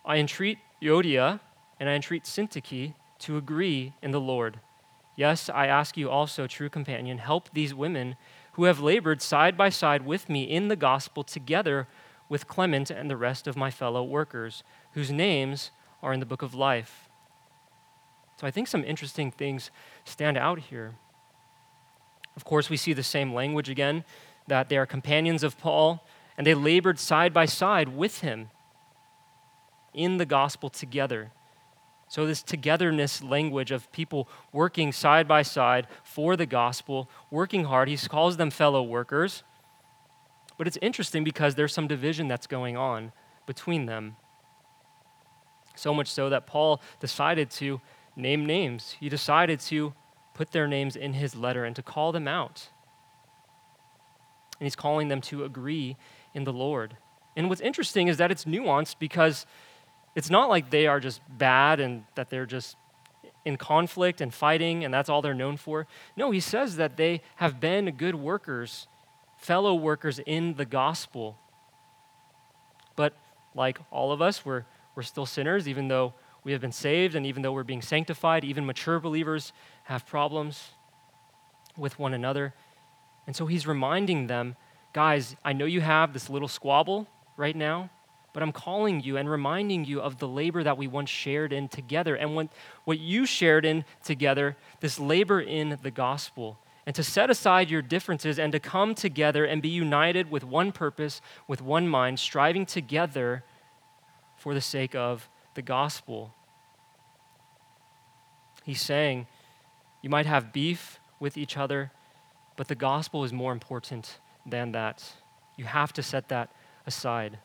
I 0.05 0.18
entreat 0.18 0.59
Euodia 0.84 1.39
and 1.82 1.89
I 1.89 1.93
entreat 1.93 2.25
Syntyche 2.25 2.93
to 3.17 3.38
agree 3.38 3.93
in 4.03 4.11
the 4.11 4.21
Lord. 4.21 4.59
Yes, 5.15 5.49
I 5.49 5.65
ask 5.65 5.97
you 5.97 6.11
also, 6.11 6.45
true 6.45 6.69
companion, 6.69 7.17
help 7.17 7.49
these 7.53 7.73
women 7.73 8.17
who 8.51 8.65
have 8.65 8.79
labored 8.79 9.19
side 9.19 9.57
by 9.57 9.69
side 9.69 10.05
with 10.05 10.29
me 10.29 10.43
in 10.43 10.67
the 10.67 10.75
gospel 10.75 11.23
together 11.23 11.88
with 12.29 12.47
Clement 12.47 12.91
and 12.91 13.09
the 13.09 13.17
rest 13.17 13.47
of 13.47 13.57
my 13.57 13.71
fellow 13.71 14.03
workers, 14.03 14.63
whose 14.93 15.11
names 15.11 15.71
are 16.03 16.13
in 16.13 16.19
the 16.19 16.25
book 16.25 16.43
of 16.43 16.53
life. 16.53 17.09
So 18.39 18.45
I 18.45 18.51
think 18.51 18.67
some 18.67 18.84
interesting 18.84 19.32
things 19.32 19.71
stand 20.05 20.38
out 20.38 20.59
here. 20.59 20.93
Of 22.36 22.45
course, 22.45 22.69
we 22.69 22.77
see 22.77 22.93
the 22.93 23.01
same 23.01 23.34
language 23.34 23.69
again 23.69 24.05
that 24.47 24.69
they 24.69 24.77
are 24.77 24.86
companions 24.86 25.41
of 25.41 25.57
Paul, 25.57 26.05
and 26.38 26.45
they 26.45 26.53
labored 26.53 26.99
side 26.99 27.34
by 27.34 27.45
side 27.45 27.89
with 27.89 28.21
him 28.21 28.51
in 29.95 30.17
the 30.17 30.27
gospel 30.27 30.69
together. 30.69 31.32
So, 32.12 32.26
this 32.26 32.43
togetherness 32.43 33.24
language 33.24 33.72
of 33.72 33.89
people 33.93 34.28
working 34.51 34.91
side 34.91 35.30
by 35.30 35.43
side 35.43 35.88
for 36.03 36.36
the 36.36 36.45
gospel, 36.45 37.09
working 37.30 37.64
hard, 37.64 37.88
he 37.88 37.95
calls 37.95 38.36
them 38.36 38.49
fellow 38.49 38.84
workers. 38.84 39.43
But 40.57 40.68
it's 40.68 40.78
interesting 40.82 41.24
because 41.24 41.55
there's 41.55 41.74
some 41.74 41.88
division 41.88 42.28
that's 42.28 42.47
going 42.47 42.76
on 42.76 43.14
between 43.45 43.86
them. 43.86 44.18
So 45.74 45.93
much 45.93 46.09
so 46.09 46.30
that 46.30 46.45
Paul 46.47 46.82
decided 46.99 47.49
to 47.51 47.80
name 48.18 48.45
names. 48.45 48.97
He 48.99 49.07
decided 49.07 49.62
to 49.62 49.93
put 50.34 50.51
their 50.51 50.68
names 50.68 50.97
in 50.97 51.14
his 51.14 51.34
letter 51.34 51.64
and 51.64 51.78
to 51.78 51.82
call 51.82 52.12
them 52.12 52.28
out 52.28 52.68
and 54.59 54.66
he's 54.68 54.76
calling 54.76 55.07
them 55.07 55.22
to 55.22 55.43
agree 55.43 55.97
in 56.36 56.43
the 56.43 56.53
Lord. 56.53 56.95
And 57.36 57.49
what's 57.49 57.62
interesting 57.62 58.09
is 58.09 58.18
that 58.18 58.30
it's 58.30 58.45
nuanced 58.45 58.97
because 58.99 59.47
it's 60.16 60.30
not 60.30 60.49
like 60.49 60.70
they 60.70 60.88
are 60.88 60.99
just 60.99 61.22
bad 61.38 61.80
and 61.80 62.03
that 62.16 62.30
they're 62.30 62.45
just 62.45 62.76
in 63.45 63.57
conflict 63.57 64.22
and 64.22 64.34
fighting 64.34 64.84
and 64.84 64.93
that's 64.93 65.09
all 65.09 65.22
they're 65.22 65.34
known 65.34 65.57
for. 65.57 65.88
No, 66.16 66.32
he 66.32 66.39
says 66.39 66.76
that 66.76 66.97
they 66.97 67.22
have 67.38 67.59
been 67.59 67.91
good 67.91 68.16
workers, 68.16 68.88
fellow 69.38 69.74
workers 69.74 70.20
in 70.20 70.55
the 70.55 70.66
gospel. 70.66 71.38
But 72.95 73.14
like 73.55 73.80
all 73.89 74.12
of 74.12 74.22
us, 74.22 74.45
we're, 74.45 74.66
we're 74.95 75.03
still 75.03 75.26
sinners, 75.26 75.68
even 75.68 75.88
though 75.88 76.14
we 76.43 76.51
have 76.51 76.62
been 76.62 76.72
saved 76.72 77.16
and 77.16 77.26
even 77.26 77.41
though 77.41 77.53
we're 77.53 77.64
being 77.64 77.82
sanctified. 77.82 78.43
Even 78.43 78.66
mature 78.66 78.99
believers 78.99 79.53
have 79.86 80.05
problems 80.05 80.72
with 81.78 81.97
one 81.97 82.14
another. 82.14 82.53
And 83.28 83.36
so 83.36 83.45
he's 83.45 83.66
reminding 83.66 84.28
them, 84.28 84.55
guys, 84.93 85.36
I 85.43 85.53
know 85.53 85.66
you 85.66 85.82
have 85.82 86.14
this 86.14 86.30
little 86.30 86.47
squabble 86.47 87.07
right 87.38 87.55
now, 87.55 87.89
but 88.34 88.41
I'm 88.41 88.51
calling 88.51 89.01
you 89.01 89.17
and 89.17 89.29
reminding 89.29 89.86
you 89.86 90.01
of 90.01 90.19
the 90.19 90.27
labor 90.27 90.63
that 90.63 90.77
we 90.77 90.88
once 90.88 91.09
shared 91.09 91.51
in 91.51 91.67
together 91.67 92.15
and 92.15 92.36
when, 92.36 92.49
what 92.86 92.99
you 92.99 93.25
shared 93.25 93.65
in 93.65 93.84
together, 94.03 94.55
this 94.79 94.99
labor 94.99 95.41
in 95.41 95.77
the 95.82 95.91
gospel. 95.91 96.57
And 96.86 96.95
to 96.95 97.03
set 97.03 97.29
aside 97.29 97.69
your 97.69 97.82
differences 97.82 98.39
and 98.39 98.51
to 98.53 98.59
come 98.59 98.95
together 98.95 99.45
and 99.45 99.61
be 99.61 99.69
united 99.69 100.32
with 100.32 100.43
one 100.43 100.71
purpose, 100.71 101.21
with 101.47 101.61
one 101.61 101.88
mind, 101.88 102.19
striving 102.19 102.65
together 102.65 103.43
for 104.38 104.53
the 104.53 104.61
sake 104.61 104.95
of 104.95 105.29
the 105.53 105.61
gospel. 105.61 106.34
He's 108.63 108.82
saying, 108.82 109.27
you 110.01 110.09
might 110.09 110.25
have 110.25 110.53
beef 110.53 110.99
with 111.19 111.38
each 111.38 111.57
other, 111.57 111.91
but 112.57 112.67
the 112.67 112.75
gospel 112.75 113.23
is 113.23 113.32
more 113.32 113.51
important 113.51 114.19
than 114.45 114.71
that. 114.71 115.03
You 115.57 115.65
have 115.65 115.93
to 115.93 116.03
set 116.03 116.29
that 116.29 116.49
aside. 116.88 117.38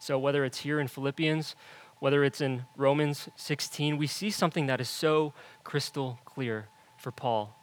So, 0.00 0.18
whether 0.18 0.46
it's 0.46 0.60
here 0.60 0.80
in 0.80 0.88
Philippians, 0.88 1.54
whether 1.98 2.24
it's 2.24 2.40
in 2.40 2.64
Romans 2.74 3.28
16, 3.36 3.98
we 3.98 4.06
see 4.06 4.30
something 4.30 4.64
that 4.64 4.80
is 4.80 4.88
so 4.88 5.34
crystal 5.62 6.18
clear 6.24 6.68
for 6.96 7.12
Paul. 7.12 7.54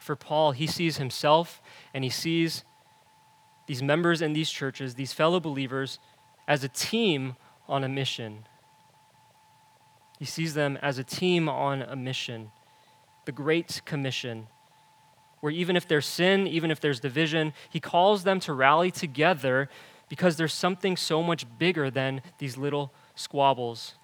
For 0.00 0.14
Paul, 0.14 0.52
he 0.52 0.68
sees 0.68 0.98
himself 0.98 1.60
and 1.92 2.04
he 2.04 2.10
sees 2.10 2.62
these 3.66 3.82
members 3.82 4.22
in 4.22 4.32
these 4.32 4.48
churches, 4.48 4.94
these 4.94 5.12
fellow 5.12 5.40
believers, 5.40 5.98
as 6.46 6.62
a 6.62 6.68
team 6.68 7.34
on 7.68 7.82
a 7.82 7.88
mission. 7.88 8.46
He 10.20 10.24
sees 10.24 10.54
them 10.54 10.78
as 10.80 10.98
a 10.98 11.04
team 11.04 11.48
on 11.48 11.82
a 11.82 11.96
mission 11.96 12.52
the 13.24 13.32
Great 13.32 13.82
Commission, 13.84 14.46
where 15.40 15.52
even 15.52 15.76
if 15.76 15.86
there's 15.86 16.06
sin, 16.06 16.46
even 16.46 16.70
if 16.70 16.80
there's 16.80 17.00
division, 17.00 17.52
he 17.68 17.80
calls 17.80 18.22
them 18.22 18.40
to 18.40 18.54
rally 18.54 18.90
together 18.90 19.68
because 20.08 20.36
there's 20.36 20.54
something 20.54 20.96
so 20.96 21.22
much 21.22 21.46
bigger 21.58 21.90
than 21.90 22.22
these 22.38 22.56
little 22.56 22.92
squabbles. 23.14 23.94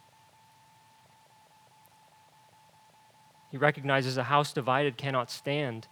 He 3.50 3.56
recognizes 3.56 4.16
a 4.16 4.24
house 4.24 4.52
divided 4.52 4.96
cannot 4.96 5.30
stand. 5.30 5.86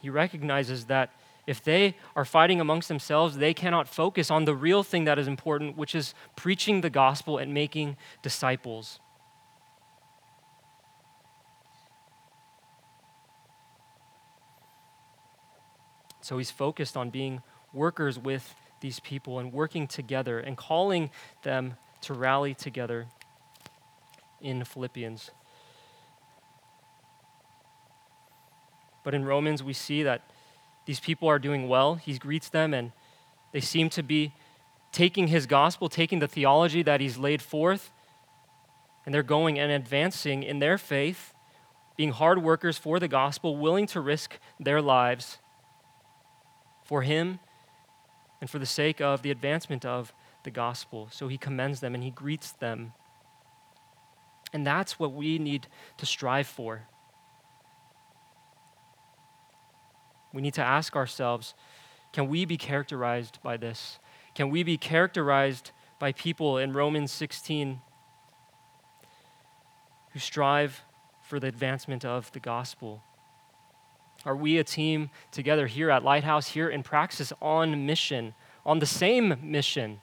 He 0.00 0.08
recognizes 0.10 0.86
that 0.86 1.10
if 1.46 1.62
they 1.62 1.96
are 2.14 2.24
fighting 2.24 2.60
amongst 2.60 2.88
themselves, 2.88 3.36
they 3.38 3.52
cannot 3.52 3.88
focus 3.88 4.30
on 4.30 4.44
the 4.44 4.54
real 4.54 4.84
thing 4.84 5.04
that 5.04 5.18
is 5.18 5.26
important, 5.26 5.76
which 5.76 5.94
is 5.94 6.14
preaching 6.36 6.80
the 6.80 6.90
gospel 6.90 7.38
and 7.38 7.52
making 7.52 7.96
disciples. 8.22 9.00
So 16.20 16.38
he's 16.38 16.52
focused 16.52 16.96
on 16.96 17.10
being 17.10 17.42
workers 17.72 18.18
with 18.18 18.54
these 18.82 19.00
people 19.00 19.38
and 19.38 19.52
working 19.52 19.86
together 19.86 20.38
and 20.38 20.56
calling 20.56 21.10
them 21.42 21.76
to 22.02 22.12
rally 22.12 22.52
together 22.52 23.06
in 24.42 24.62
Philippians. 24.64 25.30
But 29.02 29.14
in 29.14 29.24
Romans, 29.24 29.62
we 29.62 29.72
see 29.72 30.02
that 30.02 30.22
these 30.84 31.00
people 31.00 31.28
are 31.28 31.38
doing 31.38 31.68
well. 31.68 31.94
He 31.94 32.18
greets 32.18 32.48
them, 32.48 32.74
and 32.74 32.92
they 33.52 33.60
seem 33.60 33.88
to 33.90 34.02
be 34.02 34.32
taking 34.90 35.28
his 35.28 35.46
gospel, 35.46 35.88
taking 35.88 36.18
the 36.18 36.28
theology 36.28 36.82
that 36.82 37.00
he's 37.00 37.16
laid 37.16 37.40
forth, 37.40 37.90
and 39.06 39.14
they're 39.14 39.22
going 39.22 39.58
and 39.58 39.72
advancing 39.72 40.42
in 40.42 40.58
their 40.58 40.76
faith, 40.76 41.34
being 41.96 42.12
hard 42.12 42.42
workers 42.42 42.78
for 42.78 43.00
the 43.00 43.08
gospel, 43.08 43.56
willing 43.56 43.86
to 43.86 44.00
risk 44.00 44.38
their 44.60 44.82
lives 44.82 45.38
for 46.82 47.02
him 47.02 47.38
and 48.42 48.50
for 48.50 48.58
the 48.58 48.66
sake 48.66 49.00
of 49.00 49.22
the 49.22 49.30
advancement 49.30 49.84
of 49.84 50.12
the 50.42 50.50
gospel. 50.50 51.06
So 51.12 51.28
he 51.28 51.38
commends 51.38 51.78
them 51.78 51.94
and 51.94 52.02
he 52.02 52.10
greets 52.10 52.50
them. 52.50 52.92
And 54.52 54.66
that's 54.66 54.98
what 54.98 55.12
we 55.12 55.38
need 55.38 55.68
to 55.98 56.06
strive 56.06 56.48
for. 56.48 56.82
We 60.34 60.42
need 60.42 60.54
to 60.54 60.62
ask 60.62 60.96
ourselves 60.96 61.54
can 62.12 62.28
we 62.28 62.44
be 62.44 62.56
characterized 62.58 63.38
by 63.44 63.56
this? 63.56 64.00
Can 64.34 64.50
we 64.50 64.64
be 64.64 64.76
characterized 64.76 65.70
by 66.00 66.10
people 66.10 66.58
in 66.58 66.72
Romans 66.72 67.12
16 67.12 67.80
who 70.10 70.18
strive 70.18 70.82
for 71.22 71.38
the 71.38 71.46
advancement 71.46 72.04
of 72.04 72.32
the 72.32 72.40
gospel? 72.40 73.04
Are 74.24 74.36
we 74.36 74.58
a 74.58 74.64
team 74.64 75.10
together 75.30 75.66
here 75.66 75.90
at 75.90 76.04
Lighthouse, 76.04 76.48
here 76.48 76.68
in 76.68 76.82
Praxis, 76.82 77.32
on 77.42 77.86
mission, 77.86 78.34
on 78.64 78.78
the 78.78 78.86
same 78.86 79.36
mission? 79.42 80.00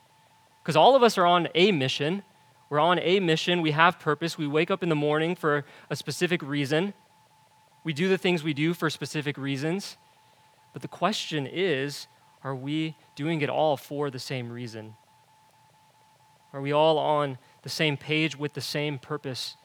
Because 0.62 0.76
all 0.76 0.96
of 0.96 1.04
us 1.04 1.18
are 1.18 1.26
on 1.26 1.48
a 1.56 1.72
mission. 1.72 2.24
We're 2.70 2.80
on 2.80 3.00
a 3.00 3.20
mission. 3.20 3.62
We 3.62 3.72
have 3.72 4.00
purpose. 4.00 4.38
We 4.38 4.46
wake 4.48 4.70
up 4.70 4.84
in 4.84 4.90
the 4.90 4.96
morning 4.96 5.36
for 5.36 5.66
a 5.90 5.96
specific 5.96 6.42
reason. 6.42 6.94
We 7.84 7.94
do 7.94 8.10
the 8.10 8.18
things 8.18 8.44
we 8.44 8.54
do 8.54 8.74
for 8.74 8.90
specific 8.90 9.38
reasons. 9.38 9.98
But 10.74 10.82
the 10.82 10.88
question 10.88 11.48
is 11.48 12.08
are 12.44 12.56
we 12.56 12.96
doing 13.16 13.42
it 13.42 13.50
all 13.50 13.78
for 13.78 14.10
the 14.10 14.20
same 14.20 14.50
reason? 14.50 14.96
Are 16.54 16.62
we 16.62 16.72
all 16.72 16.98
on 16.98 17.38
the 17.64 17.70
same 17.70 17.98
page 17.98 18.38
with 18.38 18.54
the 18.54 18.62
same 18.62 18.98
purpose? 18.98 19.56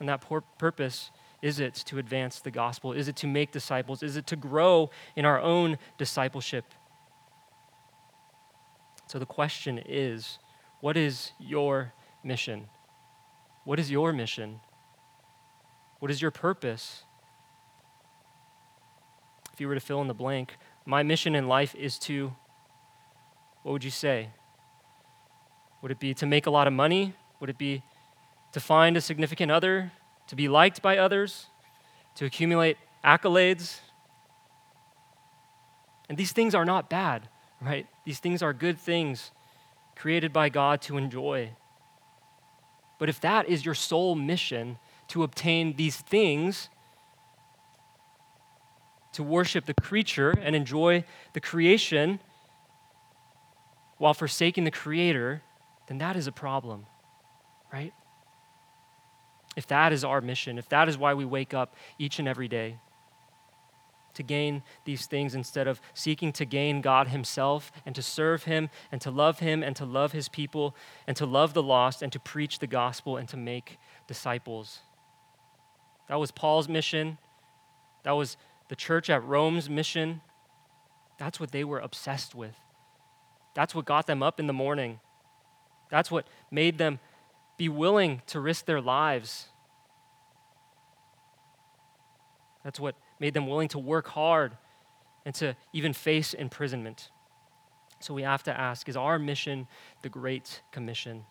And 0.00 0.08
that 0.08 0.24
purpose 0.58 1.10
is 1.42 1.60
it 1.60 1.74
to 1.74 1.98
advance 1.98 2.40
the 2.40 2.50
gospel? 2.50 2.92
Is 2.92 3.06
it 3.06 3.16
to 3.16 3.26
make 3.26 3.52
disciples? 3.52 4.02
Is 4.02 4.16
it 4.16 4.26
to 4.28 4.36
grow 4.36 4.90
in 5.14 5.24
our 5.24 5.38
own 5.38 5.76
discipleship? 5.98 6.64
So 9.06 9.18
the 9.18 9.26
question 9.26 9.78
is 9.84 10.38
what 10.80 10.96
is 10.96 11.32
your 11.38 11.92
mission? 12.22 12.66
What 13.64 13.78
is 13.78 13.90
your 13.90 14.12
mission? 14.12 14.60
What 15.98 16.10
is 16.10 16.20
your 16.20 16.30
purpose? 16.30 17.04
If 19.52 19.60
you 19.60 19.68
were 19.68 19.74
to 19.74 19.80
fill 19.80 20.00
in 20.02 20.08
the 20.08 20.14
blank, 20.14 20.56
my 20.84 21.02
mission 21.02 21.34
in 21.34 21.46
life 21.46 21.74
is 21.74 21.98
to, 22.00 22.34
what 23.62 23.72
would 23.72 23.84
you 23.84 23.90
say? 23.90 24.30
Would 25.80 25.92
it 25.92 25.98
be 25.98 26.14
to 26.14 26.26
make 26.26 26.46
a 26.46 26.50
lot 26.50 26.66
of 26.66 26.72
money? 26.72 27.14
Would 27.40 27.50
it 27.50 27.58
be 27.58 27.82
to 28.54 28.60
find 28.60 28.96
a 28.96 29.00
significant 29.00 29.50
other? 29.50 29.90
To 30.28 30.36
be 30.36 30.48
liked 30.48 30.80
by 30.80 30.96
others? 30.96 31.46
To 32.14 32.24
accumulate 32.24 32.78
accolades? 33.04 33.80
And 36.08 36.16
these 36.16 36.30
things 36.30 36.54
are 36.54 36.64
not 36.64 36.88
bad, 36.88 37.28
right? 37.60 37.88
These 38.04 38.20
things 38.20 38.42
are 38.42 38.52
good 38.52 38.78
things 38.78 39.32
created 39.96 40.32
by 40.32 40.50
God 40.50 40.80
to 40.82 40.96
enjoy. 40.96 41.50
But 43.00 43.08
if 43.08 43.20
that 43.22 43.48
is 43.48 43.64
your 43.64 43.74
sole 43.74 44.14
mission, 44.14 44.78
to 45.08 45.24
obtain 45.24 45.74
these 45.74 45.96
things, 45.96 46.68
to 49.12 49.24
worship 49.24 49.66
the 49.66 49.74
creature 49.74 50.32
and 50.40 50.54
enjoy 50.54 51.04
the 51.32 51.40
creation 51.40 52.20
while 53.98 54.14
forsaking 54.14 54.62
the 54.62 54.70
creator, 54.70 55.42
then 55.88 55.98
that 55.98 56.14
is 56.14 56.28
a 56.28 56.32
problem, 56.32 56.86
right? 57.72 57.92
If 59.56 59.66
that 59.68 59.92
is 59.92 60.04
our 60.04 60.20
mission, 60.20 60.58
if 60.58 60.68
that 60.68 60.88
is 60.88 60.98
why 60.98 61.14
we 61.14 61.24
wake 61.24 61.54
up 61.54 61.74
each 61.98 62.18
and 62.18 62.26
every 62.26 62.48
day, 62.48 62.78
to 64.14 64.22
gain 64.22 64.62
these 64.84 65.06
things 65.06 65.34
instead 65.34 65.66
of 65.66 65.80
seeking 65.92 66.32
to 66.32 66.44
gain 66.44 66.80
God 66.80 67.08
Himself 67.08 67.72
and 67.84 67.94
to 67.94 68.02
serve 68.02 68.44
Him 68.44 68.70
and 68.90 69.00
to 69.00 69.10
love 69.10 69.40
Him 69.40 69.62
and 69.62 69.76
to 69.76 69.84
love 69.84 70.12
His 70.12 70.28
people 70.28 70.74
and 71.06 71.16
to 71.16 71.26
love 71.26 71.52
the 71.52 71.62
lost 71.62 72.02
and 72.02 72.12
to 72.12 72.20
preach 72.20 72.60
the 72.60 72.66
gospel 72.66 73.16
and 73.16 73.28
to 73.28 73.36
make 73.36 73.78
disciples. 74.06 74.80
That 76.08 76.20
was 76.20 76.30
Paul's 76.30 76.68
mission. 76.68 77.18
That 78.04 78.12
was 78.12 78.36
the 78.68 78.76
church 78.76 79.10
at 79.10 79.24
Rome's 79.24 79.68
mission. 79.68 80.20
That's 81.18 81.40
what 81.40 81.52
they 81.52 81.64
were 81.64 81.78
obsessed 81.78 82.34
with. 82.34 82.54
That's 83.54 83.74
what 83.74 83.84
got 83.84 84.06
them 84.06 84.22
up 84.22 84.40
in 84.40 84.46
the 84.46 84.52
morning. 84.52 85.00
That's 85.90 86.10
what 86.10 86.26
made 86.50 86.78
them 86.78 86.98
be 87.56 87.68
willing 87.68 88.22
to 88.26 88.40
risk 88.40 88.66
their 88.66 88.80
lives. 88.80 89.48
That's 92.64 92.80
what 92.80 92.96
made 93.20 93.34
them 93.34 93.46
willing 93.46 93.68
to 93.68 93.78
work 93.78 94.08
hard 94.08 94.56
and 95.24 95.34
to 95.36 95.56
even 95.72 95.92
face 95.92 96.34
imprisonment. 96.34 97.10
So 98.00 98.12
we 98.12 98.22
have 98.22 98.42
to 98.44 98.58
ask 98.58 98.88
is 98.88 98.96
our 98.96 99.18
mission 99.18 99.66
the 100.02 100.08
Great 100.08 100.62
Commission? 100.72 101.24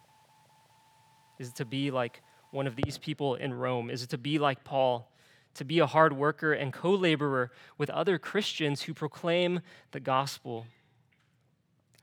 Is 1.40 1.50
it 1.50 1.56
to 1.56 1.66
be 1.66 1.92
like 1.92 2.22
one 2.52 2.68
of 2.68 2.76
these 2.76 2.98
people 2.98 3.36
in 3.36 3.54
Rome? 3.54 3.90
Is 3.90 4.04
it 4.04 4.10
to 4.10 4.18
be 4.18 4.40
like 4.40 4.64
Paul, 4.64 5.12
to 5.56 5.66
be 5.66 5.80
a 5.80 5.86
hard 5.86 6.14
worker 6.14 6.54
and 6.54 6.72
co 6.72 6.92
laborer 6.92 7.52
with 7.78 7.90
other 7.90 8.18
Christians 8.18 8.84
who 8.84 8.94
proclaim 8.94 9.62
the 9.92 10.00
gospel, 10.00 10.68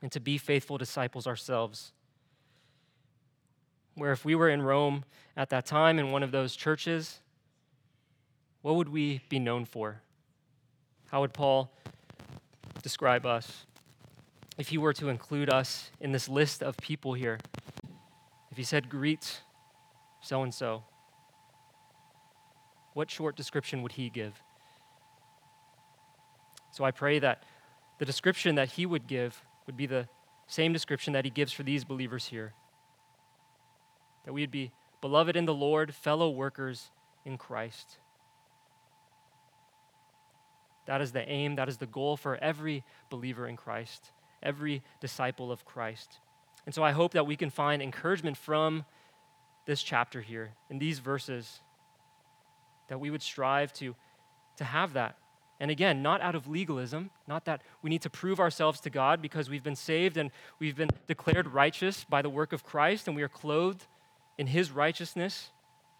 and 0.01 0.11
to 0.11 0.19
be 0.19 0.37
faithful 0.37 0.77
disciples 0.77 1.25
ourselves? 1.27 1.93
Where 4.01 4.11
if 4.11 4.25
we 4.25 4.33
were 4.33 4.49
in 4.49 4.63
Rome 4.63 5.05
at 5.37 5.51
that 5.51 5.67
time 5.67 5.99
in 5.99 6.09
one 6.09 6.23
of 6.23 6.31
those 6.31 6.55
churches, 6.55 7.19
what 8.63 8.73
would 8.73 8.89
we 8.89 9.21
be 9.29 9.37
known 9.37 9.63
for? 9.63 10.01
How 11.11 11.21
would 11.21 11.35
Paul 11.35 11.71
describe 12.81 13.27
us? 13.27 13.67
If 14.57 14.69
he 14.69 14.79
were 14.79 14.93
to 14.93 15.09
include 15.09 15.51
us 15.51 15.91
in 15.99 16.13
this 16.13 16.27
list 16.27 16.63
of 16.63 16.77
people 16.77 17.13
here, 17.13 17.37
if 18.49 18.57
he 18.57 18.63
said, 18.63 18.89
Greet 18.89 19.41
so 20.19 20.41
and 20.41 20.51
so, 20.51 20.83
what 22.95 23.11
short 23.11 23.35
description 23.35 23.83
would 23.83 23.91
he 23.91 24.09
give? 24.09 24.33
So 26.71 26.83
I 26.83 26.89
pray 26.89 27.19
that 27.19 27.43
the 27.99 28.05
description 28.05 28.55
that 28.55 28.69
he 28.69 28.87
would 28.87 29.05
give 29.05 29.43
would 29.67 29.77
be 29.77 29.85
the 29.85 30.07
same 30.47 30.73
description 30.73 31.13
that 31.13 31.23
he 31.23 31.29
gives 31.29 31.53
for 31.53 31.61
these 31.61 31.85
believers 31.85 32.25
here. 32.25 32.55
That 34.25 34.33
we 34.33 34.41
would 34.41 34.51
be 34.51 34.71
beloved 35.01 35.35
in 35.35 35.45
the 35.45 35.53
Lord, 35.53 35.93
fellow 35.93 36.29
workers 36.29 36.91
in 37.25 37.37
Christ. 37.37 37.97
That 40.85 41.01
is 41.01 41.11
the 41.11 41.27
aim, 41.27 41.55
that 41.55 41.69
is 41.69 41.77
the 41.77 41.85
goal 41.85 42.17
for 42.17 42.37
every 42.37 42.83
believer 43.09 43.47
in 43.47 43.55
Christ, 43.55 44.11
every 44.41 44.81
disciple 44.99 45.51
of 45.51 45.65
Christ. 45.65 46.19
And 46.65 46.73
so 46.73 46.83
I 46.83 46.91
hope 46.91 47.13
that 47.13 47.25
we 47.25 47.35
can 47.35 47.49
find 47.49 47.81
encouragement 47.81 48.37
from 48.37 48.85
this 49.65 49.83
chapter 49.83 50.21
here, 50.21 50.51
in 50.69 50.79
these 50.79 50.99
verses, 50.99 51.61
that 52.87 52.99
we 52.99 53.09
would 53.09 53.21
strive 53.21 53.71
to, 53.73 53.95
to 54.57 54.63
have 54.63 54.93
that. 54.93 55.15
And 55.59 55.69
again, 55.69 56.01
not 56.01 56.21
out 56.21 56.33
of 56.33 56.47
legalism, 56.47 57.11
not 57.27 57.45
that 57.45 57.61
we 57.83 57.89
need 57.91 58.01
to 58.01 58.09
prove 58.09 58.39
ourselves 58.39 58.79
to 58.81 58.89
God 58.89 59.21
because 59.21 59.49
we've 59.49 59.63
been 59.63 59.75
saved 59.75 60.17
and 60.17 60.31
we've 60.57 60.75
been 60.75 60.89
declared 61.07 61.47
righteous 61.47 62.03
by 62.03 62.23
the 62.23 62.29
work 62.29 62.51
of 62.51 62.63
Christ 62.63 63.07
and 63.07 63.15
we 63.15 63.21
are 63.21 63.29
clothed 63.29 63.85
in 64.41 64.47
His 64.47 64.71
righteousness, 64.71 65.51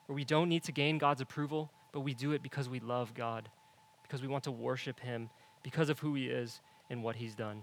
where 0.08 0.16
we 0.16 0.26
don't 0.26 0.50
need 0.50 0.64
to 0.64 0.72
gain 0.72 0.98
God's 0.98 1.22
approval, 1.22 1.70
but 1.92 2.00
we 2.00 2.16
do 2.16 2.32
it 2.32 2.42
because 2.42 2.68
we 2.68 2.80
love 2.80 3.14
God, 3.14 3.48
because 4.02 4.24
we 4.24 4.28
want 4.28 4.46
to 4.46 4.52
worship 4.52 5.00
Him, 5.00 5.30
because 5.62 5.90
of 5.90 6.00
who 6.00 6.16
He 6.16 6.26
is 6.26 6.60
and 6.90 7.04
what 7.04 7.18
He's 7.18 7.36
done. 7.36 7.62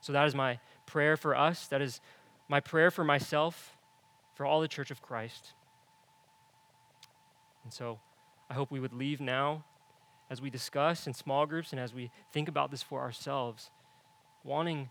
So 0.00 0.14
that 0.14 0.26
is 0.26 0.34
my 0.34 0.60
prayer 0.86 1.18
for 1.18 1.36
us. 1.36 1.66
That 1.66 1.82
is 1.82 2.00
my 2.48 2.58
prayer 2.58 2.90
for 2.90 3.04
myself 3.04 3.76
for 4.32 4.46
all 4.46 4.62
the 4.62 4.66
church 4.66 4.90
of 4.90 5.02
Christ. 5.02 5.52
And 7.62 7.70
so 7.70 7.98
I 8.48 8.54
hope 8.54 8.70
we 8.70 8.80
would 8.80 8.94
leave 8.94 9.20
now 9.20 9.62
as 10.30 10.40
we 10.40 10.48
discuss 10.48 11.06
in 11.06 11.12
small 11.12 11.44
groups 11.44 11.70
and 11.70 11.78
as 11.78 11.92
we 11.92 12.10
think 12.32 12.48
about 12.48 12.70
this 12.70 12.82
for 12.82 13.02
ourselves, 13.02 13.70
wanting 14.42 14.88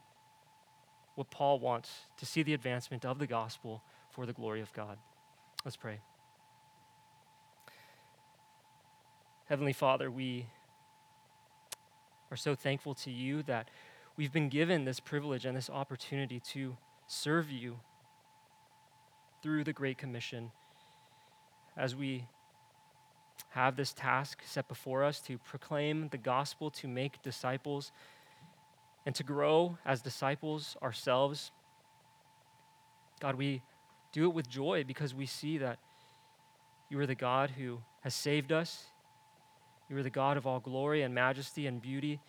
what 1.16 1.32
Paul 1.32 1.58
wants 1.58 2.02
to 2.18 2.26
see 2.28 2.44
the 2.44 2.54
advancement 2.54 3.04
of 3.04 3.18
the 3.18 3.26
gospel 3.26 3.82
for 4.12 4.28
the 4.28 4.34
glory 4.34 4.62
of 4.62 4.72
God. 4.74 5.00
Let's 5.68 5.76
pray. 5.76 6.00
Heavenly 9.50 9.74
Father, 9.74 10.10
we 10.10 10.46
are 12.32 12.38
so 12.38 12.56
thankful 12.56 12.96
to 12.96 13.12
you 13.12 13.44
that 13.44 13.68
we've 14.16 14.32
been 14.32 14.48
given 14.48 14.86
this 14.86 15.02
privilege 15.02 15.44
and 15.44 15.58
this 15.58 15.70
opportunity 15.70 16.40
to 16.52 16.78
serve 17.08 17.52
you 17.52 17.82
through 19.44 19.66
the 19.66 19.74
Great 19.74 19.98
Commission 19.98 20.54
as 21.76 21.98
we 21.98 22.28
have 23.50 23.76
this 23.76 23.92
task 23.92 24.44
set 24.46 24.70
before 24.70 25.04
us 25.04 25.20
to 25.20 25.38
proclaim 25.38 26.08
the 26.12 26.18
gospel, 26.18 26.72
to 26.72 26.88
make 26.88 27.22
disciples, 27.24 27.92
and 29.06 29.14
to 29.16 29.24
grow 29.24 29.78
as 29.86 30.02
disciples 30.02 30.78
ourselves. 30.82 31.52
God, 33.20 33.36
we 33.36 33.64
do 34.12 34.26
it 34.26 34.34
with 34.34 34.50
joy 34.50 34.84
because 34.84 35.14
we 35.14 35.26
see 35.26 35.58
that 35.60 35.80
you 36.90 37.00
are 37.00 37.06
the 37.06 37.16
God 37.16 37.52
who 37.52 37.80
has 38.02 38.14
saved 38.14 38.52
us. 38.52 38.86
You 39.90 39.98
are 39.98 40.04
the 40.04 40.10
God 40.10 40.38
of 40.38 40.46
all 40.46 40.60
glory 40.60 41.02
and 41.02 41.14
majesty 41.14 41.68
and 41.68 41.82
beauty. 41.82 42.20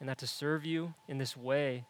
And 0.00 0.08
that 0.08 0.18
to 0.18 0.26
serve 0.26 0.64
you 0.64 0.94
in 1.08 1.18
this 1.18 1.36
way, 1.36 1.84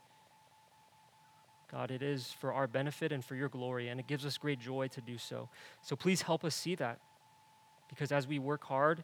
God, 1.73 1.91
it 1.91 2.03
is 2.03 2.33
for 2.39 2.53
our 2.53 2.67
benefit 2.67 3.11
and 3.11 3.25
for 3.25 3.35
your 3.35 3.49
glory, 3.49 3.89
and 3.89 3.99
it 3.99 4.07
gives 4.07 4.25
us 4.25 4.39
great 4.39 4.61
joy 4.61 4.89
to 4.89 5.01
do 5.01 5.19
so. 5.19 5.49
So 5.83 5.97
please 5.97 6.23
help 6.23 6.45
us 6.45 6.55
see 6.55 6.77
that. 6.77 7.01
Because 7.89 8.13
as 8.13 8.29
we 8.29 8.39
work 8.39 8.63
hard, 8.63 9.03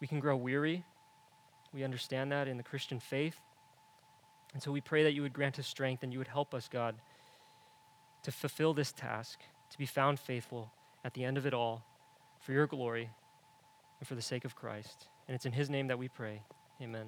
we 0.00 0.06
can 0.06 0.18
grow 0.18 0.36
weary. 0.36 0.84
We 1.72 1.84
understand 1.84 2.32
that 2.32 2.48
in 2.48 2.56
the 2.56 2.62
Christian 2.62 2.98
faith. 2.98 3.36
And 4.52 4.62
so 4.62 4.72
we 4.72 4.80
pray 4.80 5.04
that 5.04 5.12
you 5.12 5.22
would 5.22 5.32
grant 5.32 5.58
us 5.58 5.66
strength 5.66 6.02
and 6.02 6.12
you 6.12 6.18
would 6.18 6.28
help 6.28 6.54
us, 6.54 6.68
God, 6.68 6.96
to 8.22 8.32
fulfill 8.32 8.74
this 8.74 8.92
task, 8.92 9.40
to 9.70 9.78
be 9.78 9.86
found 9.86 10.18
faithful 10.18 10.72
at 11.04 11.14
the 11.14 11.24
end 11.24 11.36
of 11.36 11.46
it 11.46 11.54
all 11.54 11.84
for 12.40 12.52
your 12.52 12.66
glory 12.66 13.10
and 13.98 14.08
for 14.08 14.14
the 14.14 14.22
sake 14.22 14.44
of 14.44 14.54
Christ. 14.54 15.08
And 15.26 15.34
it's 15.34 15.46
in 15.46 15.52
his 15.52 15.70
name 15.70 15.88
that 15.88 15.98
we 15.98 16.08
pray. 16.08 16.42
Amen. 16.80 17.06